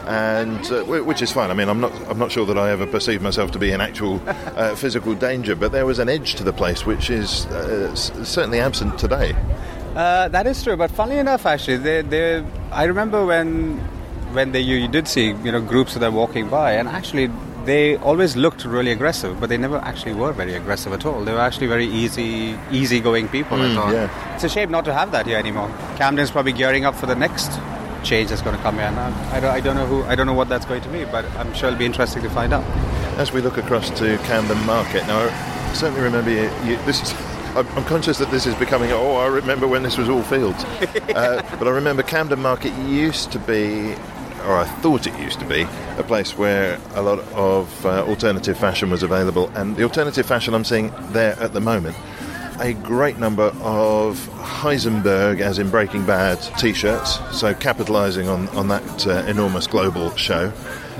And 0.07 0.65
uh, 0.71 0.83
which 0.85 1.21
is 1.21 1.31
fine. 1.31 1.51
I 1.51 1.53
mean, 1.53 1.69
I'm 1.69 1.79
not. 1.79 1.91
I'm 2.09 2.17
not 2.17 2.31
sure 2.31 2.47
that 2.47 2.57
I 2.57 2.71
ever 2.71 2.87
perceived 2.87 3.21
myself 3.21 3.51
to 3.51 3.59
be 3.59 3.71
in 3.71 3.81
actual 3.81 4.19
uh, 4.27 4.73
physical 4.73 5.13
danger, 5.13 5.55
but 5.55 5.71
there 5.71 5.85
was 5.85 5.99
an 5.99 6.09
edge 6.09 6.33
to 6.35 6.43
the 6.43 6.53
place 6.53 6.87
which 6.87 7.11
is 7.11 7.45
uh, 7.47 7.89
s- 7.91 8.11
certainly 8.27 8.59
absent 8.59 8.97
today. 8.97 9.35
Uh, 9.99 10.29
that 10.29 10.47
is 10.47 10.63
true, 10.63 10.77
but 10.77 10.89
funnily 10.89 11.19
enough, 11.19 11.45
actually, 11.45 11.75
they, 11.75 12.01
they, 12.01 12.41
I 12.71 12.85
remember 12.85 13.25
when 13.25 13.77
when 14.31 14.53
they, 14.53 14.61
you, 14.61 14.77
you 14.77 14.87
did 14.87 15.09
see 15.09 15.31
you 15.45 15.51
know 15.51 15.59
groups 15.59 15.93
of 15.95 15.99
them 15.99 16.13
walking 16.13 16.47
by, 16.47 16.71
and 16.79 16.87
actually 16.87 17.29
they 17.65 17.97
always 17.97 18.37
looked 18.37 18.63
really 18.63 18.93
aggressive, 18.93 19.41
but 19.41 19.49
they 19.49 19.57
never 19.57 19.75
actually 19.79 20.13
were 20.13 20.31
very 20.31 20.53
aggressive 20.53 20.93
at 20.93 21.05
all. 21.05 21.25
They 21.25 21.33
were 21.33 21.41
actually 21.41 21.67
very 21.67 21.85
easy, 21.85 22.57
easygoing 22.71 23.27
people. 23.27 23.57
Mm, 23.57 23.91
yeah. 23.91 24.35
It's 24.35 24.45
a 24.45 24.47
shame 24.47 24.71
not 24.71 24.85
to 24.85 24.93
have 24.93 25.11
that 25.11 25.25
here 25.25 25.37
anymore. 25.37 25.67
Camden's 25.97 26.31
probably 26.31 26.53
gearing 26.53 26.85
up 26.85 26.95
for 26.95 27.05
the 27.05 27.15
next 27.15 27.51
change 28.01 28.29
that's 28.29 28.41
going 28.41 28.55
to 28.55 28.61
come 28.61 28.75
here. 28.75 28.85
And 28.85 28.97
I, 28.97 29.35
I, 29.35 29.39
don't, 29.41 29.51
I 29.51 29.59
don't 29.59 29.75
know 29.75 29.85
who, 29.85 30.03
I 30.03 30.15
don't 30.15 30.27
know 30.27 30.33
what 30.33 30.47
that's 30.47 30.65
going 30.65 30.81
to 30.81 30.89
be, 30.89 31.03
but 31.03 31.25
I'm 31.35 31.53
sure 31.53 31.67
it'll 31.67 31.77
be 31.77 31.85
interesting 31.85 32.23
to 32.23 32.29
find 32.29 32.53
out. 32.53 32.63
As 33.19 33.33
we 33.33 33.41
look 33.41 33.57
across 33.57 33.89
to 33.99 34.17
Camden 34.19 34.65
Market, 34.65 35.05
now 35.07 35.19
I 35.19 35.73
certainly 35.73 36.03
remember 36.03 36.31
you, 36.31 36.49
you, 36.63 36.77
this. 36.85 37.03
Is, 37.03 37.28
I'm 37.55 37.67
I'm 37.69 37.83
conscious 37.85 38.19
that 38.19 38.29
this 38.29 38.45
is 38.45 38.53
becoming. 38.55 38.91
Oh, 38.91 39.15
I 39.15 39.25
remember 39.25 39.67
when 39.67 39.81
this 39.81 39.97
was 39.97 40.07
all 40.07 40.21
fields, 40.21 40.63
uh, 41.15 41.43
but 41.57 41.67
I 41.67 41.71
remember 41.71 42.03
Camden 42.03 42.39
Market 42.39 42.73
used 42.87 43.31
to 43.31 43.39
be, 43.39 43.93
or 44.45 44.55
I 44.55 44.65
thought 44.81 45.07
it 45.07 45.17
used 45.19 45.39
to 45.39 45.45
be, 45.45 45.65
a 45.97 46.03
place 46.03 46.37
where 46.37 46.79
a 46.93 47.01
lot 47.01 47.19
of 47.33 47.85
uh, 47.85 48.03
alternative 48.05 48.57
fashion 48.57 48.91
was 48.91 49.01
available, 49.01 49.49
and 49.55 49.75
the 49.75 49.83
alternative 49.83 50.25
fashion 50.27 50.53
I'm 50.53 50.63
seeing 50.63 50.93
there 51.11 51.37
at 51.39 51.53
the 51.53 51.59
moment. 51.59 51.97
A 52.59 52.73
great 52.73 53.17
number 53.17 53.53
of 53.61 54.17
Heisenberg, 54.35 55.39
as 55.39 55.59
in 55.59 55.69
Breaking 55.69 56.05
Bad, 56.05 56.41
t-shirts. 56.59 57.15
So 57.31 57.53
capitalising 57.53 58.27
on 58.31 58.47
on 58.49 58.67
that 58.67 59.07
uh, 59.07 59.23
enormous 59.27 59.65
global 59.65 60.15
show. 60.15 60.51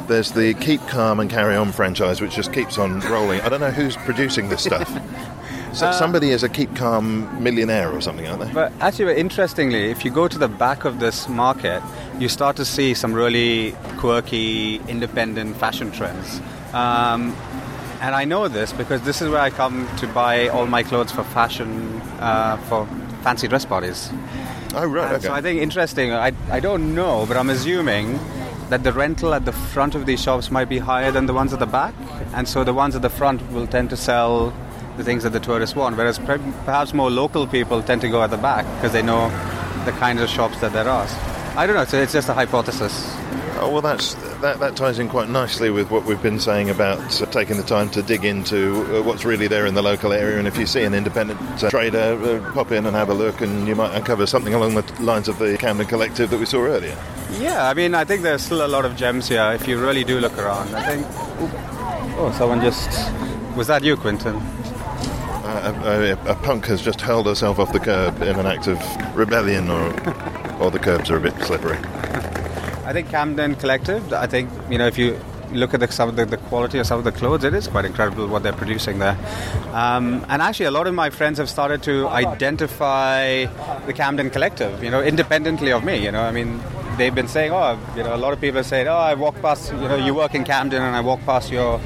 There's 0.07 0.31
the 0.31 0.55
Keep 0.55 0.81
Calm 0.87 1.19
and 1.19 1.29
Carry 1.29 1.55
On 1.55 1.71
franchise, 1.71 2.21
which 2.21 2.33
just 2.33 2.53
keeps 2.53 2.77
on 2.77 3.01
rolling. 3.01 3.41
I 3.41 3.49
don't 3.49 3.59
know 3.59 3.71
who's 3.71 3.95
producing 3.97 4.49
this 4.49 4.63
stuff. 4.63 4.89
So 5.73 5.91
somebody 5.91 6.31
is 6.31 6.43
a 6.43 6.49
Keep 6.49 6.75
Calm 6.75 7.41
millionaire 7.41 7.91
or 7.91 8.01
something, 8.01 8.27
aren't 8.27 8.41
they? 8.41 8.53
But 8.53 8.73
actually, 8.79 9.17
interestingly, 9.17 9.91
if 9.91 10.03
you 10.03 10.11
go 10.11 10.27
to 10.27 10.37
the 10.37 10.47
back 10.47 10.83
of 10.83 10.99
this 10.99 11.29
market, 11.29 11.81
you 12.17 12.27
start 12.27 12.55
to 12.57 12.65
see 12.65 12.93
some 12.93 13.13
really 13.13 13.75
quirky, 13.97 14.81
independent 14.87 15.55
fashion 15.57 15.91
trends. 15.91 16.41
Um, 16.73 17.35
and 18.01 18.15
I 18.15 18.25
know 18.25 18.47
this 18.47 18.73
because 18.73 19.01
this 19.01 19.21
is 19.21 19.29
where 19.29 19.41
I 19.41 19.49
come 19.49 19.87
to 19.97 20.07
buy 20.07 20.47
all 20.49 20.65
my 20.65 20.83
clothes 20.83 21.11
for 21.11 21.23
fashion, 21.23 22.01
uh, 22.19 22.57
for 22.67 22.87
fancy 23.23 23.47
dress 23.47 23.65
parties. 23.65 24.09
Oh 24.73 24.85
right, 24.85 25.13
okay. 25.13 25.27
So 25.27 25.33
I 25.33 25.41
think 25.41 25.61
interesting. 25.61 26.11
I, 26.11 26.31
I 26.49 26.59
don't 26.59 26.95
know, 26.95 27.25
but 27.27 27.37
I'm 27.37 27.49
assuming 27.49 28.19
that 28.69 28.83
the 28.83 28.93
rental 28.93 29.33
at 29.33 29.45
the 29.45 29.51
front 29.51 29.95
of 29.95 30.05
these 30.05 30.21
shops 30.21 30.51
might 30.51 30.69
be 30.69 30.77
higher 30.77 31.11
than 31.11 31.25
the 31.25 31.33
ones 31.33 31.53
at 31.53 31.59
the 31.59 31.65
back, 31.65 31.93
and 32.33 32.47
so 32.47 32.63
the 32.63 32.73
ones 32.73 32.95
at 32.95 33.01
the 33.01 33.09
front 33.09 33.41
will 33.51 33.67
tend 33.67 33.89
to 33.89 33.97
sell 33.97 34.53
the 34.99 35.05
things 35.05 35.23
that 35.23 35.31
the 35.31 35.39
tourists 35.39 35.77
want, 35.77 35.95
whereas 35.95 36.19
per- 36.19 36.37
perhaps 36.65 36.93
more 36.93 37.09
local 37.09 37.47
people 37.47 37.81
tend 37.81 38.01
to 38.01 38.09
go 38.09 38.21
at 38.21 38.29
the 38.29 38.37
back 38.37 38.65
because 38.75 38.91
they 38.91 39.01
know 39.01 39.29
the 39.85 39.91
kinds 39.93 40.21
of 40.21 40.29
shops 40.29 40.59
that 40.59 40.73
there 40.73 40.87
are. 40.87 41.07
I 41.55 41.65
don't 41.65 41.75
know. 41.77 41.85
So 41.85 42.01
it's 42.01 42.11
just 42.11 42.27
a 42.27 42.33
hypothesis. 42.33 42.93
Oh, 43.61 43.69
well, 43.71 43.81
that's 43.81 44.13
that, 44.41 44.59
that 44.59 44.75
ties 44.75 44.99
in 44.99 45.07
quite 45.09 45.29
nicely 45.29 45.69
with 45.69 45.89
what 45.89 46.03
we've 46.03 46.21
been 46.21 46.39
saying 46.39 46.69
about 46.69 46.99
uh, 47.21 47.25
taking 47.27 47.55
the 47.57 47.63
time 47.63 47.89
to 47.91 48.01
dig 48.01 48.25
into 48.25 48.97
uh, 48.97 49.03
what's 49.03 49.23
really 49.23 49.47
there 49.47 49.65
in 49.65 49.73
the 49.73 49.81
local 49.81 50.11
area. 50.11 50.37
And 50.37 50.47
if 50.47 50.57
you 50.57 50.65
see 50.65 50.83
an 50.83 50.93
independent 50.93 51.39
uh, 51.63 51.69
trader, 51.69 52.19
uh, 52.21 52.53
pop 52.53 52.71
in 52.71 52.85
and 52.85 52.95
have 52.95 53.09
a 53.09 53.13
look, 53.13 53.39
and 53.39 53.67
you 53.67 53.75
might 53.75 53.95
uncover 53.95 54.25
something 54.25 54.53
along 54.53 54.75
the 54.75 55.01
lines 55.01 55.29
of 55.29 55.39
the 55.39 55.57
Camden 55.57 55.87
Collective 55.87 56.29
that 56.29 56.39
we 56.39 56.45
saw 56.45 56.61
earlier. 56.61 56.97
Yeah, 57.39 57.69
I 57.69 57.73
mean, 57.73 57.95
I 57.95 58.03
think 58.03 58.21
there's 58.21 58.41
still 58.41 58.65
a 58.65 58.67
lot 58.67 58.83
of 58.83 58.97
gems 58.97 59.29
here 59.29 59.51
if 59.53 59.65
you 59.65 59.79
really 59.79 60.03
do 60.03 60.19
look 60.19 60.37
around. 60.37 60.75
I 60.75 60.83
think. 60.85 61.07
Oh, 62.17 62.33
someone 62.37 62.59
just. 62.59 62.89
Was 63.55 63.67
that 63.67 63.83
you, 63.83 63.97
Quentin? 63.97 64.41
A, 65.49 66.13
a, 66.13 66.31
a 66.31 66.35
punk 66.35 66.65
has 66.67 66.81
just 66.81 67.01
hurled 67.01 67.25
herself 67.25 67.59
off 67.59 67.73
the 67.73 67.79
curb 67.79 68.21
in 68.21 68.39
an 68.39 68.45
act 68.45 68.67
of 68.67 68.77
rebellion, 69.15 69.69
or, 69.69 69.87
or 70.61 70.71
the 70.71 70.79
curbs 70.79 71.09
are 71.09 71.17
a 71.17 71.21
bit 71.21 71.33
slippery. 71.43 71.77
I 72.85 72.93
think 72.93 73.09
Camden 73.09 73.55
Collective. 73.55 74.13
I 74.13 74.27
think 74.27 74.49
you 74.69 74.77
know 74.77 74.87
if 74.87 74.97
you 74.97 75.19
look 75.51 75.73
at 75.73 75.79
the, 75.79 75.91
some 75.91 76.09
of 76.09 76.15
the, 76.15 76.25
the, 76.25 76.37
quality 76.37 76.79
of 76.79 76.87
some 76.87 76.99
of 76.99 77.05
the 77.05 77.11
clothes, 77.11 77.43
it 77.43 77.53
is 77.53 77.67
quite 77.67 77.85
incredible 77.85 78.27
what 78.27 78.43
they're 78.43 78.53
producing 78.53 78.99
there. 78.99 79.17
Um, 79.73 80.25
and 80.29 80.41
actually, 80.41 80.67
a 80.67 80.71
lot 80.71 80.87
of 80.87 80.93
my 80.93 81.09
friends 81.09 81.37
have 81.37 81.49
started 81.49 81.83
to 81.83 82.07
identify 82.07 83.45
the 83.85 83.93
Camden 83.93 84.29
Collective, 84.29 84.83
you 84.83 84.89
know, 84.89 85.01
independently 85.01 85.71
of 85.71 85.83
me. 85.83 86.03
You 86.03 86.11
know, 86.11 86.21
I 86.21 86.31
mean, 86.31 86.61
they've 86.97 87.13
been 87.13 87.27
saying, 87.27 87.51
oh, 87.51 87.79
you 87.95 88.03
know, 88.03 88.15
a 88.15 88.17
lot 88.17 88.33
of 88.33 88.41
people 88.41 88.63
saying, 88.63 88.87
oh, 88.87 88.95
I 88.95 89.13
walk 89.13 89.41
past, 89.41 89.71
you 89.71 89.79
know, 89.79 89.95
you 89.95 90.13
work 90.13 90.35
in 90.35 90.43
Camden, 90.43 90.81
and 90.81 90.95
I 90.95 91.01
walk 91.01 91.19
past 91.21 91.51
your 91.51 91.79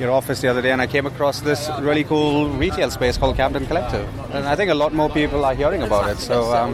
your 0.00 0.10
office 0.10 0.40
the 0.40 0.48
other 0.48 0.62
day 0.62 0.72
and 0.72 0.80
I 0.80 0.86
came 0.86 1.06
across 1.06 1.40
this 1.40 1.68
really 1.80 2.04
cool 2.04 2.48
retail 2.48 2.90
space 2.90 3.18
called 3.18 3.36
Camden 3.36 3.66
Collective. 3.66 4.08
And 4.34 4.46
I 4.46 4.56
think 4.56 4.70
a 4.70 4.74
lot 4.74 4.94
more 4.94 5.10
people 5.10 5.44
are 5.44 5.54
hearing 5.54 5.82
about 5.82 6.10
it. 6.10 6.18
So, 6.18 6.52
um, 6.54 6.70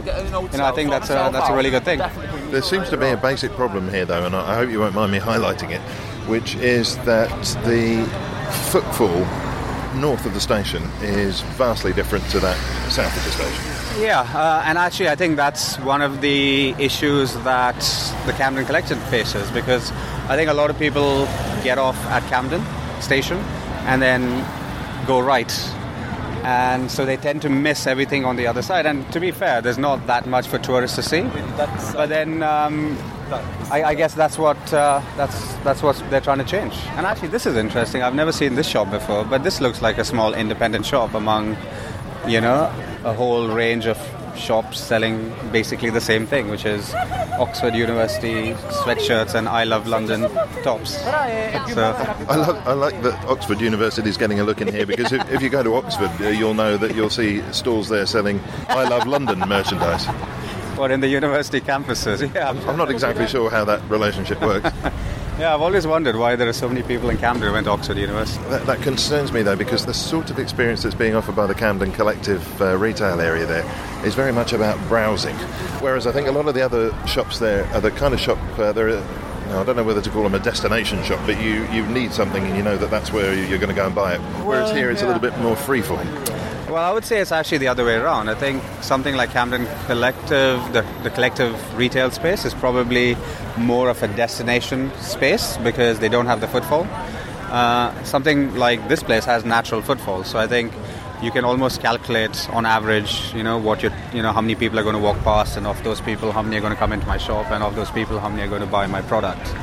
you 0.51 0.57
know, 0.57 0.65
I 0.65 0.71
think 0.71 0.89
that's 0.89 1.09
a, 1.09 1.29
that's 1.31 1.49
a 1.49 1.55
really 1.55 1.69
good 1.69 1.83
thing. 1.83 1.99
There 2.49 2.61
seems 2.61 2.89
to 2.89 2.97
be 2.97 3.07
a 3.07 3.17
basic 3.17 3.51
problem 3.51 3.89
here, 3.89 4.05
though, 4.05 4.25
and 4.25 4.35
I 4.35 4.55
hope 4.55 4.69
you 4.69 4.79
won't 4.79 4.95
mind 4.95 5.11
me 5.11 5.19
highlighting 5.19 5.71
it, 5.71 5.81
which 6.27 6.55
is 6.55 6.97
that 6.99 7.29
the 7.65 8.05
footfall 8.71 9.25
north 9.95 10.25
of 10.25 10.33
the 10.33 10.39
station 10.39 10.83
is 11.01 11.41
vastly 11.57 11.91
different 11.91 12.23
to 12.29 12.39
that 12.39 12.57
south 12.89 13.15
of 13.17 13.23
the 13.25 13.31
station. 13.31 13.77
Yeah, 14.01 14.21
uh, 14.21 14.63
and 14.65 14.77
actually, 14.77 15.09
I 15.09 15.15
think 15.15 15.37
that's 15.37 15.79
one 15.79 16.01
of 16.01 16.21
the 16.21 16.75
issues 16.77 17.33
that 17.43 17.79
the 18.25 18.33
Camden 18.33 18.65
Collective 18.65 19.01
faces 19.09 19.49
because 19.51 19.91
I 20.29 20.35
think 20.35 20.49
a 20.49 20.53
lot 20.53 20.69
of 20.69 20.77
people 20.77 21.25
get 21.63 21.77
off 21.79 21.97
at 22.05 22.21
Camden 22.29 22.63
station 23.01 23.37
and 23.87 24.01
then 24.01 24.45
go 25.07 25.19
right. 25.19 25.51
And 26.43 26.89
so 26.89 27.05
they 27.05 27.17
tend 27.17 27.41
to 27.41 27.49
miss 27.49 27.87
everything 27.87 28.23
on 28.23 28.35
the 28.35 28.47
other 28.47 28.61
side. 28.61 28.85
And 28.85 29.11
to 29.11 29.19
be 29.19 29.31
fair, 29.31 29.61
there's 29.61 29.77
not 29.77 30.07
that 30.07 30.27
much 30.27 30.47
for 30.47 30.57
tourists 30.57 30.95
to 30.95 31.03
see. 31.03 31.21
But 31.93 32.07
then 32.07 32.41
um, 32.43 32.97
I, 33.69 33.83
I, 33.83 33.95
guess 33.95 34.13
that's 34.13 34.37
what 34.37 34.57
uh, 34.73 35.01
that's 35.17 35.53
that's 35.57 35.83
what 35.83 36.01
they're 36.09 36.21
trying 36.21 36.37
to 36.37 36.45
change. 36.45 36.73
And 36.95 37.05
actually, 37.05 37.29
this 37.29 37.45
is 37.45 37.57
interesting. 37.57 38.01
I've 38.01 38.15
never 38.15 38.31
seen 38.31 38.55
this 38.55 38.67
shop 38.67 38.89
before, 38.89 39.25
but 39.25 39.43
this 39.43 39.59
looks 39.59 39.81
like 39.81 39.97
a 39.97 40.05
small 40.05 40.33
independent 40.33 40.85
shop 40.85 41.13
among, 41.13 41.57
you 42.27 42.39
know, 42.39 42.71
a 43.03 43.13
whole 43.13 43.49
range 43.49 43.85
of 43.85 43.97
shops 44.37 44.79
selling 44.79 45.33
basically 45.51 45.89
the 45.89 46.01
same 46.01 46.25
thing, 46.25 46.49
which 46.49 46.65
is 46.65 46.93
Oxford 47.39 47.75
University 47.75 48.53
sweatshirts 48.83 49.35
and 49.35 49.49
I 49.49 49.63
Love 49.63 49.87
London 49.87 50.21
tops. 50.63 50.91
So. 50.97 51.93
I, 52.29 52.35
love, 52.35 52.67
I 52.67 52.73
like 52.73 53.01
that 53.01 53.25
Oxford 53.25 53.59
University 53.61 54.09
is 54.09 54.17
getting 54.17 54.39
a 54.39 54.43
look 54.43 54.61
in 54.61 54.73
here 54.73 54.85
because 54.85 55.11
if, 55.11 55.31
if 55.31 55.41
you 55.41 55.49
go 55.49 55.63
to 55.63 55.75
Oxford, 55.75 56.11
uh, 56.21 56.29
you'll 56.29 56.53
know 56.53 56.77
that 56.77 56.95
you'll 56.95 57.09
see 57.09 57.41
stalls 57.51 57.89
there 57.89 58.05
selling 58.05 58.39
I 58.69 58.87
Love 58.87 59.07
London 59.07 59.39
merchandise. 59.39 60.07
Or 60.77 60.91
in 60.91 60.99
the 60.99 61.07
university 61.07 61.59
campuses, 61.59 62.33
yeah. 62.35 62.49
I'm 62.49 62.77
not 62.77 62.91
exactly 62.91 63.27
sure 63.27 63.49
how 63.49 63.65
that 63.65 63.81
relationship 63.89 64.41
works. 64.41 64.69
Yeah, 65.39 65.53
I've 65.53 65.61
always 65.61 65.85
wondered 65.85 66.15
why 66.15 66.35
there 66.35 66.49
are 66.49 66.53
so 66.53 66.67
many 66.67 66.81
people 66.81 67.11
in 67.11 67.17
Camden 67.17 67.47
who 67.47 67.53
went 67.53 67.65
to 67.65 67.71
Oxford 67.71 67.97
University. 67.97 68.43
That, 68.45 68.65
that, 68.65 68.81
concerns 68.81 69.31
me 69.31 69.43
though, 69.43 69.55
because 69.55 69.85
the 69.85 69.93
sort 69.93 70.31
of 70.31 70.39
experience 70.39 70.81
that's 70.81 70.95
being 70.95 71.13
offered 71.13 71.35
by 71.35 71.45
the 71.45 71.53
Camden 71.53 71.91
Collective 71.91 72.59
uh, 72.59 72.75
retail 72.75 73.21
area 73.21 73.45
there 73.45 73.63
is 74.03 74.15
very 74.15 74.33
much 74.33 74.53
about 74.53 74.79
browsing. 74.87 75.35
Whereas 75.79 76.07
I 76.07 76.11
think 76.11 76.27
a 76.27 76.31
lot 76.31 76.47
of 76.47 76.55
the 76.55 76.63
other 76.63 76.91
shops 77.05 77.37
there 77.37 77.65
are 77.67 77.81
the 77.81 77.91
kind 77.91 78.15
of 78.15 78.19
shop 78.19 78.39
uh, 78.57 78.71
they're. 78.71 78.97
I 79.49 79.63
don't 79.63 79.75
know 79.75 79.83
whether 79.83 80.01
to 80.01 80.09
call 80.09 80.23
them 80.23 80.33
a 80.33 80.39
destination 80.39 81.01
shop, 81.03 81.25
but 81.25 81.39
you, 81.39 81.65
you 81.71 81.85
need 81.85 82.11
something 82.11 82.43
and 82.43 82.57
you 82.57 82.63
know 82.63 82.75
that 82.75 82.89
that's 82.89 83.13
where 83.13 83.33
you're 83.33 83.59
going 83.59 83.69
to 83.69 83.75
go 83.75 83.85
and 83.85 83.95
buy 83.95 84.15
it. 84.15 84.19
Whereas 84.43 84.71
here 84.71 84.89
it's 84.89 85.01
yeah. 85.01 85.07
a 85.07 85.13
little 85.13 85.21
bit 85.21 85.37
more 85.39 85.55
freeform. 85.55 86.05
Well, 86.69 86.83
I 86.83 86.91
would 86.91 87.05
say 87.05 87.21
it's 87.21 87.31
actually 87.31 87.59
the 87.59 87.69
other 87.69 87.85
way 87.85 87.95
around. 87.95 88.27
I 88.27 88.35
think 88.35 88.61
something 88.81 89.15
like 89.15 89.31
Camden 89.31 89.65
Collective, 89.85 90.61
the, 90.73 90.85
the 91.01 91.09
collective 91.09 91.55
retail 91.77 92.11
space, 92.11 92.43
is 92.43 92.53
probably 92.53 93.15
more 93.55 93.89
of 93.89 94.03
a 94.03 94.09
destination 94.09 94.91
space 94.99 95.55
because 95.63 95.99
they 95.99 96.09
don't 96.09 96.25
have 96.25 96.41
the 96.41 96.47
footfall. 96.49 96.85
Uh, 97.51 98.03
something 98.03 98.53
like 98.55 98.85
this 98.89 99.01
place 99.01 99.23
has 99.23 99.45
natural 99.45 99.81
footfall, 99.81 100.25
so 100.25 100.39
I 100.39 100.47
think 100.47 100.73
you 101.23 101.31
can 101.31 101.45
almost 101.45 101.79
calculate 101.79 102.49
on 102.49 102.65
average, 102.65 103.33
you 103.33 103.43
know, 103.43 103.57
what 103.57 103.81
you 103.81 103.89
you 104.13 104.21
know, 104.21 104.33
how 104.33 104.41
many 104.41 104.55
people 104.55 104.77
are 104.77 104.83
going 104.83 104.95
to 104.95 105.01
walk 105.01 105.17
past, 105.19 105.55
and 105.55 105.65
of 105.65 105.81
those 105.85 106.01
people, 106.01 106.33
how 106.33 106.41
many 106.41 106.57
are 106.57 106.61
going 106.61 106.73
to 106.73 106.79
come 106.79 106.91
into 106.91 107.07
my 107.07 107.17
shop, 107.17 107.49
and 107.49 107.63
of 107.63 107.77
those 107.77 107.91
people, 107.91 108.19
how 108.19 108.27
many 108.27 108.41
are 108.41 108.49
going 108.49 108.59
to 108.59 108.67
buy 108.67 108.87
my 108.87 109.01
product, 109.03 109.55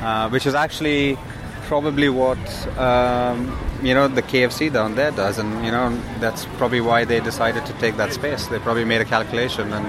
uh, 0.00 0.28
which 0.30 0.46
is 0.46 0.54
actually 0.54 1.18
probably 1.62 2.08
what 2.08 2.38
um, 2.78 3.56
you 3.82 3.94
know 3.94 4.08
the 4.08 4.22
KFC 4.22 4.72
down 4.72 4.94
there 4.94 5.10
does, 5.10 5.38
and 5.38 5.64
you 5.64 5.70
know 5.70 5.98
that's 6.20 6.44
probably 6.56 6.80
why 6.80 7.04
they 7.04 7.20
decided 7.20 7.64
to 7.66 7.72
take 7.74 7.96
that 7.96 8.12
space. 8.12 8.46
They 8.46 8.58
probably 8.58 8.84
made 8.84 9.00
a 9.00 9.04
calculation, 9.04 9.72
and 9.72 9.86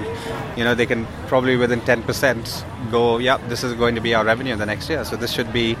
you 0.56 0.64
know 0.64 0.74
they 0.74 0.86
can 0.86 1.06
probably 1.26 1.56
within 1.56 1.80
ten 1.82 2.02
percent 2.02 2.64
go, 2.90 3.18
yeah, 3.18 3.38
this 3.48 3.64
is 3.64 3.72
going 3.74 3.94
to 3.94 4.00
be 4.00 4.14
our 4.14 4.24
revenue 4.24 4.52
in 4.52 4.58
the 4.58 4.66
next 4.66 4.88
year. 4.88 5.04
So 5.04 5.16
this 5.16 5.32
should 5.32 5.52
be 5.52 5.74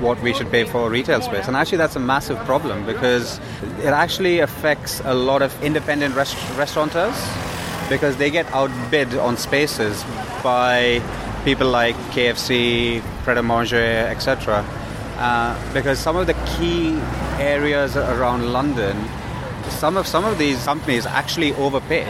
what 0.00 0.20
we 0.22 0.32
should 0.32 0.50
pay 0.50 0.64
for 0.64 0.88
retail 0.90 1.20
space. 1.20 1.46
And 1.46 1.56
actually, 1.56 1.78
that's 1.78 1.96
a 1.96 2.00
massive 2.00 2.38
problem 2.44 2.86
because 2.86 3.38
it 3.78 3.92
actually 4.04 4.40
affects 4.40 5.00
a 5.04 5.14
lot 5.14 5.42
of 5.42 5.50
independent 5.62 6.14
rest- 6.14 6.36
restaurateurs 6.56 7.18
because 7.88 8.16
they 8.16 8.30
get 8.30 8.46
outbid 8.52 9.14
on 9.14 9.36
spaces 9.36 10.04
by 10.42 11.02
people 11.44 11.68
like 11.68 11.96
KFC, 12.14 13.02
Pret 13.24 13.38
a 13.38 13.42
Manger, 13.42 14.06
etc 14.08 14.64
uh, 15.20 15.72
because 15.74 15.98
some 15.98 16.16
of 16.16 16.26
the 16.26 16.34
key 16.56 16.98
areas 17.38 17.96
around 17.96 18.52
London, 18.52 18.96
some 19.68 19.96
of 19.96 20.06
some 20.06 20.24
of 20.24 20.38
these 20.38 20.64
companies 20.64 21.06
actually 21.06 21.52
overpay, 21.54 22.06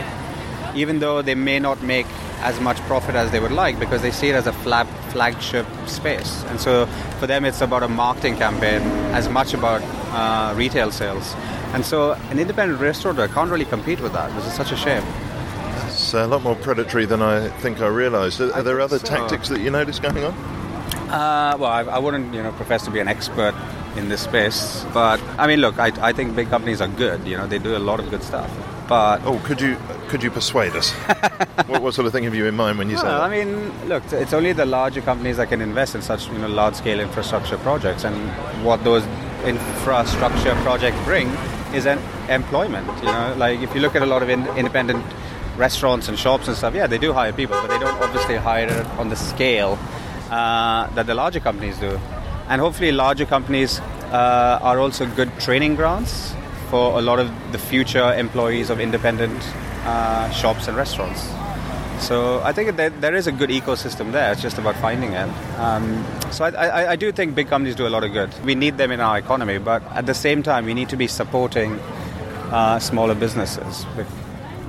even 0.74 1.00
though 1.00 1.20
they 1.20 1.34
may 1.34 1.58
not 1.58 1.82
make 1.82 2.06
as 2.42 2.58
much 2.61 2.78
profit 2.82 3.14
as 3.14 3.30
they 3.32 3.40
would 3.40 3.52
like 3.52 3.78
because 3.78 4.00
they 4.00 4.11
see 4.11 4.28
it 4.28 4.34
as 4.34 4.46
a 4.46 4.52
flag, 4.52 4.86
flagship 5.11 5.66
space. 5.86 6.44
And 6.44 6.61
so 6.61 6.86
for 7.18 7.26
them, 7.26 7.44
it's 7.44 7.61
about 7.61 7.82
a 7.82 7.88
marketing 7.88 8.36
campaign 8.36 8.80
as 9.12 9.28
much 9.28 9.54
about 9.54 9.82
uh, 10.12 10.54
retail 10.56 10.90
sales. 10.90 11.34
And 11.74 11.84
so 11.84 12.12
an 12.30 12.38
independent 12.38 12.80
restaurateur 12.80 13.28
can't 13.28 13.50
really 13.50 13.64
compete 13.64 14.00
with 14.00 14.12
that, 14.12 14.34
which 14.34 14.44
is 14.46 14.52
such 14.52 14.72
a 14.72 14.76
shame. 14.76 15.02
It's 15.86 16.14
a 16.14 16.26
lot 16.26 16.42
more 16.42 16.54
predatory 16.54 17.04
than 17.04 17.22
I 17.22 17.48
think 17.58 17.80
I 17.80 17.88
realised. 17.88 18.40
Are, 18.40 18.52
are 18.54 18.62
there 18.62 18.80
other 18.80 18.98
so. 18.98 19.06
tactics 19.06 19.48
that 19.48 19.61
you 19.61 19.70
notice 19.70 19.98
going 19.98 20.24
on? 20.24 20.59
Uh, 21.11 21.56
well, 21.58 21.70
I, 21.70 21.82
I, 21.82 21.98
wouldn't, 21.98 22.32
you 22.32 22.42
know, 22.42 22.52
profess 22.52 22.84
to 22.84 22.90
be 22.90 23.00
an 23.00 23.08
expert 23.08 23.54
in 23.96 24.08
this 24.08 24.20
space, 24.22 24.86
but 24.94 25.20
I 25.38 25.48
mean, 25.48 25.61
look, 25.61 25.76
I, 25.78 25.90
I 26.00 26.12
think 26.12 26.36
big 26.36 26.48
companies 26.48 26.80
are 26.80 26.86
good. 26.86 27.26
You 27.26 27.36
know, 27.36 27.48
they 27.48 27.58
do 27.58 27.76
a 27.76 27.78
lot 27.78 27.98
of 27.98 28.08
good 28.11 28.22
stuff. 28.22 28.48
But 28.88 29.22
oh, 29.24 29.40
could 29.44 29.61
you 29.61 29.76
could 30.08 30.22
you 30.22 30.30
persuade 30.30 30.74
us? 30.74 30.90
what, 31.66 31.82
what, 31.82 31.94
sort 31.94 32.06
of 32.06 32.12
thing 32.12 32.24
have 32.24 32.34
you 32.34 32.46
in 32.46 32.54
mind 32.54 32.78
when 32.78 32.90
you 32.90 32.96
say 32.96 33.04
that? 33.04 33.20
I 33.20 33.28
mean, 33.28 33.88
look, 33.88 34.02
it's 34.12 34.32
only 34.32 34.52
the 34.52 34.66
larger 34.66 35.00
companies 35.00 35.36
that 35.36 35.48
can 35.48 35.61
invest 35.61 35.94
in 35.94 36.02
such 36.02 36.28
you 36.28 36.38
know 36.38 36.48
large 36.48 36.74
scale 36.74 37.00
infrastructure 37.00 37.56
projects, 37.58 38.04
and 38.04 38.14
what 38.64 38.82
those 38.84 39.04
infrastructure 39.44 40.54
projects 40.62 40.98
bring 41.04 41.28
is 41.74 41.86
an 41.86 41.98
employment. 42.28 42.86
You 42.98 43.12
know, 43.12 43.34
like 43.36 43.61
if 43.61 43.74
you 43.74 43.80
look 43.80 43.96
at 43.96 44.02
a 44.02 44.06
lot 44.06 44.22
of 44.22 44.28
in, 44.28 44.46
independent 44.56 45.04
restaurants 45.56 46.08
and 46.08 46.16
shops 46.18 46.46
and 46.46 46.56
stuff, 46.56 46.74
yeah, 46.74 46.86
they 46.86 46.98
do 46.98 47.12
hire 47.12 47.32
people, 47.32 47.56
but 47.61 47.68
they 47.68 47.78
don't 47.78 48.00
obviously 48.00 48.36
hire 48.36 48.68
it 48.68 48.86
on 48.98 49.08
the 49.08 49.16
scale 49.16 49.78
uh, 50.31 50.89
that 50.95 51.07
the 51.07 51.14
larger 51.14 51.41
companies 51.41 51.78
do. 51.78 51.99
And 52.49 52.61
hopefully, 52.61 52.93
larger 52.93 53.26
companies 53.26 53.81
uh, 54.12 54.59
are 54.62 54.78
also 54.78 55.07
good 55.07 55.31
training 55.41 55.76
grounds 55.76 56.35
for 56.68 56.99
a 56.99 57.03
lot 57.03 57.18
of 57.18 57.31
the 57.53 57.59
future 57.59 58.14
employees 58.14 58.70
of 58.70 58.81
independent 58.81 59.41
uh, 59.85 60.31
shops 60.31 60.68
and 60.68 60.76
restaurants. 60.76 61.28
So 62.01 62.41
I 62.43 62.53
think 62.53 62.76
that 62.76 63.01
there 63.01 63.14
is 63.14 63.26
a 63.26 63.33
good 63.33 63.51
ecosystem 63.51 64.12
there. 64.12 64.33
It's 64.33 64.41
just 64.41 64.57
about 64.57 64.74
finding 64.76 65.12
it. 65.12 65.28
Um, 65.59 66.05
so 66.31 66.45
I, 66.45 66.51
I, 66.51 66.91
I, 66.93 66.97
do 66.97 67.12
think 67.12 67.35
big 67.35 67.49
companies 67.49 67.76
do 67.76 67.87
a 67.87 67.91
lot 67.91 68.05
of 68.05 68.12
good. 68.12 68.33
We 68.43 68.55
need 68.55 68.78
them 68.78 68.91
in 68.91 69.01
our 69.01 69.18
economy, 69.18 69.59
but 69.59 69.83
at 69.93 70.07
the 70.07 70.14
same 70.14 70.43
time, 70.43 70.64
we 70.64 70.72
need 70.72 70.89
to 70.89 70.97
be 70.97 71.07
supporting 71.07 71.78
uh, 72.51 72.78
smaller 72.78 73.14
businesses 73.14 73.85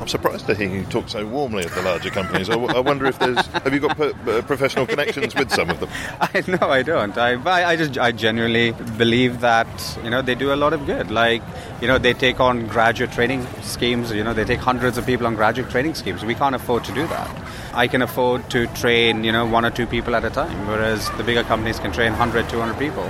I'm 0.02 0.08
surprised 0.08 0.48
to 0.48 0.56
hear 0.56 0.68
you 0.68 0.84
talk 0.86 1.10
so 1.10 1.24
warmly 1.28 1.64
of 1.64 1.76
the 1.76 1.84
larger 1.84 2.10
companies. 2.10 2.50
I, 2.50 2.54
w- 2.54 2.74
I 2.74 2.80
wonder 2.80 3.06
if 3.06 3.20
there's 3.20 3.38
have 3.66 3.72
you 3.72 3.80
got 3.80 3.96
per, 3.96 4.12
uh, 4.28 4.42
professional 4.42 4.88
connections 4.88 5.36
with 5.36 5.52
some 5.52 5.70
of 5.70 5.80
them? 5.80 5.90
I 6.20 6.44
no, 6.48 6.72
I 6.72 6.82
don't. 6.82 7.16
I, 7.20 7.34
I, 7.34 7.70
I 7.70 7.76
just 7.76 8.00
I 8.00 8.12
genuinely 8.12 8.72
believe 8.98 9.42
that 9.42 9.68
you 10.04 10.10
know 10.10 10.24
they 10.24 10.34
do 10.34 10.52
a 10.54 10.56
lot 10.56 10.74
of 10.74 10.88
good. 10.88 11.12
Like 11.12 11.44
you 11.82 11.88
know 11.88 12.00
they 12.00 12.14
take 12.14 12.40
on 12.40 12.66
graduate 12.66 13.12
training 13.12 13.46
schemes. 13.62 14.12
You 14.12 14.24
know 14.24 14.34
they 14.34 14.44
take 14.44 14.60
hundreds 14.60 14.98
of 14.98 15.06
people 15.06 15.28
on 15.28 15.36
graduate 15.36 15.70
training 15.70 15.94
schemes. 15.94 16.26
We 16.26 16.34
can't 16.34 16.56
afford 16.56 16.84
to 16.86 16.92
do 16.94 17.06
that. 17.06 17.30
I 17.76 17.88
can 17.88 18.02
afford 18.02 18.50
to 18.50 18.66
train 18.74 19.24
you 19.24 19.32
know 19.32 19.46
one 19.46 19.66
or 19.66 19.70
two 19.70 19.86
people 19.86 20.16
at 20.16 20.26
a 20.26 20.32
time, 20.32 20.68
whereas 20.68 21.12
the 21.12 21.24
bigger 21.24 21.44
companies 21.44 21.80
can 21.80 21.92
train 21.92 22.14
100, 22.14 22.50
200 22.50 22.80
people. 22.80 23.08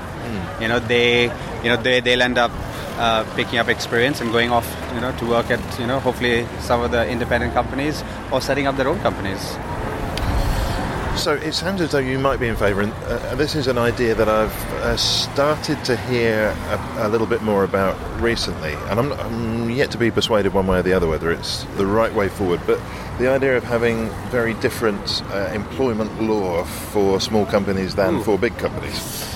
You 0.60 0.68
know 0.68 0.80
they 0.80 1.24
you 1.64 1.70
know 1.70 1.78
they 1.78 2.02
they'll 2.02 2.22
end 2.22 2.38
up 2.38 2.52
uh, 3.02 3.24
picking 3.36 3.58
up 3.58 3.68
experience 3.68 4.22
and 4.22 4.32
going 4.32 4.52
off, 4.52 4.68
you 4.93 5.02
know, 5.02 5.12
to 5.18 5.26
work 5.26 5.49
at, 5.49 5.80
you 5.80 5.88
know, 5.88 5.99
hopefully 5.99 6.45
some 6.60 6.82
of 6.82 6.91
the 6.91 7.08
independent 7.10 7.52
companies 7.52 8.04
or 8.32 8.39
setting 8.39 8.68
up 8.68 8.78
their 8.78 8.88
own 8.88 8.99
companies. 8.99 9.58
So 11.16 11.34
it 11.34 11.54
sounds 11.54 11.82
as 11.82 11.91
though 11.91 11.97
you 11.97 12.20
might 12.20 12.39
be 12.39 12.47
in 12.47 12.56
favour, 12.56 12.82
and 12.82 12.93
uh, 12.93 13.36
this 13.36 13.56
is 13.56 13.68
an 13.68 13.78
idea 13.78 14.16
that 14.16 14.30
I've 14.30 14.56
uh, 14.76 14.95
started 14.97 15.84
to 15.86 15.97
hear 15.97 16.56
a, 16.70 17.08
a, 17.08 17.10
little 17.10 17.28
bit 17.28 17.41
more 17.41 17.64
about 17.64 17.97
recently, 18.22 18.74
and 18.89 18.99
I'm, 18.99 19.12
I'm, 19.14 19.70
yet 19.70 19.91
to 19.91 19.97
be 19.97 20.10
persuaded 20.10 20.54
one 20.54 20.68
way 20.68 20.80
or 20.80 20.84
the 20.84 20.93
other 20.93 21.08
whether 21.08 21.30
it's 21.30 21.66
the 21.76 21.86
right 21.86 22.14
way 22.14 22.30
forward. 22.30 22.62
But 22.66 22.80
the 23.18 23.30
idea 23.30 23.58
of 23.58 23.64
having 23.64 24.10
very 24.30 24.54
different 24.56 25.22
uh, 25.32 25.52
employment 25.54 26.22
law 26.22 26.64
for 26.64 27.20
small 27.20 27.45
companies 27.45 27.95
than 27.95 28.16
Ooh. 28.16 28.24
for 28.24 28.38
big 28.38 28.58
companies. 28.58 29.28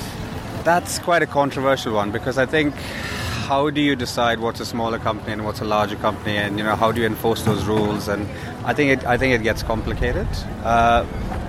That's 0.64 0.98
quite 1.00 1.24
a 1.24 1.28
controversial 1.28 1.94
one 1.94 2.12
because 2.12 2.38
I 2.38 2.46
think 2.46 2.74
how 3.46 3.70
do 3.70 3.80
you 3.80 3.96
decide 3.96 4.40
what's 4.40 4.60
a 4.60 4.66
smaller 4.66 4.98
company 4.98 5.34
and 5.34 5.46
what's 5.46 5.62
a 5.62 5.66
larger 5.66 5.96
company, 5.98 6.36
and 6.36 6.58
you 6.58 6.64
know 6.64 6.76
how 6.76 6.92
do 6.92 7.00
you 7.02 7.06
enforce 7.06 7.44
those 7.44 7.66
rules? 7.66 8.08
And 8.08 8.28
I 8.66 8.74
think 8.74 9.00
it 9.00 9.08
I 9.08 9.18
think 9.18 9.34
it 9.34 9.44
gets 9.44 9.64
complicated. 9.64 10.28
Uh, 10.64 11.06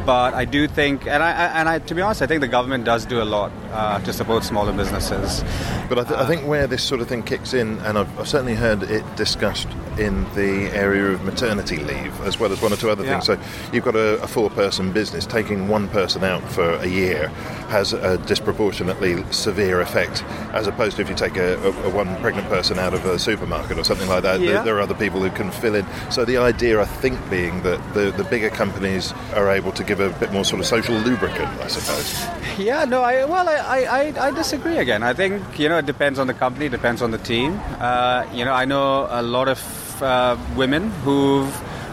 but 0.07 0.35
I 0.35 0.45
do 0.45 0.69
think, 0.69 1.09
and 1.09 1.21
I, 1.21 1.31
and 1.33 1.69
I, 1.69 1.81
to 1.81 1.95
be 1.95 2.01
honest, 2.01 2.23
I 2.23 2.29
think 2.29 2.41
the 2.41 2.47
government 2.47 2.85
does 2.85 3.05
do 3.05 3.21
a 3.21 3.25
lot 3.25 3.51
uh, 3.73 3.99
to 3.99 4.13
support 4.13 4.45
smaller 4.45 4.73
businesses. 4.73 5.43
But 5.89 5.99
I, 5.99 6.05
th- 6.05 6.21
I, 6.21 6.27
think 6.27 6.47
where 6.47 6.69
this 6.69 6.85
sort 6.85 7.01
of 7.01 7.09
thing 7.09 7.25
kicks 7.25 7.53
in, 7.53 7.81
and 7.81 7.99
I've, 7.99 8.21
I've, 8.21 8.29
certainly 8.29 8.55
heard 8.55 8.85
it 8.85 9.05
discussed 9.17 9.69
in 9.99 10.23
the 10.35 10.71
area 10.73 11.07
of 11.07 11.25
maternity 11.25 11.79
leave, 11.79 12.21
as 12.21 12.39
well 12.39 12.53
as 12.53 12.63
one 12.63 12.73
or 12.73 12.77
two 12.77 12.89
other 12.89 13.05
yeah. 13.05 13.19
things. 13.19 13.27
So 13.27 13.39
you've 13.73 13.85
got 13.85 13.97
a, 13.97 14.23
a 14.23 14.29
four-person 14.29 14.93
business 14.93 15.27
taking 15.27 15.67
one 15.67 15.89
person 15.89 16.23
out 16.23 16.43
for 16.51 16.75
a 16.75 16.87
year 16.87 17.29
has 17.69 17.93
a 17.93 18.19
disproportionately 18.27 19.25
severe 19.33 19.81
effect, 19.81 20.23
as 20.53 20.67
opposed 20.67 20.97
to 20.97 21.03
if 21.03 21.09
you 21.09 21.17
take 21.17 21.37
a, 21.37 21.57
a 21.57 21.91
one 21.91 22.15
pregnant 22.21 22.49
person 22.49 22.79
out 22.79 22.95
of 22.95 23.05
a 23.07 23.19
supermarket 23.19 23.79
or 23.79 23.85
something 23.85 24.09
like 24.09 24.23
that. 24.23 24.41
Yeah. 24.41 24.53
There, 24.53 24.65
there, 24.65 24.77
are 24.77 24.81
other 24.81 24.95
people 24.95 25.21
who 25.21 25.31
can 25.31 25.51
fill 25.51 25.75
in. 25.75 25.87
So 26.11 26.25
the 26.25 26.37
idea, 26.37 26.81
I 26.81 26.85
think, 26.85 27.06
being 27.31 27.63
that 27.63 27.81
the, 27.95 28.11
the 28.11 28.25
bigger 28.25 28.51
companies 28.51 29.13
are 29.35 29.51
able 29.51 29.73
to 29.73 29.85
give 29.85 30.01
a 30.01 30.11
bit 30.19 30.33
more 30.33 30.45
sort 30.45 30.61
of 30.61 30.67
social 30.67 30.95
lubricant, 30.95 31.49
I 31.61 31.69
suppose. 31.69 32.27
Yeah, 32.59 32.85
no, 32.85 33.03
I 33.03 33.25
well, 33.25 33.49
I, 33.49 33.85
I, 33.85 34.29
I 34.29 34.31
disagree 34.31 34.79
again. 34.79 35.03
I 35.03 35.13
think 35.13 35.59
you 35.59 35.69
know 35.69 35.79
it 35.79 35.87
depends 35.87 36.19
on 36.19 36.27
the 36.27 36.35
company, 36.35 36.69
depends 36.69 37.03
on 37.03 37.11
the 37.11 37.19
team. 37.19 37.61
Uh, 37.79 38.27
you 38.33 38.45
know, 38.45 38.53
I 38.53 38.65
know 38.65 39.07
a 39.11 39.23
lot 39.23 39.49
of 39.49 40.03
uh, 40.03 40.37
women 40.57 40.91
who've 41.05 41.53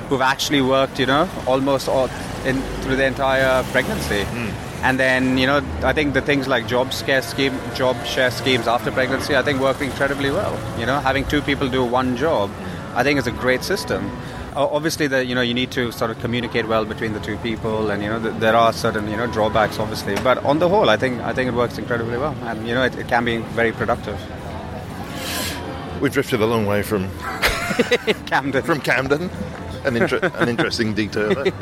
who've 0.09 0.21
actually 0.21 0.61
worked, 0.61 0.99
you 0.99 1.05
know, 1.05 1.29
almost 1.47 1.87
all 1.87 2.09
in 2.45 2.61
through 2.81 2.95
the 2.95 3.05
entire 3.05 3.63
pregnancy. 3.71 4.23
Hmm. 4.23 4.49
And 4.83 4.99
then, 4.99 5.37
you 5.37 5.47
know, 5.47 5.63
I 5.81 5.93
think 5.93 6.13
the 6.13 6.21
things 6.21 6.45
like 6.45 6.67
job 6.67 6.91
share 6.91 7.21
scheme, 7.21 7.57
job 7.73 7.95
share 8.05 8.31
schemes 8.31 8.67
after 8.67 8.91
pregnancy, 8.91 9.33
I 9.33 9.41
think 9.41 9.61
work 9.61 9.79
incredibly 9.79 10.29
well. 10.29 10.59
You 10.77 10.85
know, 10.85 10.99
having 10.99 11.25
two 11.25 11.41
people 11.41 11.69
do 11.69 11.85
one 11.85 12.17
job, 12.17 12.51
I 12.93 13.03
think 13.03 13.17
is 13.17 13.25
a 13.25 13.31
great 13.31 13.63
system. 13.63 14.11
Obviously, 14.55 15.07
the, 15.07 15.25
you 15.25 15.35
know 15.35 15.41
you 15.41 15.53
need 15.53 15.71
to 15.71 15.91
sort 15.91 16.11
of 16.11 16.19
communicate 16.19 16.67
well 16.67 16.85
between 16.85 17.13
the 17.13 17.19
two 17.19 17.37
people, 17.37 17.89
and 17.89 18.01
you 18.03 18.09
know 18.09 18.21
th- 18.21 18.35
there 18.39 18.55
are 18.55 18.71
certain 18.73 19.09
you 19.09 19.17
know 19.17 19.27
drawbacks, 19.27 19.79
obviously. 19.79 20.15
But 20.15 20.43
on 20.45 20.59
the 20.59 20.69
whole, 20.69 20.89
I 20.89 20.97
think 20.97 21.21
I 21.21 21.33
think 21.33 21.47
it 21.47 21.53
works 21.53 21.77
incredibly 21.77 22.17
well, 22.17 22.35
and 22.43 22.67
you 22.67 22.73
know 22.73 22.83
it, 22.83 22.95
it 22.95 23.07
can 23.07 23.25
be 23.25 23.37
very 23.37 23.71
productive. 23.71 24.19
We've 26.01 26.11
drifted 26.13 26.41
a 26.41 26.45
long 26.45 26.65
way 26.65 26.83
from 26.83 27.09
Camden. 28.25 28.63
From 28.63 28.81
Camden, 28.81 29.29
an, 29.85 29.95
inter- 29.95 30.19
an 30.35 30.49
interesting 30.49 30.93
detail. 30.93 31.33
There. 31.33 31.53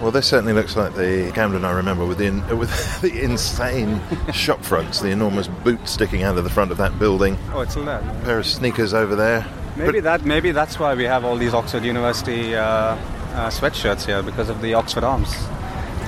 Well, 0.00 0.12
this 0.12 0.26
certainly 0.26 0.52
looks 0.52 0.76
like 0.76 0.94
the 0.94 1.32
Camden 1.34 1.64
I 1.64 1.72
remember 1.72 2.06
with 2.06 2.18
the 2.18 2.26
in, 2.26 2.40
uh, 2.42 2.54
with 2.56 3.00
the 3.00 3.22
insane 3.22 4.00
shop 4.32 4.62
fronts, 4.62 5.00
the 5.00 5.08
enormous 5.10 5.48
boot 5.48 5.86
sticking 5.88 6.22
out 6.22 6.38
of 6.38 6.44
the 6.44 6.50
front 6.50 6.70
of 6.70 6.76
that 6.78 6.98
building. 6.98 7.36
Oh, 7.52 7.60
it's 7.60 7.74
that. 7.74 8.02
A 8.02 8.24
pair 8.24 8.38
of 8.38 8.46
sneakers 8.46 8.94
over 8.94 9.16
there. 9.16 9.46
Maybe 9.76 10.00
that. 10.00 10.24
Maybe 10.24 10.52
that's 10.52 10.78
why 10.78 10.94
we 10.94 11.04
have 11.04 11.24
all 11.24 11.36
these 11.36 11.54
Oxford 11.54 11.84
University 11.84 12.54
uh, 12.54 12.62
uh, 12.62 13.50
sweatshirts 13.50 14.06
here 14.06 14.22
because 14.22 14.48
of 14.48 14.62
the 14.62 14.74
Oxford 14.74 15.04
Arms. 15.04 15.34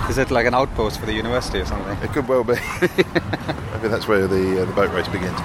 Is 0.09 0.17
it 0.17 0.31
like 0.31 0.47
an 0.47 0.55
outpost 0.55 0.99
for 0.99 1.07
the 1.07 1.13
university 1.13 1.59
or 1.61 1.67
something? 1.67 1.99
It 1.99 2.13
could 2.13 2.27
well 2.29 2.45
be. 2.45 2.55
maybe 2.81 3.89
that's 3.89 4.09
where 4.09 4.27
the 4.27 4.63
uh, 4.63 4.65
the 4.65 4.73
boat 4.73 4.91
race 4.93 5.09
begins. 5.09 5.39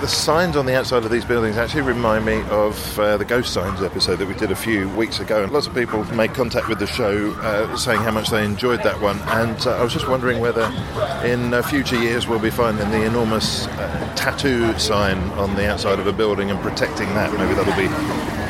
the 0.00 0.06
signs 0.06 0.56
on 0.56 0.64
the 0.64 0.74
outside 0.74 1.04
of 1.04 1.10
these 1.10 1.26
buildings 1.26 1.58
actually 1.58 1.82
remind 1.82 2.24
me 2.24 2.42
of 2.48 2.98
uh, 2.98 3.18
the 3.18 3.24
Ghost 3.24 3.52
Signs 3.52 3.82
episode 3.82 4.16
that 4.16 4.26
we 4.26 4.34
did 4.34 4.50
a 4.50 4.56
few 4.56 4.88
weeks 4.90 5.20
ago. 5.20 5.42
And 5.42 5.52
lots 5.52 5.66
of 5.66 5.74
people 5.74 6.04
made 6.14 6.32
contact 6.32 6.68
with 6.68 6.78
the 6.78 6.86
show 6.86 7.32
uh, 7.40 7.76
saying 7.76 8.00
how 8.00 8.12
much 8.12 8.30
they 8.30 8.44
enjoyed 8.44 8.82
that 8.82 8.98
one. 9.00 9.18
And 9.20 9.66
uh, 9.66 9.76
I 9.76 9.82
was 9.82 9.92
just 9.92 10.08
wondering 10.08 10.40
whether 10.40 10.64
in 11.22 11.52
uh, 11.52 11.60
future 11.60 12.00
years 12.00 12.26
we'll 12.26 12.38
be 12.38 12.50
finding 12.50 12.90
the 12.90 13.04
enormous 13.04 13.66
uh, 13.66 14.01
tattoo 14.16 14.78
sign 14.78 15.18
on 15.32 15.54
the 15.54 15.68
outside 15.70 15.98
of 15.98 16.06
a 16.06 16.12
building 16.12 16.50
and 16.50 16.60
protecting 16.60 17.08
that. 17.14 17.32
Maybe 17.32 17.54
that'll 17.54 17.76
be 17.76 17.88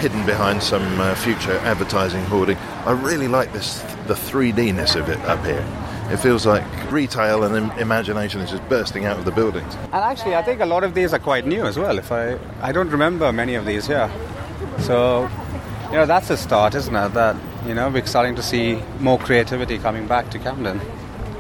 hidden 0.01 0.25
behind 0.27 0.63
some 0.63 0.83
uh, 1.01 1.15
future 1.15 1.57
advertising 1.59 2.25
hoarding. 2.25 2.57
I 2.87 2.93
really 2.93 3.29
like 3.29 3.53
this, 3.53 3.81
the 4.07 4.15
3D-ness 4.15 4.95
of 4.97 5.09
it 5.09 5.19
up 5.21 5.45
here. 5.45 5.65
It 6.11 6.19
feels 6.19 6.45
like 6.45 6.65
retail 6.91 7.45
and 7.45 7.57
im- 7.57 7.79
imagination 7.79 8.41
is 8.41 8.51
just 8.51 8.69
bursting 8.69 9.05
out 9.05 9.19
of 9.19 9.25
the 9.25 9.31
buildings. 9.31 9.75
And 9.77 9.95
actually, 9.95 10.35
I 10.35 10.43
think 10.43 10.61
a 10.61 10.67
lot 10.67 10.85
of 10.85 10.95
these 10.95 11.13
are 11.15 11.19
quite 11.19 11.47
new 11.47 11.65
as 11.65 11.79
well. 11.79 11.99
If 11.99 12.11
I, 12.13 12.39
I 12.61 12.73
don't 12.73 12.91
remember 12.91 13.33
many 13.33 13.55
of 13.55 13.65
these 13.65 13.87
here. 13.87 14.11
So, 14.81 15.31
you 15.87 15.93
know, 15.93 16.07
that's 16.07 16.31
a 16.31 16.37
start, 16.37 16.75
isn't 16.75 16.95
it? 16.95 17.15
That 17.15 17.37
you 17.67 17.75
know, 17.75 17.89
we're 17.89 18.05
starting 18.07 18.35
to 18.37 18.43
see 18.43 18.83
more 18.99 19.19
creativity 19.19 19.79
coming 19.79 20.07
back 20.07 20.31
to 20.31 20.39
Camden. 20.39 20.81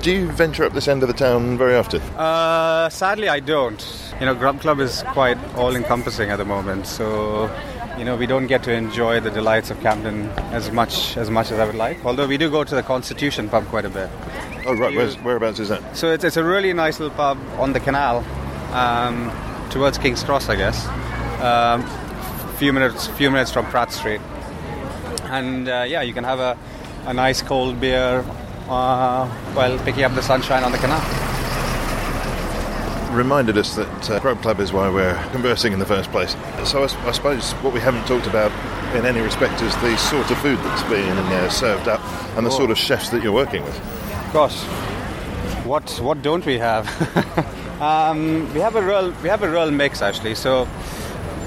Do 0.02 0.10
you 0.10 0.32
venture 0.32 0.64
up 0.64 0.72
this 0.72 0.88
end 0.88 1.04
of 1.04 1.06
the 1.06 1.14
town 1.14 1.56
very 1.56 1.76
often? 1.76 2.02
Uh, 2.18 2.88
sadly, 2.88 3.28
I 3.28 3.38
don't. 3.38 3.80
You 4.18 4.26
know, 4.26 4.34
Grub 4.34 4.60
Club 4.60 4.80
is 4.80 5.04
quite 5.12 5.38
all-encompassing 5.54 6.28
at 6.28 6.38
the 6.38 6.44
moment, 6.44 6.88
so 6.88 7.48
you 7.96 8.04
know 8.04 8.16
we 8.16 8.26
don't 8.26 8.48
get 8.48 8.64
to 8.64 8.72
enjoy 8.72 9.20
the 9.20 9.30
delights 9.30 9.70
of 9.70 9.78
Camden 9.80 10.28
as 10.50 10.72
much 10.72 11.16
as 11.16 11.30
much 11.30 11.52
as 11.52 11.60
I 11.60 11.66
would 11.66 11.76
like. 11.76 12.04
Although 12.04 12.26
we 12.26 12.36
do 12.36 12.50
go 12.50 12.64
to 12.64 12.74
the 12.74 12.82
Constitution 12.82 13.48
pub 13.48 13.64
quite 13.66 13.84
a 13.84 13.90
bit. 13.90 14.10
Oh 14.66 14.74
right, 14.74 14.92
Where's, 14.92 15.14
whereabouts 15.18 15.60
is 15.60 15.68
that? 15.68 15.96
So 15.96 16.10
it's, 16.10 16.24
it's 16.24 16.36
a 16.36 16.42
really 16.42 16.72
nice 16.72 16.98
little 16.98 17.14
pub 17.14 17.38
on 17.60 17.72
the 17.72 17.78
canal, 17.78 18.24
um, 18.72 19.30
towards 19.70 19.98
King's 19.98 20.24
Cross, 20.24 20.48
I 20.48 20.56
guess. 20.56 20.84
Um, 21.40 21.86
few 22.56 22.72
minutes, 22.72 23.06
few 23.06 23.30
minutes 23.30 23.52
from 23.52 23.66
Pratt 23.66 23.92
Street, 23.92 24.20
and 25.26 25.68
uh, 25.68 25.84
yeah, 25.86 26.02
you 26.02 26.12
can 26.12 26.24
have 26.24 26.40
a, 26.40 26.58
a 27.06 27.14
nice 27.14 27.40
cold 27.40 27.80
beer 27.80 28.24
uh, 28.72 29.26
while 29.54 29.78
picking 29.80 30.04
up 30.04 30.14
the 30.14 30.22
sunshine 30.22 30.64
on 30.64 30.72
the 30.72 30.78
canal. 30.78 31.00
Reminded 33.12 33.58
us 33.58 33.76
that 33.76 34.10
uh, 34.10 34.18
Grub 34.20 34.40
Club 34.40 34.58
is 34.60 34.72
why 34.72 34.88
we're 34.88 35.14
conversing 35.32 35.74
in 35.74 35.78
the 35.78 35.84
first 35.84 36.10
place. 36.10 36.34
So 36.64 36.82
I 36.84 37.12
suppose 37.12 37.52
what 37.62 37.74
we 37.74 37.80
haven't 37.80 38.06
talked 38.06 38.26
about 38.26 38.50
in 38.96 39.04
any 39.04 39.20
respect 39.20 39.60
is 39.60 39.74
the 39.76 39.94
sort 39.98 40.30
of 40.30 40.38
food 40.38 40.58
that's 40.60 40.82
being 40.84 41.10
uh, 41.10 41.48
served 41.50 41.88
up 41.88 42.00
and 42.36 42.46
the 42.46 42.50
Oh. 42.50 42.56
sort 42.56 42.70
of 42.70 42.78
chefs 42.78 43.10
that 43.10 43.22
you're 43.22 43.32
working 43.32 43.62
with. 43.64 43.78
Gosh, 44.32 44.56
what 45.66 45.90
what 46.00 46.22
don't 46.22 46.46
we 46.46 46.56
have? 46.58 46.88
um, 47.82 48.50
we 48.54 48.60
have 48.60 48.76
a 48.76 48.82
real 48.82 49.12
we 49.22 49.28
have 49.28 49.42
a 49.42 49.48
real 49.50 49.70
mix 49.70 50.00
actually. 50.00 50.34
So 50.34 50.66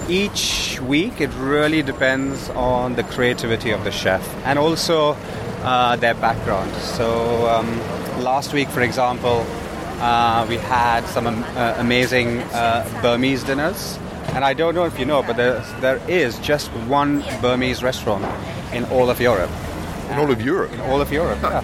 each 0.07 0.79
week 0.81 1.19
it 1.19 1.31
really 1.39 1.81
depends 1.81 2.49
on 2.51 2.95
the 2.95 3.03
creativity 3.03 3.71
of 3.71 3.83
the 3.83 3.91
chef 3.91 4.23
and 4.45 4.59
also 4.59 5.15
uh, 5.65 5.95
their 5.97 6.13
background. 6.15 6.71
So 6.75 7.47
um, 7.49 7.67
last 8.23 8.53
week, 8.53 8.69
for 8.69 8.81
example, 8.81 9.45
uh, 9.99 10.45
we 10.47 10.57
had 10.57 11.05
some 11.07 11.27
am- 11.27 11.43
uh, 11.57 11.75
amazing 11.77 12.39
uh, 12.53 12.83
Burmese 13.01 13.43
dinners. 13.43 13.97
And 14.33 14.43
I 14.43 14.53
don't 14.53 14.73
know 14.75 14.85
if 14.85 14.99
you 14.99 15.05
know, 15.05 15.21
but 15.23 15.37
there, 15.37 15.59
there 15.81 15.99
is 16.07 16.39
just 16.39 16.69
one 16.89 17.23
Burmese 17.41 17.83
restaurant 17.83 18.25
in 18.73 18.83
all 18.85 19.09
of 19.09 19.19
Europe. 19.21 19.49
In 20.09 20.17
all 20.19 20.29
of 20.31 20.41
Europe? 20.41 20.71
In 20.73 20.79
all 20.81 20.99
of 21.01 21.11
Europe, 21.11 21.39
yeah. 21.41 21.61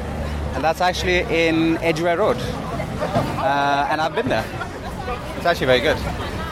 And 0.56 0.64
that's 0.64 0.82
actually 0.82 1.20
in 1.30 1.78
Edgware 1.78 2.18
Road. 2.18 2.38
Uh, 2.38 3.88
and 3.90 4.00
I've 4.02 4.16
been 4.16 4.30
there. 4.30 4.46
It's 5.38 5.46
actually 5.46 5.68
very 5.68 5.80
good. 5.82 5.98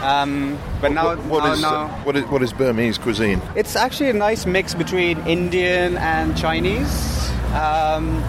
Um, 0.02 0.58
but 0.80 0.92
now, 0.92 1.14
What 1.16 1.44
now, 1.44 1.52
is, 1.52 1.60
now 1.62 1.88
what 2.04 2.16
is 2.16 2.24
what 2.24 2.42
is 2.42 2.52
Burmese 2.54 2.96
cuisine? 2.98 3.40
it's 3.54 3.76
actually 3.76 4.08
a 4.08 4.14
nice 4.14 4.46
mix 4.46 4.74
between 4.74 5.18
Indian 5.26 5.98
and 5.98 6.36
Chinese. 6.36 7.19
Um, 7.52 8.22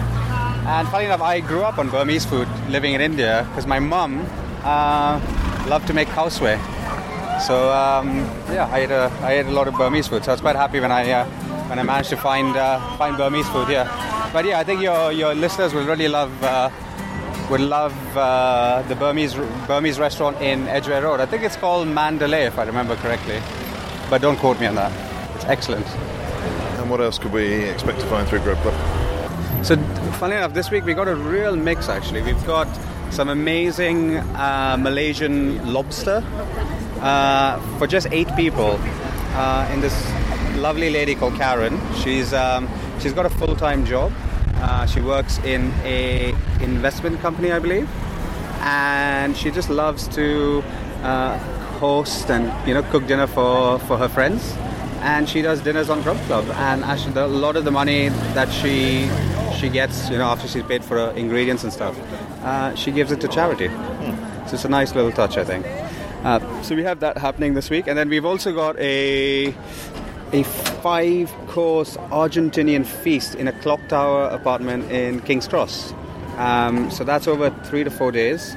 and 0.66 0.88
funny 0.88 1.06
enough, 1.06 1.20
I 1.20 1.40
grew 1.40 1.62
up 1.62 1.78
on 1.78 1.90
Burmese 1.90 2.24
food 2.24 2.48
living 2.68 2.94
in 2.94 3.00
India 3.00 3.46
because 3.48 3.66
my 3.66 3.78
mum 3.78 4.26
uh, 4.64 5.20
loved 5.68 5.86
to 5.88 5.94
make 5.94 6.08
sui. 6.08 6.58
So 7.46 7.72
um, 7.72 8.18
yeah, 8.50 8.68
I 8.70 8.80
ate 8.80 8.90
a 8.90 9.10
I 9.22 9.32
ate 9.32 9.46
a 9.46 9.50
lot 9.50 9.68
of 9.68 9.74
Burmese 9.74 10.08
food. 10.08 10.24
So 10.24 10.30
I 10.30 10.34
was 10.34 10.40
quite 10.40 10.56
happy 10.56 10.80
when 10.80 10.92
I 10.92 11.10
uh, 11.10 11.24
when 11.68 11.78
I 11.78 11.82
managed 11.82 12.10
to 12.10 12.16
find 12.16 12.56
uh, 12.56 12.78
find 12.96 13.16
Burmese 13.16 13.48
food 13.48 13.68
here. 13.68 13.88
But 14.32 14.44
yeah, 14.44 14.60
I 14.60 14.64
think 14.64 14.82
your 14.82 15.12
your 15.12 15.34
listeners 15.34 15.74
will 15.74 15.86
really 15.86 16.08
love. 16.08 16.32
Uh, 16.42 16.70
would 17.50 17.60
love 17.60 17.94
uh, 18.16 18.82
the 18.88 18.94
Burmese 18.94 19.34
Burmese 19.66 19.98
restaurant 19.98 20.40
in 20.40 20.66
Edgware 20.68 21.02
Road. 21.02 21.20
I 21.20 21.26
think 21.26 21.42
it's 21.42 21.56
called 21.56 21.86
Mandalay, 21.86 22.44
if 22.44 22.58
I 22.58 22.64
remember 22.64 22.96
correctly. 22.96 23.42
But 24.08 24.22
don't 24.22 24.38
quote 24.38 24.58
me 24.58 24.66
on 24.66 24.76
that. 24.76 24.92
It's 25.36 25.44
excellent. 25.44 25.86
And 26.78 26.88
what 26.88 27.00
else 27.00 27.18
could 27.18 27.32
we 27.32 27.64
expect 27.64 28.00
to 28.00 28.06
find 28.06 28.26
through 28.26 28.40
Grub 28.40 28.58
Club? 28.58 28.91
So, 29.62 29.76
funny 30.18 30.34
enough, 30.34 30.54
this 30.54 30.72
week 30.72 30.84
we 30.84 30.92
got 30.92 31.06
a 31.06 31.14
real 31.14 31.54
mix 31.54 31.88
actually. 31.88 32.20
We've 32.22 32.46
got 32.48 32.66
some 33.10 33.28
amazing 33.28 34.16
uh, 34.16 34.76
Malaysian 34.76 35.72
lobster 35.72 36.24
uh, 37.00 37.60
for 37.78 37.86
just 37.86 38.08
eight 38.10 38.26
people 38.34 38.76
uh, 38.80 39.70
in 39.72 39.80
this 39.80 39.94
lovely 40.56 40.90
lady 40.90 41.14
called 41.14 41.36
Karen. 41.36 41.78
She's, 41.94 42.32
um, 42.34 42.68
she's 42.98 43.12
got 43.12 43.24
a 43.24 43.30
full 43.30 43.54
time 43.54 43.86
job. 43.86 44.12
Uh, 44.56 44.84
she 44.86 45.00
works 45.00 45.38
in 45.44 45.72
a 45.84 46.34
investment 46.60 47.20
company, 47.20 47.52
I 47.52 47.60
believe, 47.60 47.88
and 48.62 49.36
she 49.36 49.52
just 49.52 49.70
loves 49.70 50.08
to 50.16 50.64
uh, 51.04 51.38
host 51.78 52.30
and 52.32 52.50
you 52.66 52.74
know 52.74 52.82
cook 52.82 53.06
dinner 53.06 53.28
for, 53.28 53.78
for 53.78 53.96
her 53.96 54.08
friends. 54.08 54.56
And 55.02 55.28
she 55.28 55.40
does 55.40 55.60
dinners 55.60 55.88
on 55.88 56.02
Grub 56.02 56.16
Club, 56.26 56.48
and 56.50 56.82
actually 56.82 57.20
a 57.20 57.26
lot 57.28 57.54
of 57.54 57.64
the 57.64 57.72
money 57.72 58.08
that 58.34 58.52
she 58.52 59.08
she 59.62 59.68
gets, 59.68 60.10
you 60.10 60.18
know, 60.18 60.24
after 60.24 60.48
she's 60.48 60.64
paid 60.64 60.84
for 60.84 60.98
her 60.98 61.12
ingredients 61.12 61.62
and 61.62 61.72
stuff, 61.72 61.96
uh, 62.42 62.74
she 62.74 62.90
gives 62.90 63.12
it 63.12 63.20
to 63.20 63.28
charity. 63.28 63.68
So 64.48 64.54
it's 64.54 64.64
a 64.64 64.68
nice 64.68 64.92
little 64.96 65.12
touch, 65.12 65.38
I 65.38 65.44
think. 65.44 65.64
Uh, 66.24 66.40
so 66.62 66.74
we 66.74 66.82
have 66.82 66.98
that 66.98 67.16
happening 67.16 67.54
this 67.54 67.70
week, 67.70 67.86
and 67.86 67.96
then 67.96 68.08
we've 68.08 68.24
also 68.24 68.52
got 68.52 68.76
a 68.78 69.54
a 70.32 70.42
five-course 70.82 71.96
Argentinian 72.10 72.86
feast 72.86 73.34
in 73.34 73.46
a 73.46 73.52
clock 73.60 73.80
tower 73.88 74.24
apartment 74.28 74.90
in 74.90 75.20
King's 75.20 75.46
Cross. 75.46 75.92
Um, 76.38 76.90
so 76.90 77.04
that's 77.04 77.28
over 77.28 77.50
three 77.64 77.84
to 77.84 77.90
four 77.90 78.10
days, 78.10 78.56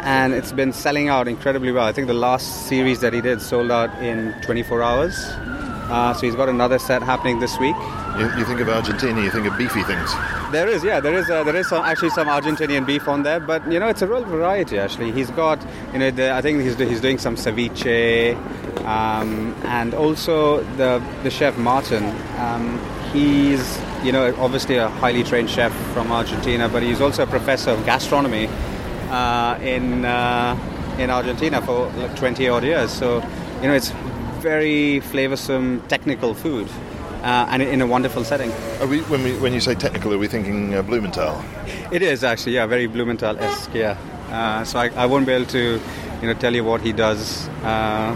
and 0.00 0.32
it's 0.32 0.52
been 0.52 0.72
selling 0.72 1.08
out 1.08 1.26
incredibly 1.26 1.72
well. 1.72 1.86
I 1.86 1.92
think 1.92 2.06
the 2.06 2.14
last 2.28 2.68
series 2.68 3.00
that 3.00 3.12
he 3.14 3.20
did 3.20 3.40
sold 3.40 3.70
out 3.70 3.90
in 4.00 4.32
24 4.42 4.82
hours. 4.82 5.16
Uh, 5.88 6.12
so 6.12 6.26
he's 6.26 6.34
got 6.34 6.48
another 6.48 6.78
set 6.78 7.02
happening 7.02 7.38
this 7.38 7.58
week. 7.58 7.76
You, 8.18 8.24
you 8.38 8.44
think 8.44 8.60
of 8.60 8.68
Argentina, 8.68 9.20
you 9.22 9.30
think 9.30 9.46
of 9.46 9.56
beefy 9.56 9.82
things. 9.84 10.12
There 10.50 10.68
is, 10.68 10.82
yeah, 10.82 11.00
there 11.00 11.14
is, 11.14 11.28
uh, 11.30 11.44
there 11.44 11.56
is 11.56 11.68
some, 11.68 11.84
actually 11.84 12.10
some 12.10 12.28
Argentinian 12.28 12.86
beef 12.86 13.08
on 13.08 13.22
there, 13.22 13.40
but 13.40 13.70
you 13.70 13.78
know, 13.78 13.88
it's 13.88 14.02
a 14.02 14.06
real 14.06 14.24
variety. 14.24 14.78
Actually, 14.78 15.12
he's 15.12 15.30
got, 15.30 15.64
you 15.92 15.98
know, 15.98 16.10
the, 16.10 16.32
I 16.32 16.40
think 16.40 16.62
he's, 16.62 16.76
he's 16.76 17.00
doing 17.00 17.18
some 17.18 17.36
ceviche, 17.36 18.36
um, 18.84 19.54
and 19.64 19.94
also 19.94 20.62
the 20.76 21.02
the 21.22 21.30
chef 21.30 21.56
Martin. 21.58 22.04
Um, 22.38 22.80
he's, 23.12 23.78
you 24.02 24.12
know, 24.12 24.34
obviously 24.38 24.76
a 24.76 24.88
highly 24.88 25.22
trained 25.24 25.50
chef 25.50 25.72
from 25.92 26.10
Argentina, 26.10 26.68
but 26.68 26.82
he's 26.82 27.00
also 27.00 27.24
a 27.24 27.26
professor 27.26 27.70
of 27.70 27.84
gastronomy 27.84 28.48
uh, 29.10 29.58
in 29.62 30.04
uh, 30.04 30.56
in 30.98 31.10
Argentina 31.10 31.60
for 31.62 31.88
like 31.92 32.16
20 32.16 32.48
odd 32.48 32.64
years. 32.64 32.90
So, 32.90 33.22
you 33.60 33.68
know, 33.68 33.74
it's 33.74 33.92
very 34.46 35.00
flavorsome, 35.12 35.86
technical 35.88 36.32
food. 36.32 36.68
Uh, 37.22 37.50
and 37.50 37.60
in 37.60 37.80
a 37.80 37.86
wonderful 37.86 38.22
setting. 38.22 38.52
Are 38.80 38.86
we, 38.86 39.00
when, 39.10 39.24
we, 39.24 39.36
when 39.38 39.52
you 39.52 39.60
say 39.60 39.74
technical, 39.74 40.12
are 40.12 40.18
we 40.18 40.28
thinking 40.28 40.74
uh, 40.74 40.82
Blumenthal? 40.82 41.42
It 41.90 42.02
is 42.02 42.22
actually, 42.22 42.54
yeah, 42.54 42.66
very 42.66 42.86
Blumenthal-esque, 42.86 43.74
yeah. 43.74 43.98
Uh, 44.30 44.62
so 44.64 44.78
I, 44.78 44.90
I 44.90 45.06
won't 45.06 45.26
be 45.26 45.32
able 45.32 45.46
to, 45.46 45.80
you 46.20 46.26
know, 46.28 46.34
tell 46.34 46.54
you 46.54 46.62
what 46.62 46.80
he 46.82 46.92
does 46.92 47.48
uh, 47.64 48.14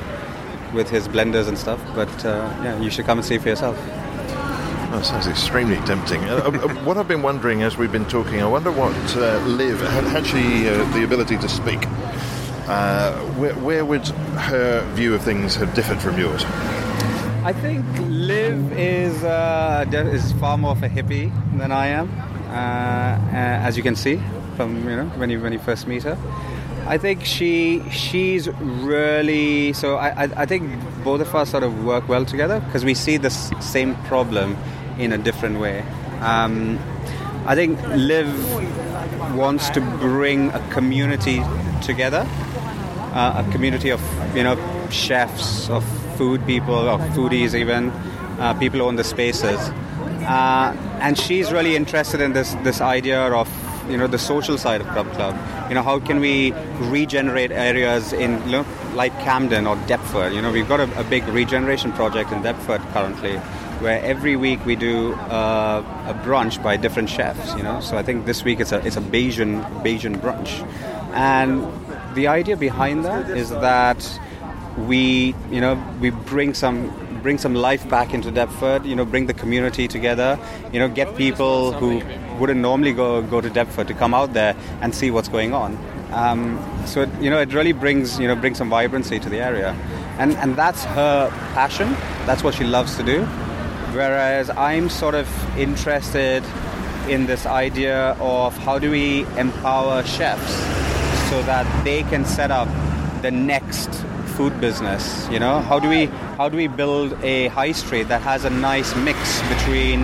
with 0.72 0.88
his 0.88 1.08
blenders 1.08 1.48
and 1.48 1.58
stuff, 1.58 1.80
but 1.96 2.24
uh, 2.24 2.28
yeah, 2.62 2.78
you 2.80 2.90
should 2.90 3.06
come 3.06 3.18
and 3.18 3.26
see 3.26 3.38
for 3.38 3.48
yourself. 3.48 3.76
Oh, 4.92 5.02
sounds 5.02 5.26
extremely 5.26 5.78
tempting. 5.86 6.22
Uh, 6.24 6.50
what 6.84 6.96
I've 6.96 7.08
been 7.08 7.22
wondering 7.22 7.64
as 7.64 7.76
we've 7.76 7.90
been 7.90 8.06
talking, 8.06 8.40
I 8.40 8.46
wonder 8.46 8.70
what 8.70 8.94
uh, 9.16 9.38
Liv 9.46 9.80
had, 9.80 10.04
had 10.04 10.24
she 10.24 10.68
uh, 10.68 10.84
the 10.94 11.02
ability 11.02 11.36
to 11.38 11.48
speak. 11.48 11.80
Uh, 12.70 13.12
where, 13.40 13.54
where 13.54 13.84
would 13.84 14.06
her 14.06 14.88
view 14.94 15.12
of 15.12 15.20
things 15.22 15.56
have 15.56 15.74
differed 15.74 16.00
from 16.00 16.16
yours? 16.16 16.44
I 17.42 17.52
think 17.52 17.84
Liv 18.06 18.78
is 18.78 19.24
uh, 19.24 19.84
is 19.90 20.30
far 20.34 20.56
more 20.56 20.70
of 20.70 20.82
a 20.84 20.88
hippie 20.88 21.32
than 21.58 21.72
I 21.72 21.88
am, 21.88 22.08
uh, 22.48 22.52
uh, 22.52 23.66
as 23.66 23.76
you 23.76 23.82
can 23.82 23.96
see 23.96 24.20
from 24.54 24.88
you 24.88 24.94
know 24.94 25.06
when 25.16 25.30
you 25.30 25.40
when 25.40 25.52
you 25.52 25.58
first 25.58 25.88
meet 25.88 26.04
her. 26.04 26.16
I 26.86 26.96
think 26.96 27.24
she 27.24 27.82
she's 27.90 28.48
really 28.48 29.72
so. 29.72 29.96
I, 29.96 30.24
I, 30.24 30.42
I 30.42 30.46
think 30.46 30.70
both 31.02 31.20
of 31.22 31.34
us 31.34 31.50
sort 31.50 31.64
of 31.64 31.84
work 31.84 32.08
well 32.08 32.24
together 32.24 32.60
because 32.60 32.84
we 32.84 32.94
see 32.94 33.16
the 33.16 33.30
same 33.30 33.96
problem 34.04 34.56
in 34.96 35.12
a 35.12 35.18
different 35.18 35.58
way. 35.58 35.82
Um, 36.20 36.78
I 37.46 37.56
think 37.56 37.80
Liv 37.88 38.28
wants 39.34 39.70
to 39.70 39.80
bring 39.80 40.50
a 40.50 40.60
community 40.70 41.42
together, 41.82 42.28
uh, 43.12 43.44
a 43.46 43.52
community 43.52 43.90
of 43.90 44.00
you 44.36 44.42
know 44.42 44.56
chefs, 44.90 45.68
of 45.70 45.84
food 46.16 46.44
people, 46.46 46.88
of 46.88 47.00
foodies 47.14 47.54
even, 47.54 47.90
uh, 48.38 48.54
who 48.54 48.80
own 48.80 48.96
the 48.96 49.04
spaces, 49.04 49.58
uh, 50.26 50.74
and 51.00 51.18
she's 51.18 51.52
really 51.52 51.76
interested 51.76 52.20
in 52.20 52.32
this 52.32 52.54
this 52.62 52.80
idea 52.80 53.20
of 53.20 53.48
you 53.90 53.96
know 53.96 54.06
the 54.06 54.18
social 54.18 54.56
side 54.58 54.80
of 54.80 54.86
Grub 54.88 55.10
Club. 55.12 55.36
You 55.68 55.74
know 55.74 55.82
how 55.82 55.98
can 55.98 56.20
we 56.20 56.52
regenerate 56.78 57.50
areas 57.50 58.12
in 58.12 58.42
you 58.46 58.52
know, 58.52 58.66
like 58.94 59.12
Camden 59.20 59.66
or 59.66 59.76
Deptford? 59.86 60.32
You 60.34 60.42
know 60.42 60.52
we've 60.52 60.68
got 60.68 60.80
a, 60.80 61.00
a 61.00 61.04
big 61.04 61.26
regeneration 61.28 61.92
project 61.92 62.32
in 62.32 62.42
Deptford 62.42 62.80
currently, 62.92 63.36
where 63.80 64.02
every 64.02 64.36
week 64.36 64.64
we 64.64 64.76
do 64.76 65.14
uh, 65.14 65.82
a 66.06 66.14
brunch 66.14 66.62
by 66.62 66.76
different 66.76 67.08
chefs. 67.08 67.54
You 67.54 67.62
know, 67.62 67.80
so 67.80 67.96
I 67.96 68.02
think 68.02 68.26
this 68.26 68.44
week 68.44 68.60
it's 68.60 68.72
a 68.72 68.84
it's 68.86 68.96
a 68.96 69.00
Bayesian 69.00 69.64
Bayesian 69.82 70.20
brunch, 70.20 70.62
and 71.14 71.62
the 72.14 72.26
idea 72.26 72.56
behind 72.56 73.04
that 73.04 73.30
is 73.30 73.50
that 73.50 74.20
we 74.78 75.34
you 75.50 75.60
know 75.60 75.82
we 76.00 76.10
bring 76.10 76.54
some 76.54 76.90
bring 77.22 77.38
some 77.38 77.54
life 77.54 77.88
back 77.88 78.14
into 78.14 78.30
Deptford. 78.30 78.84
You 78.86 78.96
know, 78.96 79.04
bring 79.04 79.26
the 79.26 79.34
community 79.34 79.88
together. 79.88 80.38
You 80.72 80.80
know, 80.80 80.88
get 80.88 81.16
people 81.16 81.72
who 81.72 82.02
wouldn't 82.38 82.60
normally 82.60 82.92
go 82.92 83.22
go 83.22 83.40
to 83.40 83.50
Deptford 83.50 83.88
to 83.88 83.94
come 83.94 84.14
out 84.14 84.32
there 84.32 84.56
and 84.80 84.94
see 84.94 85.10
what's 85.10 85.28
going 85.28 85.54
on. 85.54 85.78
Um, 86.12 86.58
so 86.86 87.02
it, 87.02 87.08
you 87.20 87.30
know, 87.30 87.40
it 87.40 87.52
really 87.52 87.72
brings 87.72 88.18
you 88.18 88.26
know 88.26 88.36
brings 88.36 88.58
some 88.58 88.70
vibrancy 88.70 89.18
to 89.18 89.28
the 89.28 89.38
area, 89.38 89.76
and 90.18 90.36
and 90.36 90.56
that's 90.56 90.84
her 90.84 91.30
passion. 91.54 91.92
That's 92.26 92.42
what 92.42 92.54
she 92.54 92.64
loves 92.64 92.96
to 92.96 93.02
do. 93.02 93.24
Whereas 93.92 94.50
I'm 94.50 94.88
sort 94.88 95.14
of 95.14 95.28
interested 95.58 96.44
in 97.08 97.26
this 97.26 97.44
idea 97.44 98.16
of 98.20 98.56
how 98.58 98.78
do 98.78 98.90
we 98.90 99.26
empower 99.36 100.04
chefs 100.04 100.69
so 101.30 101.42
that 101.42 101.66
they 101.84 102.02
can 102.04 102.24
set 102.24 102.50
up 102.50 102.68
the 103.22 103.30
next 103.30 103.88
food 104.36 104.60
business 104.60 105.28
you 105.30 105.38
know? 105.38 105.60
How 105.60 105.78
do 105.78 105.88
we 105.88 106.06
how 106.40 106.48
do 106.48 106.56
we 106.56 106.66
build 106.66 107.12
a 107.22 107.48
high 107.48 107.72
street 107.72 108.08
that 108.08 108.22
has 108.22 108.44
a 108.44 108.50
nice 108.50 108.94
mix 108.96 109.40
between 109.54 110.02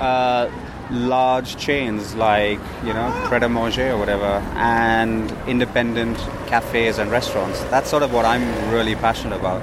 uh, 0.00 0.50
large 0.90 1.56
chains 1.56 2.14
like 2.14 2.60
you 2.84 2.92
know 2.92 3.10
Pret 3.26 3.42
a 3.42 3.48
Manger 3.48 3.90
or 3.92 3.98
whatever 3.98 4.32
and 4.54 5.30
independent 5.46 6.16
cafes 6.46 6.98
and 6.98 7.10
restaurants? 7.10 7.60
That's 7.64 7.90
sort 7.90 8.02
of 8.02 8.12
what 8.12 8.24
I'm 8.24 8.46
really 8.70 8.94
passionate 8.94 9.36
about. 9.36 9.62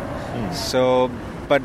So 0.53 1.09
but 1.47 1.61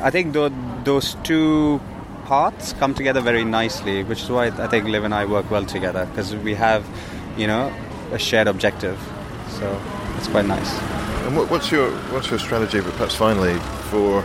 I 0.00 0.10
think 0.10 0.32
tho- 0.32 0.52
those 0.84 1.14
two 1.22 1.80
parts 2.24 2.72
come 2.74 2.94
together 2.94 3.20
very 3.20 3.44
nicely 3.44 4.02
which 4.04 4.22
is 4.22 4.30
why 4.30 4.46
I 4.46 4.66
think 4.68 4.86
Liv 4.86 5.04
and 5.04 5.14
I 5.14 5.24
work 5.26 5.50
well 5.50 5.64
together 5.64 6.06
because 6.06 6.34
we 6.36 6.54
have 6.54 6.86
you 7.36 7.46
know 7.46 7.72
a 8.12 8.18
shared 8.18 8.48
objective 8.48 8.98
so 9.58 9.80
it's 10.16 10.28
quite 10.28 10.46
nice 10.46 10.70
And 11.24 11.36
what, 11.36 11.50
what's 11.50 11.70
your 11.70 11.90
what's 12.12 12.30
your 12.30 12.38
strategy, 12.40 12.80
but 12.80 12.92
perhaps 12.94 13.14
finally, 13.14 13.56
for 13.90 14.24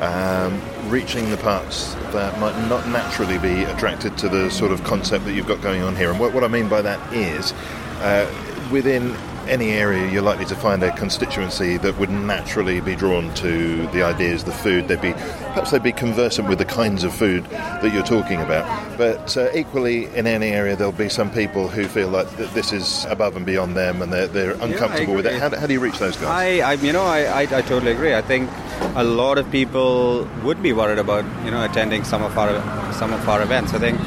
um, 0.00 0.60
reaching 0.90 1.30
the 1.30 1.38
parts 1.38 1.94
that 2.12 2.38
might 2.38 2.54
not 2.68 2.86
naturally 2.88 3.38
be 3.38 3.64
attracted 3.64 4.18
to 4.18 4.28
the 4.28 4.50
sort 4.50 4.70
of 4.70 4.84
concept 4.84 5.24
that 5.24 5.32
you've 5.32 5.46
got 5.46 5.62
going 5.62 5.80
on 5.82 5.96
here? 5.96 6.10
And 6.10 6.20
what, 6.20 6.34
what 6.34 6.44
I 6.44 6.48
mean 6.48 6.68
by 6.68 6.82
that 6.82 7.00
is, 7.12 7.54
uh, 8.02 8.30
within 8.70 9.16
any 9.48 9.70
area, 9.70 10.10
you're 10.10 10.22
likely 10.22 10.44
to 10.46 10.54
find 10.56 10.82
a 10.82 10.94
constituency 10.96 11.76
that 11.78 11.98
would 11.98 12.10
naturally 12.10 12.80
be 12.80 12.94
drawn 12.96 13.32
to 13.34 13.86
the 13.88 14.02
ideas, 14.02 14.44
the 14.44 14.52
food. 14.52 14.88
They'd 14.88 15.00
be 15.00 15.12
perhaps 15.12 15.70
they'd 15.70 15.82
be 15.82 15.92
conversant 15.92 16.48
with 16.48 16.58
the 16.58 16.64
kinds 16.64 17.04
of 17.04 17.14
food 17.14 17.44
that 17.50 17.92
you're 17.92 18.02
talking 18.02 18.40
about. 18.40 18.66
But 18.98 19.36
uh, 19.36 19.48
equally, 19.54 20.06
in 20.14 20.26
any 20.26 20.48
area, 20.48 20.76
there'll 20.76 20.92
be 20.92 21.08
some 21.08 21.30
people 21.30 21.68
who 21.68 21.86
feel 21.86 22.08
like 22.08 22.28
that 22.36 22.52
this 22.54 22.72
is 22.72 23.04
above 23.06 23.36
and 23.36 23.46
beyond 23.46 23.76
them, 23.76 24.02
and 24.02 24.12
they're, 24.12 24.26
they're 24.26 24.52
uncomfortable 24.60 25.14
with 25.14 25.26
it. 25.26 25.40
How, 25.40 25.48
do- 25.48 25.56
how 25.56 25.66
do 25.66 25.72
you 25.72 25.80
reach 25.80 25.98
those 25.98 26.16
guys? 26.16 26.26
I, 26.26 26.70
I 26.70 26.72
you 26.74 26.92
know, 26.92 27.04
I, 27.04 27.22
I, 27.24 27.40
I 27.42 27.62
totally 27.62 27.92
agree. 27.92 28.14
I 28.14 28.22
think 28.22 28.50
a 28.94 29.04
lot 29.04 29.38
of 29.38 29.50
people 29.50 30.28
would 30.44 30.62
be 30.62 30.72
worried 30.72 30.98
about, 30.98 31.24
you 31.44 31.50
know, 31.50 31.64
attending 31.64 32.04
some 32.04 32.22
of 32.22 32.36
our 32.38 32.92
some 32.92 33.12
of 33.12 33.28
our 33.28 33.42
events. 33.42 33.74
I 33.74 33.78
think 33.78 33.98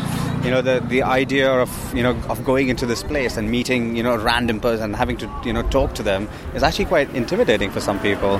you 0.43 0.51
know 0.51 0.61
the 0.61 0.79
the 0.87 1.03
idea 1.03 1.51
of 1.51 1.69
you 1.93 2.01
know 2.03 2.11
of 2.29 2.43
going 2.45 2.69
into 2.69 2.85
this 2.85 3.03
place 3.03 3.37
and 3.37 3.49
meeting 3.51 3.95
you 3.95 4.03
know 4.03 4.13
a 4.13 4.17
random 4.17 4.59
person 4.59 4.85
and 4.85 4.95
having 4.95 5.17
to 5.17 5.29
you 5.43 5.51
know 5.53 5.63
talk 5.63 5.93
to 5.95 6.03
them 6.03 6.29
is 6.55 6.63
actually 6.63 6.85
quite 6.85 7.09
intimidating 7.15 7.69
for 7.71 7.79
some 7.81 7.99
people. 7.99 8.39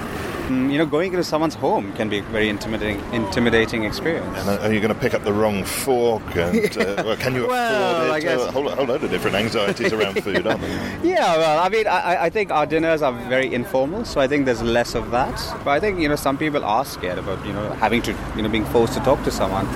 Mm, 0.50 0.72
you 0.72 0.80
know, 0.80 0.86
going 0.88 1.12
into 1.14 1.24
someone's 1.24 1.54
home 1.54 1.94
can 1.94 2.10
be 2.10 2.18
a 2.18 2.24
very 2.24 2.50
intimidating 2.50 3.00
intimidating 3.14 3.84
experience. 3.84 4.36
And 4.40 4.50
are 4.62 4.74
you 4.74 4.80
going 4.80 4.92
to 4.92 5.00
pick 5.00 5.14
up 5.14 5.24
the 5.24 5.32
wrong 5.32 5.64
fork? 5.64 6.24
And 6.36 6.76
uh, 6.78 7.04
well, 7.06 7.18
can 7.18 7.36
you 7.36 7.46
Well, 7.46 7.92
afford 7.92 8.08
it? 8.10 8.14
I 8.14 8.20
guess- 8.20 8.48
a 8.48 8.52
whole, 8.52 8.68
whole 8.68 8.86
load 8.88 9.04
of 9.04 9.12
different 9.12 9.36
anxieties 9.36 9.94
around 9.94 10.24
food, 10.24 10.48
aren't 10.48 10.62
there? 10.62 11.00
Yeah, 11.04 11.38
well, 11.38 11.60
I 11.60 11.70
mean, 11.70 11.86
I, 11.86 12.24
I 12.26 12.30
think 12.32 12.50
our 12.50 12.66
dinners 12.66 13.04
are 13.04 13.12
very 13.30 13.54
informal, 13.54 14.06
so 14.06 14.20
I 14.22 14.28
think 14.28 14.46
there's 14.46 14.64
less 14.64 14.96
of 14.96 15.12
that. 15.12 15.38
But 15.64 15.70
I 15.72 15.80
think 15.80 16.00
you 16.00 16.10
know 16.10 16.16
some 16.16 16.36
people 16.36 16.64
are 16.66 16.84
scared 16.84 17.20
about 17.20 17.46
you 17.46 17.54
know 17.54 17.70
having 17.74 18.02
to 18.04 18.16
you 18.36 18.42
know 18.42 18.50
being 18.50 18.66
forced 18.66 18.94
to 18.96 19.02
talk 19.02 19.24
to 19.26 19.32
someone, 19.32 19.68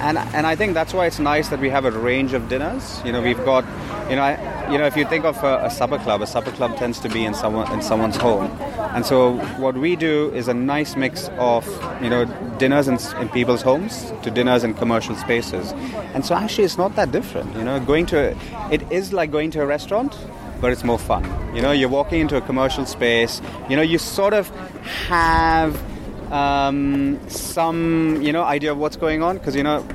and 0.00 0.18
and 0.18 0.46
I 0.46 0.56
think 0.56 0.74
that's 0.74 0.92
why 0.92 1.06
it's 1.06 1.18
nice 1.18 1.48
that 1.48 1.60
we 1.60 1.70
have 1.70 1.84
a 1.84 1.90
range 1.90 2.32
of 2.32 2.48
dinners. 2.48 3.00
You 3.04 3.12
know, 3.12 3.22
we've 3.22 3.44
got 3.44 3.64
you 4.10 4.16
know 4.16 4.22
I, 4.22 4.70
you 4.70 4.78
know 4.78 4.86
if 4.86 4.96
you 4.96 5.04
think 5.06 5.24
of 5.24 5.42
a, 5.42 5.64
a 5.64 5.70
supper 5.70 5.98
club, 5.98 6.22
a 6.22 6.26
supper 6.26 6.50
club 6.52 6.76
tends 6.76 7.00
to 7.00 7.08
be 7.08 7.24
in 7.24 7.34
someone 7.34 7.70
in 7.72 7.82
someone's 7.82 8.16
home, 8.16 8.50
and 8.94 9.04
so 9.04 9.36
what 9.58 9.76
we 9.76 9.96
do 9.96 10.30
is 10.32 10.48
a 10.48 10.54
nice 10.54 10.96
mix 10.96 11.28
of 11.38 11.66
you 12.02 12.10
know 12.10 12.24
dinners 12.58 12.88
in, 12.88 12.98
in 13.20 13.28
people's 13.28 13.62
homes 13.62 14.12
to 14.22 14.30
dinners 14.30 14.64
in 14.64 14.74
commercial 14.74 15.16
spaces, 15.16 15.72
and 16.14 16.24
so 16.24 16.34
actually 16.34 16.64
it's 16.64 16.78
not 16.78 16.94
that 16.96 17.12
different. 17.12 17.54
You 17.56 17.64
know, 17.64 17.80
going 17.80 18.06
to 18.06 18.36
it 18.70 18.82
is 18.90 19.12
like 19.12 19.30
going 19.30 19.50
to 19.52 19.62
a 19.62 19.66
restaurant 19.66 20.16
but 20.58 20.72
it's 20.72 20.84
more 20.84 20.98
fun. 20.98 21.22
You 21.54 21.60
know, 21.60 21.70
you're 21.70 21.90
walking 21.90 22.20
into 22.20 22.34
a 22.36 22.40
commercial 22.40 22.86
space. 22.86 23.42
You 23.68 23.76
know, 23.76 23.82
you 23.82 23.98
sort 23.98 24.32
of 24.32 24.48
have 25.08 25.78
um, 26.32 27.18
some, 27.28 28.20
you 28.22 28.32
know, 28.32 28.44
idea 28.44 28.72
of 28.72 28.78
what's 28.78 28.96
going 28.96 29.22
on 29.22 29.38
because 29.38 29.54
you 29.54 29.62
know, 29.62 29.86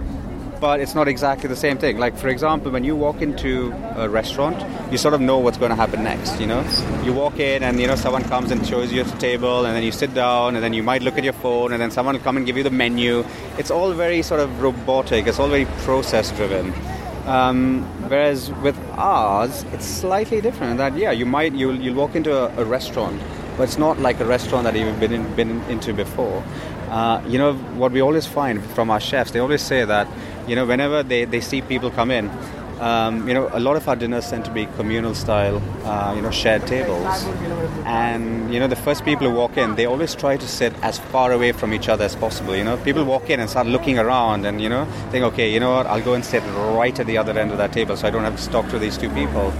but 0.61 0.79
it's 0.79 0.93
not 0.93 1.07
exactly 1.07 1.49
the 1.49 1.55
same 1.55 1.77
thing. 1.77 1.97
Like 1.97 2.15
for 2.15 2.29
example, 2.29 2.71
when 2.71 2.83
you 2.83 2.95
walk 2.95 3.21
into 3.21 3.71
a 3.95 4.07
restaurant, 4.07 4.63
you 4.91 4.97
sort 4.97 5.13
of 5.13 5.19
know 5.19 5.39
what's 5.39 5.57
going 5.57 5.71
to 5.71 5.75
happen 5.75 6.03
next. 6.03 6.39
You 6.39 6.47
know, 6.47 6.63
you 7.03 7.13
walk 7.13 7.39
in 7.39 7.63
and 7.63 7.79
you 7.81 7.87
know 7.87 7.95
someone 7.95 8.23
comes 8.23 8.51
and 8.51 8.65
shows 8.65 8.93
you 8.93 9.01
a 9.01 9.05
table, 9.17 9.65
and 9.65 9.75
then 9.75 9.83
you 9.83 9.91
sit 9.91 10.13
down, 10.13 10.55
and 10.55 10.63
then 10.63 10.73
you 10.73 10.83
might 10.83 11.01
look 11.01 11.17
at 11.17 11.23
your 11.23 11.33
phone, 11.33 11.73
and 11.73 11.81
then 11.81 11.91
someone 11.91 12.15
will 12.15 12.23
come 12.23 12.37
and 12.37 12.45
give 12.45 12.57
you 12.57 12.63
the 12.63 12.69
menu. 12.69 13.25
It's 13.57 13.71
all 13.71 13.91
very 13.93 14.21
sort 14.21 14.39
of 14.39 14.61
robotic. 14.61 15.27
It's 15.27 15.39
all 15.39 15.49
very 15.49 15.65
process 15.83 16.31
driven. 16.31 16.73
Um, 17.25 17.83
whereas 18.09 18.51
with 18.63 18.77
ours, 18.97 19.63
it's 19.73 19.85
slightly 19.85 20.41
different. 20.41 20.77
That 20.77 20.97
yeah, 20.97 21.11
you 21.11 21.25
might 21.25 21.53
you'll 21.53 21.75
you'll 21.75 21.95
walk 21.95 22.15
into 22.15 22.35
a, 22.35 22.61
a 22.61 22.65
restaurant, 22.65 23.21
but 23.57 23.63
it's 23.63 23.77
not 23.77 23.99
like 23.99 24.19
a 24.19 24.25
restaurant 24.25 24.63
that 24.63 24.75
you've 24.75 24.99
been 24.99 25.13
in, 25.13 25.35
been 25.35 25.61
into 25.63 25.93
before. 25.93 26.43
Uh, 26.89 27.21
you 27.27 27.37
know 27.37 27.53
what 27.53 27.91
we 27.91 28.01
always 28.01 28.25
find 28.25 28.61
from 28.71 28.89
our 28.89 28.99
chefs, 28.99 29.31
they 29.31 29.39
always 29.39 29.61
say 29.61 29.85
that 29.85 30.07
you 30.47 30.55
know 30.55 30.65
whenever 30.65 31.03
they, 31.03 31.25
they 31.25 31.39
see 31.39 31.61
people 31.61 31.89
come 31.89 32.11
in, 32.11 32.29
um, 32.81 33.27
you 33.27 33.33
know 33.33 33.49
a 33.53 33.59
lot 33.59 33.77
of 33.77 33.87
our 33.87 33.95
dinners 33.95 34.29
tend 34.29 34.43
to 34.43 34.51
be 34.51 34.65
communal 34.75 35.13
style, 35.15 35.61
uh, 35.85 36.13
you 36.13 36.21
know 36.21 36.31
shared 36.31 36.65
tables, 36.67 37.23
and 37.85 38.53
you 38.53 38.59
know 38.59 38.67
the 38.67 38.75
first 38.75 39.05
people 39.05 39.29
who 39.29 39.33
walk 39.33 39.55
in, 39.55 39.75
they 39.75 39.85
always 39.85 40.15
try 40.15 40.35
to 40.35 40.47
sit 40.47 40.73
as 40.81 40.99
far 40.99 41.31
away 41.31 41.53
from 41.53 41.73
each 41.73 41.87
other 41.87 42.03
as 42.03 42.15
possible. 42.15 42.55
You 42.55 42.65
know 42.65 42.75
people 42.77 43.05
walk 43.05 43.29
in 43.29 43.39
and 43.39 43.49
start 43.49 43.67
looking 43.67 43.97
around 43.97 44.45
and 44.45 44.61
you 44.61 44.67
know 44.67 44.85
think, 45.11 45.23
okay, 45.25 45.53
you 45.53 45.61
know 45.61 45.71
what, 45.75 45.85
I'll 45.87 46.03
go 46.03 46.13
and 46.13 46.25
sit 46.25 46.43
right 46.75 46.99
at 46.99 47.05
the 47.05 47.17
other 47.17 47.37
end 47.39 47.51
of 47.51 47.57
that 47.57 47.71
table, 47.71 47.95
so 47.95 48.07
I 48.07 48.09
don't 48.09 48.23
have 48.23 48.37
to 48.37 48.49
talk 48.49 48.67
to 48.71 48.79
these 48.79 48.97
two 48.97 49.09
people, 49.11 49.53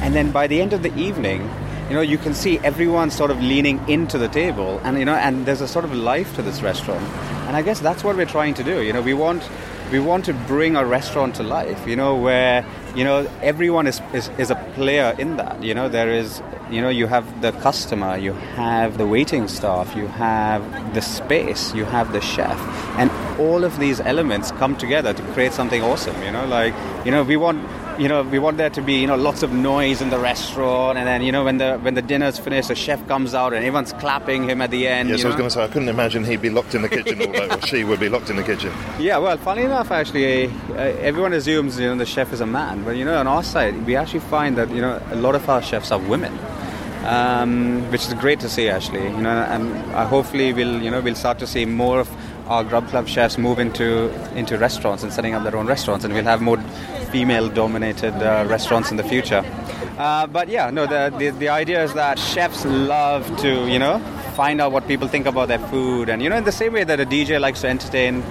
and 0.00 0.14
then 0.14 0.30
by 0.30 0.46
the 0.46 0.60
end 0.60 0.72
of 0.72 0.82
the 0.82 0.94
evening 0.96 1.50
you 1.88 1.94
know 1.94 2.02
you 2.02 2.18
can 2.18 2.34
see 2.34 2.58
everyone 2.58 3.10
sort 3.10 3.30
of 3.30 3.40
leaning 3.40 3.80
into 3.88 4.18
the 4.18 4.28
table 4.28 4.78
and 4.84 4.98
you 4.98 5.04
know 5.04 5.14
and 5.14 5.46
there's 5.46 5.62
a 5.62 5.68
sort 5.68 5.84
of 5.84 5.94
life 5.94 6.34
to 6.36 6.42
this 6.42 6.60
restaurant. 6.62 7.02
And 7.48 7.56
i 7.56 7.62
guess 7.62 7.80
that's 7.80 8.04
what 8.04 8.14
we're 8.16 8.26
trying 8.26 8.54
to 8.54 8.64
do. 8.64 8.82
You 8.82 8.92
know 8.92 9.00
we 9.00 9.14
want 9.14 9.48
we 9.90 9.98
want 9.98 10.26
to 10.26 10.34
bring 10.34 10.76
a 10.76 10.84
restaurant 10.84 11.34
to 11.36 11.42
life 11.42 11.86
you 11.86 11.96
know 11.96 12.14
where 12.14 12.62
you 12.94 13.04
know 13.04 13.26
everyone 13.40 13.86
is, 13.86 14.02
is, 14.12 14.28
is 14.36 14.50
a 14.50 14.56
player 14.74 15.14
in 15.18 15.38
that. 15.38 15.62
You 15.62 15.72
know 15.72 15.88
there 15.88 16.10
is 16.12 16.42
you 16.70 16.82
know 16.82 16.90
you 16.90 17.06
have 17.06 17.40
the 17.40 17.52
customer 17.52 18.18
you 18.18 18.34
have 18.34 18.98
the 18.98 19.06
waiting 19.06 19.48
staff 19.48 19.96
you 19.96 20.06
have 20.08 20.62
the 20.94 21.00
space 21.00 21.74
you 21.74 21.86
have 21.86 22.12
the 22.12 22.20
chef. 22.20 22.58
And 22.98 23.10
all 23.40 23.64
of 23.64 23.78
these 23.78 24.00
elements 24.00 24.50
come 24.52 24.76
together 24.76 25.14
to 25.14 25.22
create 25.32 25.54
something 25.54 25.82
awesome 25.82 26.22
you 26.22 26.32
know 26.32 26.44
like 26.46 26.74
you 27.06 27.10
know 27.10 27.22
we 27.22 27.38
want 27.38 27.66
you 27.98 28.08
know 28.08 28.22
we 28.22 28.38
want 28.38 28.56
there 28.56 28.70
to 28.70 28.80
be 28.80 28.94
you 28.94 29.06
know 29.06 29.16
lots 29.16 29.42
of 29.42 29.52
noise 29.52 30.00
in 30.00 30.10
the 30.10 30.18
restaurant 30.18 30.96
and 30.96 31.06
then 31.06 31.20
you 31.20 31.32
know 31.32 31.44
when 31.44 31.58
the 31.58 31.78
when 31.78 31.94
the 31.94 32.02
dinner's 32.02 32.38
finished 32.38 32.68
the 32.68 32.74
chef 32.74 33.04
comes 33.08 33.34
out 33.34 33.52
and 33.52 33.64
everyone's 33.64 33.92
clapping 33.94 34.48
him 34.48 34.60
at 34.60 34.70
the 34.70 34.86
end 34.86 35.08
Yes, 35.08 35.24
I 35.24 35.28
was 35.28 35.36
going 35.36 35.48
to 35.48 35.54
say, 35.54 35.64
I 35.64 35.68
couldn't 35.68 35.88
imagine 35.88 36.24
he'd 36.24 36.40
be 36.42 36.50
locked 36.50 36.74
in 36.74 36.82
the 36.82 36.88
kitchen 36.88 37.20
all 37.20 37.32
day, 37.32 37.48
or 37.48 37.60
she 37.62 37.82
would 37.84 37.98
be 37.98 38.08
locked 38.08 38.30
in 38.30 38.36
the 38.36 38.42
kitchen. 38.42 38.72
Yeah, 39.00 39.18
well, 39.18 39.36
funny 39.38 39.62
enough, 39.62 39.90
actually, 39.90 40.46
uh, 40.46 40.74
everyone 41.08 41.32
assumes 41.32 41.78
you 41.78 41.86
know 41.88 41.96
the 41.96 42.06
chef 42.06 42.32
is 42.32 42.40
a 42.40 42.46
man, 42.46 42.84
but 42.84 42.96
you 42.96 43.04
know 43.04 43.18
on 43.18 43.26
our 43.26 43.42
side 43.42 43.74
we 43.86 43.96
actually 43.96 44.20
find 44.20 44.56
that 44.58 44.70
you 44.70 44.80
know 44.80 45.02
a 45.10 45.16
lot 45.16 45.34
of 45.34 45.48
our 45.48 45.60
chefs 45.62 45.90
are 45.90 45.98
women, 45.98 46.32
um, 47.04 47.90
which 47.90 48.06
is 48.06 48.14
great 48.14 48.38
to 48.40 48.48
see 48.48 48.68
actually. 48.68 49.04
You 49.04 49.22
know, 49.22 49.30
and 49.30 49.74
uh, 49.94 50.06
hopefully 50.06 50.52
we'll 50.52 50.80
you 50.82 50.90
know 50.90 51.00
we'll 51.00 51.14
start 51.16 51.38
to 51.40 51.46
see 51.46 51.64
more 51.64 52.00
of 52.00 52.08
our 52.48 52.64
Grub 52.64 52.88
Club 52.88 53.06
chefs 53.06 53.38
move 53.38 53.58
into 53.58 54.08
into 54.34 54.58
restaurants 54.58 55.02
and 55.02 55.12
setting 55.12 55.34
up 55.34 55.42
their 55.42 55.56
own 55.56 55.66
restaurants, 55.66 56.04
and 56.04 56.14
we'll 56.14 56.24
have 56.24 56.40
more 56.40 56.58
female-dominated 57.10 58.14
uh, 58.14 58.46
restaurants 58.48 58.90
in 58.90 58.96
the 58.96 59.02
future. 59.02 59.44
Uh, 59.98 60.26
but 60.26 60.48
yeah, 60.48 60.70
no, 60.70 60.86
the, 60.86 61.14
the 61.18 61.30
the 61.30 61.48
idea 61.48 61.82
is 61.82 61.92
that 61.94 62.18
chefs 62.18 62.64
love 62.64 63.24
to 63.38 63.68
you 63.68 63.78
know 63.78 63.98
find 64.34 64.60
out 64.60 64.72
what 64.72 64.86
people 64.86 65.08
think 65.08 65.26
about 65.26 65.48
their 65.48 65.58
food, 65.58 66.08
and 66.08 66.22
you 66.22 66.30
know 66.30 66.36
in 66.36 66.44
the 66.44 66.52
same 66.52 66.72
way 66.72 66.84
that 66.84 67.00
a 67.00 67.06
DJ 67.06 67.40
likes 67.40 67.60
to 67.62 67.68
entertain 67.68 68.22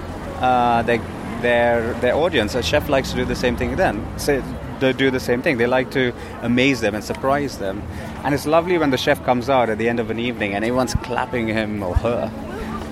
uh, 0.42 0.82
their 0.84 1.00
their 1.42 1.94
their 1.96 2.16
audience, 2.16 2.56
a 2.56 2.64
chef 2.64 2.90
likes 2.90 3.12
to 3.12 3.16
do 3.16 3.26
the 3.26 3.36
same 3.36 3.56
thing. 3.56 3.76
Then 3.76 4.04
so 4.18 4.42
they 4.80 4.94
do 4.94 5.12
the 5.12 5.20
same 5.20 5.42
thing. 5.42 5.58
They 5.58 5.68
like 5.68 5.92
to 5.92 6.14
amaze 6.42 6.82
them 6.82 6.96
and 6.96 7.04
surprise 7.04 7.58
them, 7.58 7.84
and 8.24 8.34
it's 8.34 8.48
lovely 8.48 8.78
when 8.78 8.90
the 8.90 8.98
chef 8.98 9.24
comes 9.24 9.50
out 9.50 9.70
at 9.70 9.78
the 9.78 9.90
end 9.90 10.00
of 10.00 10.10
an 10.10 10.20
evening 10.20 10.54
and 10.54 10.64
everyone's 10.64 10.96
clapping 10.96 11.48
him 11.48 11.84
or 11.84 11.96
her. 11.96 12.32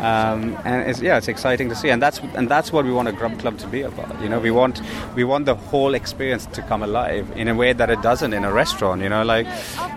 Um, 0.06 0.56
and 0.66 0.88
it's, 0.88 1.02
yeah, 1.02 1.18
it's 1.18 1.28
exciting 1.28 1.68
to 1.70 1.76
see, 1.76 1.90
and 1.90 2.00
that's 2.00 2.20
and 2.36 2.48
that's 2.48 2.72
what 2.72 2.86
we 2.86 2.92
want 2.92 3.08
a 3.08 3.12
Grub 3.12 3.40
Club 3.40 3.58
to 3.58 3.68
be 3.68 3.82
about. 3.82 4.22
You 4.22 4.30
know, 4.30 4.40
we 4.40 4.52
want 4.52 4.80
we 5.16 5.24
want 5.24 5.46
the 5.46 5.56
whole 5.56 5.96
experience 5.96 6.46
to 6.58 6.62
come 6.62 6.84
alive 6.84 7.32
in 7.36 7.48
a 7.48 7.56
way 7.56 7.74
that 7.74 7.90
it 7.90 8.04
doesn't 8.04 8.32
in 8.32 8.44
a 8.44 8.54
restaurant. 8.54 9.02
You 9.02 9.10
know, 9.10 9.24
like 9.24 9.48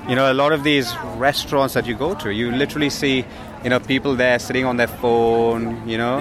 you 0.08 0.16
know, 0.16 0.32
a 0.32 0.36
lot 0.42 0.52
of 0.52 0.64
these 0.64 0.96
restaurants 1.16 1.74
that 1.74 1.84
you 1.86 1.94
go 1.94 2.14
to, 2.14 2.30
you 2.30 2.50
literally 2.50 2.88
see 2.88 3.22
you 3.62 3.68
know 3.68 3.80
people 3.80 4.16
there 4.16 4.38
sitting 4.38 4.64
on 4.64 4.78
their 4.78 4.88
phone. 4.88 5.86
You 5.86 5.98
know, 5.98 6.18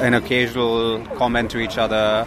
an 0.00 0.14
occasional 0.14 1.06
comment 1.14 1.52
to 1.52 1.60
each 1.60 1.78
other, 1.78 2.26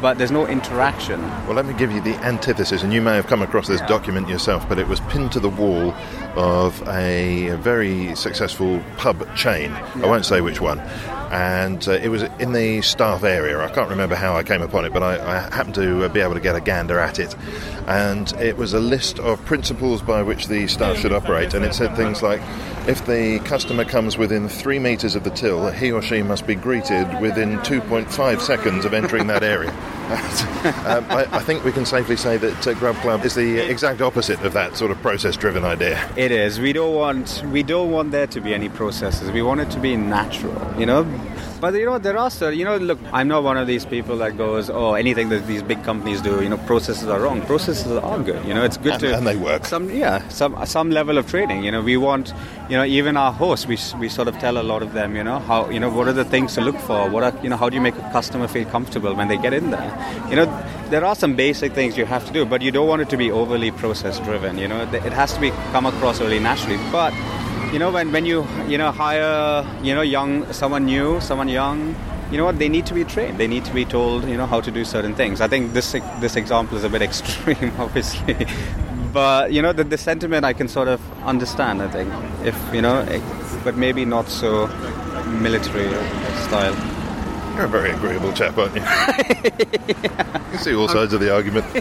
but 0.00 0.18
there's 0.18 0.30
no 0.30 0.46
interaction. 0.46 1.20
Well, 1.46 1.54
let 1.54 1.66
me 1.66 1.74
give 1.74 1.92
you 1.92 2.00
the 2.00 2.14
antithesis, 2.24 2.82
and 2.82 2.92
you 2.92 3.02
may 3.02 3.14
have 3.14 3.26
come 3.26 3.42
across 3.42 3.66
this 3.66 3.80
document 3.82 4.28
yourself, 4.28 4.68
but 4.68 4.78
it 4.78 4.86
was 4.86 5.00
pinned 5.00 5.32
to 5.32 5.40
the 5.40 5.48
wall 5.48 5.92
of 6.36 6.86
a 6.88 7.56
very 7.60 8.14
successful 8.14 8.82
pub 8.96 9.34
chain. 9.36 9.72
I 9.72 10.06
won't 10.06 10.24
say 10.24 10.40
which 10.40 10.60
one. 10.60 10.80
And 11.30 11.86
uh, 11.86 11.92
it 11.92 12.08
was 12.08 12.22
in 12.38 12.52
the 12.52 12.80
staff 12.82 13.24
area. 13.24 13.58
I 13.58 13.68
can't 13.70 13.90
remember 13.90 14.14
how 14.14 14.36
I 14.36 14.42
came 14.42 14.62
upon 14.62 14.84
it, 14.84 14.92
but 14.92 15.02
I, 15.02 15.14
I 15.14 15.38
happened 15.54 15.74
to 15.76 16.04
uh, 16.04 16.08
be 16.08 16.20
able 16.20 16.34
to 16.34 16.40
get 16.40 16.56
a 16.56 16.60
gander 16.60 16.98
at 16.98 17.18
it. 17.18 17.34
And 17.86 18.32
it 18.34 18.56
was 18.56 18.74
a 18.74 18.80
list 18.80 19.18
of 19.18 19.44
principles 19.44 20.02
by 20.02 20.22
which 20.22 20.48
the 20.48 20.66
staff 20.68 20.98
should 20.98 21.12
operate. 21.12 21.54
And 21.54 21.64
it 21.64 21.74
said 21.74 21.96
things 21.96 22.22
like 22.22 22.40
if 22.88 23.04
the 23.06 23.40
customer 23.40 23.84
comes 23.84 24.16
within 24.16 24.48
three 24.48 24.78
metres 24.78 25.14
of 25.14 25.24
the 25.24 25.30
till, 25.30 25.70
he 25.70 25.92
or 25.92 26.00
she 26.00 26.22
must 26.22 26.46
be 26.46 26.54
greeted 26.54 27.20
within 27.20 27.58
2.5 27.58 28.40
seconds 28.40 28.84
of 28.84 28.94
entering 28.94 29.26
that 29.26 29.42
area. 29.42 29.70
um, 30.86 31.04
I, 31.10 31.28
I 31.32 31.40
think 31.40 31.64
we 31.64 31.72
can 31.72 31.84
safely 31.84 32.16
say 32.16 32.38
that 32.38 32.66
uh, 32.66 32.74
Grub 32.74 32.96
Club 32.96 33.24
is 33.26 33.34
the 33.34 33.58
exact 33.58 34.00
opposite 34.00 34.40
of 34.42 34.54
that 34.54 34.76
sort 34.76 34.90
of 34.90 35.00
process-driven 35.02 35.64
idea. 35.64 36.10
It 36.16 36.32
is. 36.32 36.58
We 36.58 36.72
don't 36.72 36.94
want 36.94 37.44
we 37.52 37.62
don't 37.62 37.90
want 37.90 38.10
there 38.10 38.26
to 38.28 38.40
be 38.40 38.54
any 38.54 38.70
processes. 38.70 39.30
We 39.30 39.42
want 39.42 39.60
it 39.60 39.70
to 39.72 39.80
be 39.80 39.96
natural, 39.96 40.80
you 40.80 40.86
know. 40.86 41.04
But 41.60 41.74
you 41.74 41.86
know 41.86 41.98
there 41.98 42.16
are 42.16 42.30
still, 42.30 42.52
you 42.52 42.64
know, 42.64 42.76
look, 42.76 43.00
I'm 43.12 43.26
not 43.26 43.42
one 43.42 43.56
of 43.56 43.66
these 43.66 43.84
people 43.84 44.16
that 44.18 44.36
goes, 44.36 44.70
oh, 44.70 44.94
anything 44.94 45.28
that 45.30 45.46
these 45.48 45.60
big 45.62 45.82
companies 45.82 46.20
do, 46.22 46.40
you 46.40 46.48
know, 46.48 46.56
processes 46.58 47.08
are 47.08 47.18
wrong. 47.20 47.42
Processes 47.42 47.90
are 47.90 48.18
good. 48.20 48.44
You 48.46 48.54
know, 48.54 48.62
it's 48.62 48.76
good 48.76 48.92
And- 48.92 49.00
to 49.00 49.16
and 49.16 49.26
they 49.26 49.36
work. 49.36 49.64
Some 49.66 49.90
yeah, 49.90 50.22
some 50.28 50.54
some 50.66 50.90
level 50.90 51.18
of 51.18 51.26
training. 51.28 51.64
You 51.64 51.72
know, 51.72 51.82
we 51.82 51.96
want, 51.96 52.32
you 52.68 52.76
know, 52.76 52.84
even 52.84 53.16
our 53.16 53.32
hosts, 53.32 53.66
we 53.66 53.76
we 53.98 54.08
sort 54.08 54.28
of 54.28 54.38
tell 54.38 54.56
a 54.56 54.62
lot 54.62 54.82
of 54.82 54.92
them, 54.92 55.16
you 55.16 55.24
know, 55.24 55.40
how 55.40 55.68
you 55.68 55.80
know 55.80 55.90
what 55.90 56.06
are 56.06 56.12
the 56.12 56.24
things 56.24 56.54
to 56.54 56.60
look 56.60 56.78
for. 56.78 57.10
What 57.10 57.24
are 57.24 57.34
you 57.42 57.48
know, 57.50 57.56
how 57.56 57.68
do 57.68 57.74
you 57.74 57.82
make 57.82 57.96
a 57.96 58.08
customer 58.12 58.46
feel 58.46 58.64
comfortable 58.66 59.14
when 59.14 59.26
they 59.26 59.36
get 59.36 59.52
in 59.52 59.70
there? 59.72 59.90
You 60.30 60.36
know, 60.36 60.46
there 60.90 61.04
are 61.04 61.16
some 61.16 61.34
basic 61.34 61.72
things 61.72 61.98
you 61.98 62.06
have 62.06 62.24
to 62.26 62.32
do, 62.32 62.44
but 62.44 62.62
you 62.62 62.70
don't 62.70 62.86
want 62.86 63.02
it 63.02 63.08
to 63.10 63.16
be 63.16 63.32
overly 63.32 63.72
process 63.72 64.20
driven. 64.20 64.58
You 64.58 64.68
know, 64.68 64.82
it 64.92 65.12
has 65.12 65.34
to 65.34 65.40
be 65.40 65.50
come 65.72 65.86
across 65.86 66.20
really 66.20 66.38
naturally, 66.38 66.78
but 66.92 67.12
you 67.72 67.78
know 67.78 67.90
when, 67.90 68.12
when 68.12 68.24
you 68.24 68.46
you 68.66 68.78
know 68.78 68.90
hire 68.90 69.66
you 69.82 69.94
know 69.94 70.02
young 70.02 70.50
someone 70.52 70.86
new 70.86 71.20
someone 71.20 71.48
young 71.48 71.94
you 72.30 72.36
know 72.36 72.44
what? 72.44 72.58
They 72.58 72.68
need 72.68 72.84
to 72.84 72.92
be 72.92 73.04
trained. 73.04 73.38
They 73.38 73.46
need 73.46 73.64
to 73.64 73.72
be 73.72 73.86
told 73.86 74.28
you 74.28 74.36
know 74.36 74.46
how 74.46 74.60
to 74.60 74.70
do 74.70 74.84
certain 74.84 75.14
things. 75.14 75.40
I 75.40 75.48
think 75.48 75.72
this 75.72 75.92
this 76.20 76.36
example 76.36 76.76
is 76.76 76.84
a 76.84 76.88
bit 76.90 77.00
extreme 77.10 77.72
obviously. 77.78 78.46
But 79.12 79.52
you 79.52 79.62
know 79.62 79.72
the, 79.72 79.84
the 79.84 79.96
sentiment 79.96 80.44
i 80.44 80.52
can 80.52 80.68
sort 80.68 80.86
of 80.86 81.00
understand 81.22 81.80
i 81.80 81.88
think 81.88 82.12
if 82.44 82.56
you 82.74 82.82
know 82.82 83.00
eh, 83.00 83.20
but 83.64 83.74
maybe 83.74 84.04
not 84.04 84.28
so 84.28 84.66
military 85.26 85.88
style 86.44 86.76
You're 87.58 87.66
a 87.66 87.70
very 87.70 87.90
agreeable 87.90 88.32
chap, 88.32 88.56
aren't 88.56 88.76
you? 88.76 88.82
You 90.52 90.58
see 90.58 90.74
all 90.74 90.88
sides 90.88 91.12
of 91.12 91.20
the 91.20 91.34
argument. 91.34 91.66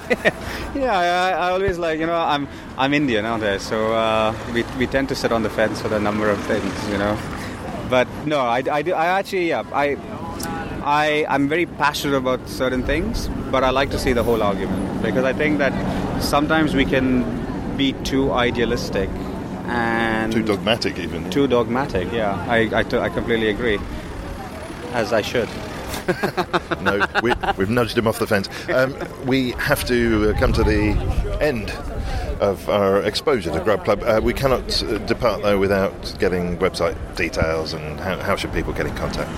Yeah, 0.75 0.91
I, 0.95 1.29
I 1.47 1.49
always 1.51 1.77
like 1.79 1.99
you 1.99 2.05
know 2.05 2.15
I'm 2.19 2.47
I'm 2.77 2.93
Indian, 2.93 3.25
aren't 3.25 3.43
I? 3.43 3.57
So 3.57 3.93
uh, 3.93 4.33
we 4.53 4.63
we 4.77 4.85
tend 4.87 5.07
to 5.09 5.15
sit 5.15 5.31
on 5.31 5.41
the 5.43 5.49
fence 5.49 5.81
with 5.83 5.93
a 5.93 5.99
number 5.99 6.29
of 6.29 6.39
things, 6.45 6.73
you 6.89 6.97
know. 6.97 7.17
But 7.89 8.07
no, 8.25 8.39
I, 8.41 8.61
I, 8.71 8.81
do, 8.83 8.93
I 8.93 9.05
actually 9.19 9.49
yeah 9.49 9.63
I 9.71 9.97
I 10.83 11.25
I'm 11.29 11.47
very 11.47 11.65
passionate 11.65 12.15
about 12.17 12.47
certain 12.49 12.83
things, 12.83 13.27
but 13.51 13.63
I 13.63 13.69
like 13.71 13.89
to 13.91 13.99
see 13.99 14.13
the 14.13 14.23
whole 14.23 14.43
argument 14.43 15.01
because 15.01 15.23
I 15.25 15.33
think 15.33 15.57
that 15.59 15.73
sometimes 16.21 16.73
we 16.75 16.85
can 16.85 17.23
be 17.77 17.93
too 18.03 18.31
idealistic 18.33 19.09
and 19.67 20.31
Too 20.33 20.43
dogmatic, 20.43 20.99
even. 20.99 21.29
too 21.29 21.47
dogmatic. 21.47 22.11
Yeah, 22.11 22.35
I 22.49 22.69
I, 22.79 22.83
t- 22.83 22.97
I 22.99 23.09
completely 23.09 23.49
agree, 23.49 23.79
as 24.93 25.11
I 25.13 25.21
should. 25.21 25.49
No, 26.81 27.05
we, 27.21 27.33
we've 27.57 27.69
nudged 27.69 27.97
him 27.97 28.07
off 28.07 28.19
the 28.19 28.27
fence. 28.27 28.49
Um, 28.69 28.95
we 29.25 29.51
have 29.51 29.85
to 29.85 30.31
uh, 30.31 30.39
come 30.39 30.53
to 30.53 30.63
the 30.63 30.91
end 31.41 31.71
of 32.39 32.69
our 32.69 33.01
exposure 33.01 33.51
to 33.51 33.59
Grub 33.61 33.83
Club. 33.83 34.03
Uh, 34.03 34.19
we 34.23 34.33
cannot 34.33 34.83
uh, 34.83 34.97
depart, 34.99 35.41
though, 35.41 35.57
without 35.57 36.15
getting 36.19 36.57
website 36.57 36.95
details 37.15 37.73
and 37.73 37.99
how, 37.99 38.17
how 38.19 38.35
should 38.35 38.53
people 38.53 38.73
get 38.73 38.85
in 38.85 38.95
contact. 38.95 39.29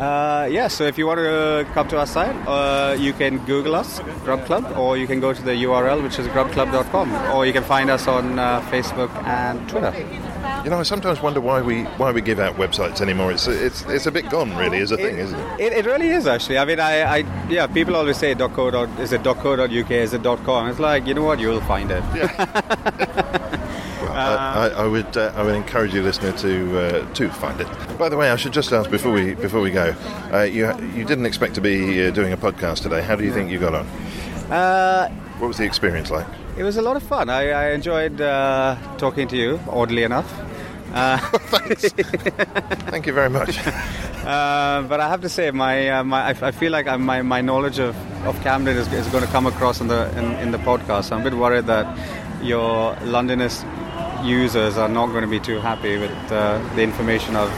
Uh, 0.00 0.46
yeah, 0.50 0.68
so 0.68 0.84
if 0.84 0.98
you 0.98 1.06
want 1.06 1.18
to 1.18 1.66
come 1.72 1.88
to 1.88 1.98
our 1.98 2.06
site, 2.06 2.36
uh, 2.46 2.94
you 2.98 3.12
can 3.12 3.38
Google 3.46 3.74
us, 3.74 4.00
Grub 4.24 4.44
Club, 4.44 4.76
or 4.76 4.96
you 4.96 5.06
can 5.06 5.20
go 5.20 5.32
to 5.32 5.42
the 5.42 5.52
URL, 5.52 6.02
which 6.02 6.18
is 6.18 6.26
grubclub.com, 6.28 7.34
or 7.34 7.46
you 7.46 7.52
can 7.52 7.64
find 7.64 7.88
us 7.88 8.06
on 8.06 8.36
Facebook 8.70 9.10
and 9.24 9.66
Twitter. 9.68 9.94
You 10.66 10.70
know, 10.70 10.80
I 10.80 10.82
sometimes 10.82 11.22
wonder 11.22 11.40
why 11.40 11.62
we 11.62 11.84
why 11.96 12.10
we 12.10 12.20
give 12.20 12.40
out 12.40 12.56
websites 12.56 13.00
anymore. 13.00 13.30
It's 13.30 13.46
it's 13.46 13.82
it's 13.82 14.06
a 14.06 14.10
bit 14.10 14.28
gone, 14.28 14.56
really, 14.56 14.78
as 14.78 14.90
a 14.90 14.96
thing, 14.96 15.16
isn't 15.16 15.38
it? 15.38 15.60
It, 15.60 15.72
it 15.74 15.86
really 15.86 16.08
is 16.08 16.26
actually. 16.26 16.58
I 16.58 16.64
mean, 16.64 16.80
I, 16.80 17.02
I 17.18 17.48
yeah, 17.48 17.68
people 17.68 17.94
always 17.94 18.16
say 18.16 18.34
.co. 18.34 18.72
Dot, 18.72 18.88
is 18.98 19.12
it 19.12 19.22
.co.uk? 19.22 19.90
Is 19.92 20.12
it 20.12 20.24
.com? 20.24 20.68
It's 20.68 20.80
like 20.80 21.06
you 21.06 21.14
know 21.14 21.22
what, 21.22 21.38
you'll 21.38 21.60
find 21.60 21.92
it. 21.92 22.02
Well, 24.00 24.12
I, 24.12 24.68
I, 24.68 24.68
I 24.84 24.86
would 24.86 25.16
uh, 25.16 25.32
I 25.36 25.42
would 25.44 25.54
encourage 25.54 25.92
you, 25.94 26.02
listener, 26.02 26.32
to 26.32 26.78
uh, 26.80 27.14
to 27.14 27.28
find 27.28 27.60
it. 27.60 27.68
By 27.98 28.08
the 28.08 28.16
way, 28.16 28.30
I 28.30 28.36
should 28.36 28.52
just 28.52 28.72
ask 28.72 28.90
before 28.90 29.12
we 29.12 29.34
before 29.34 29.60
we 29.60 29.70
go. 29.70 29.94
Uh, 30.32 30.42
you 30.42 30.66
you 30.96 31.04
didn't 31.04 31.26
expect 31.26 31.54
to 31.56 31.60
be 31.60 32.06
uh, 32.06 32.10
doing 32.10 32.32
a 32.32 32.36
podcast 32.36 32.82
today. 32.82 33.02
How 33.02 33.14
do 33.14 33.22
you 33.24 33.32
think 33.32 33.50
you 33.52 33.60
got 33.60 33.74
on? 33.74 33.86
Uh, 34.50 35.10
What 35.38 35.48
was 35.48 35.58
the 35.58 35.64
experience 35.64 36.10
like? 36.10 36.26
it 36.56 36.62
was 36.64 36.76
a 36.78 36.82
lot 36.82 36.96
of 36.96 37.02
fun. 37.02 37.28
I, 37.28 37.50
I 37.50 37.70
enjoyed 37.72 38.20
uh, 38.20 38.76
talking 38.96 39.28
to 39.28 39.36
you, 39.36 39.60
oddly 39.68 40.02
enough. 40.02 40.32
Uh, 40.96 41.18
Thank 42.90 43.06
you 43.06 43.12
very 43.12 43.30
much. 43.30 43.58
Uh, 44.26 44.82
but 44.88 44.98
I 44.98 45.08
have 45.08 45.20
to 45.20 45.28
say, 45.28 45.52
my, 45.52 45.88
uh, 45.88 46.02
my 46.02 46.30
I, 46.30 46.48
I 46.48 46.50
feel 46.50 46.72
like 46.72 46.88
I'm, 46.88 47.02
my, 47.04 47.22
my 47.22 47.40
knowledge 47.40 47.78
of, 47.78 47.94
of 48.26 48.34
Camden 48.42 48.76
is, 48.76 48.92
is 48.92 49.06
going 49.06 49.22
to 49.22 49.30
come 49.30 49.46
across 49.46 49.80
in 49.80 49.86
the 49.86 50.08
in, 50.18 50.24
in 50.42 50.50
the 50.50 50.58
podcast. 50.58 51.12
I'm 51.12 51.20
a 51.20 51.30
bit 51.30 51.34
worried 51.38 51.66
that 51.66 51.86
your 52.42 52.96
Londonist 53.14 53.62
users 54.26 54.78
are 54.78 54.88
not 54.88 55.08
going 55.10 55.22
to 55.22 55.28
be 55.30 55.38
too 55.38 55.60
happy 55.60 55.96
with 55.96 56.10
uh, 56.32 56.58
the 56.74 56.82
information 56.82 57.36
I've 57.36 57.52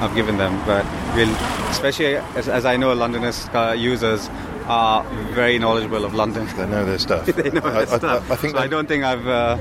I've 0.00 0.14
given 0.14 0.36
them. 0.36 0.54
But 0.66 0.84
we'll, 1.16 1.34
especially 1.70 2.14
as, 2.36 2.48
as 2.48 2.64
I 2.64 2.76
know, 2.76 2.94
Londonist 2.94 3.52
uh, 3.52 3.72
users 3.72 4.28
are 4.66 5.02
very 5.32 5.58
knowledgeable 5.58 6.04
of 6.04 6.14
London. 6.14 6.46
They 6.56 6.66
know 6.66 6.84
their 6.84 7.00
stuff. 7.00 7.26
they 7.42 7.50
know 7.50 7.60
I, 7.64 7.70
their 7.70 7.92
I- 7.94 7.98
stuff. 7.98 8.30
I, 8.30 8.36
think 8.36 8.54
so 8.54 8.62
I 8.62 8.68
don't 8.68 8.86
think 8.86 9.02
I've 9.02 9.26
uh, 9.26 9.58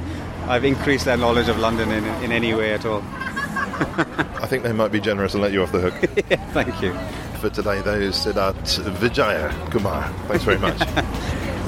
I've 0.48 0.66
increased 0.66 1.06
their 1.06 1.18
knowledge 1.18 1.48
of 1.48 1.58
London 1.58 1.92
in, 1.92 2.06
in 2.24 2.32
any 2.32 2.54
way 2.54 2.74
at 2.74 2.86
all. 2.86 3.02
I 4.44 4.46
think 4.48 4.64
they 4.64 4.74
might 4.74 4.92
be 4.92 5.00
generous 5.00 5.34
and 5.34 5.42
let 5.42 5.54
you 5.54 5.64
off 5.64 5.72
the 5.72 5.80
hook. 5.80 5.94
Thank 6.54 6.82
you. 6.82 6.94
For 7.40 7.50
today, 7.50 7.82
those 7.82 8.16
Siddharth 8.16 8.78
Vijaya 8.98 9.50
Kumar. 9.72 10.08
Thanks 10.28 10.44
very 10.44 10.60
much. 10.60 10.78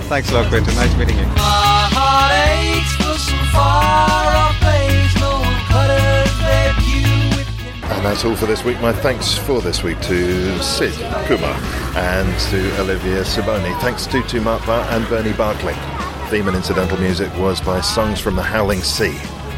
Thanks 0.08 0.30
a 0.32 0.36
lot, 0.36 0.48
Quentin. 0.48 0.76
Nice 0.76 0.96
meeting 0.98 1.18
you. 1.18 1.26
My 1.26 1.90
heart 1.92 2.32
aches 2.32 2.96
for 2.98 3.18
some 3.18 3.46
far 3.48 4.36
off 4.36 4.56
place. 4.60 5.16
No 5.20 5.42
cutters 5.68 6.38
their 6.40 6.74
view 6.84 7.38
with 7.38 7.92
And 7.92 8.06
that's 8.06 8.24
all 8.24 8.36
for 8.36 8.46
this 8.46 8.64
week. 8.64 8.80
My 8.82 8.94
thanks 8.94 9.38
for 9.38 9.62
this 9.62 9.84
week 9.84 10.00
to 10.02 10.62
Sid 10.62 10.94
Kumar 11.28 11.56
and 11.96 12.40
to 12.52 12.82
Olivia 12.82 13.24
Siboni. 13.24 13.78
Thanks 13.80 14.06
to, 14.08 14.22
to 14.22 14.38
and 14.38 15.10
Bernie 15.10 15.34
Barclay. 15.34 15.95
Theme 16.30 16.48
and 16.48 16.58
incidental 16.58 16.98
music 16.98 17.32
was 17.38 17.62
by 17.62 17.82
Songs 17.82 18.20
from 18.20 18.36
the 18.36 18.42
Howling 18.42 18.82
Sea. 18.82 19.16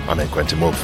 I'm 0.10 0.20
N. 0.20 0.28
Quentin 0.28 0.60
Woolf. 0.60 0.84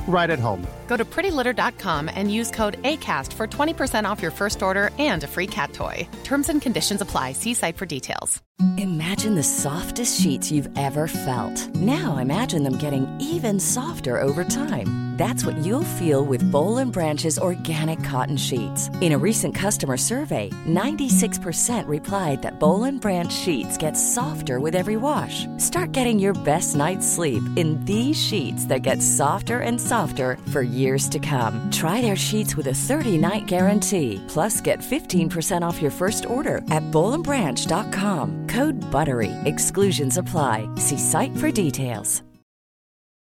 right 0.07 0.29
at 0.29 0.39
home. 0.39 0.65
Go 0.87 0.97
to 0.97 1.05
prettylitter.com 1.05 2.09
and 2.13 2.31
use 2.31 2.51
code 2.51 2.81
ACAST 2.83 3.33
for 3.33 3.47
20% 3.47 4.05
off 4.09 4.21
your 4.21 4.31
first 4.31 4.61
order 4.61 4.91
and 4.99 5.23
a 5.23 5.27
free 5.27 5.47
cat 5.47 5.71
toy. 5.73 6.07
Terms 6.23 6.49
and 6.49 6.61
conditions 6.61 7.01
apply. 7.01 7.31
See 7.31 7.53
site 7.53 7.77
for 7.77 7.85
details. 7.85 8.41
Imagine 8.77 9.33
the 9.33 9.43
softest 9.43 10.21
sheets 10.21 10.51
you've 10.51 10.69
ever 10.77 11.07
felt. 11.07 11.75
Now 11.75 12.17
imagine 12.17 12.63
them 12.63 12.77
getting 12.77 13.07
even 13.19 13.59
softer 13.59 14.21
over 14.21 14.43
time. 14.43 15.11
That's 15.21 15.45
what 15.45 15.57
you'll 15.57 15.95
feel 15.99 16.23
with 16.23 16.51
Boll 16.51 16.79
and 16.79 16.91
Branch's 16.91 17.37
organic 17.37 18.03
cotton 18.03 18.37
sheets. 18.37 18.89
In 19.01 19.11
a 19.11 19.19
recent 19.19 19.53
customer 19.53 19.97
survey, 19.97 20.49
96% 20.67 21.87
replied 21.87 22.41
that 22.41 22.59
Boll 22.59 22.85
and 22.85 22.99
Branch 22.99 23.31
sheets 23.31 23.77
get 23.77 23.93
softer 23.97 24.59
with 24.59 24.73
every 24.73 24.95
wash. 24.95 25.45
Start 25.57 25.91
getting 25.91 26.17
your 26.17 26.33
best 26.33 26.75
night's 26.75 27.07
sleep 27.07 27.43
in 27.55 27.83
these 27.85 28.15
sheets 28.15 28.65
that 28.65 28.81
get 28.81 29.03
softer 29.03 29.59
and 29.59 29.79
softer 29.91 30.37
for 30.53 30.61
years 30.61 31.07
to 31.09 31.19
come. 31.19 31.69
Try 31.69 32.01
their 32.01 32.15
sheets 32.15 32.55
with 32.55 32.67
a 32.67 32.79
30-night 32.87 33.45
guarantee. 33.45 34.23
Plus, 34.27 34.61
get 34.61 34.79
15% 34.79 35.61
off 35.61 35.81
your 35.81 35.91
first 35.91 36.25
order 36.25 36.57
at 36.71 36.83
bollandbranch.com. 36.91 38.47
Code 38.47 38.79
BUTTERY. 38.91 39.31
Exclusions 39.43 40.17
apply. 40.17 40.57
See 40.77 40.97
site 40.97 41.35
for 41.37 41.51
details. 41.51 42.23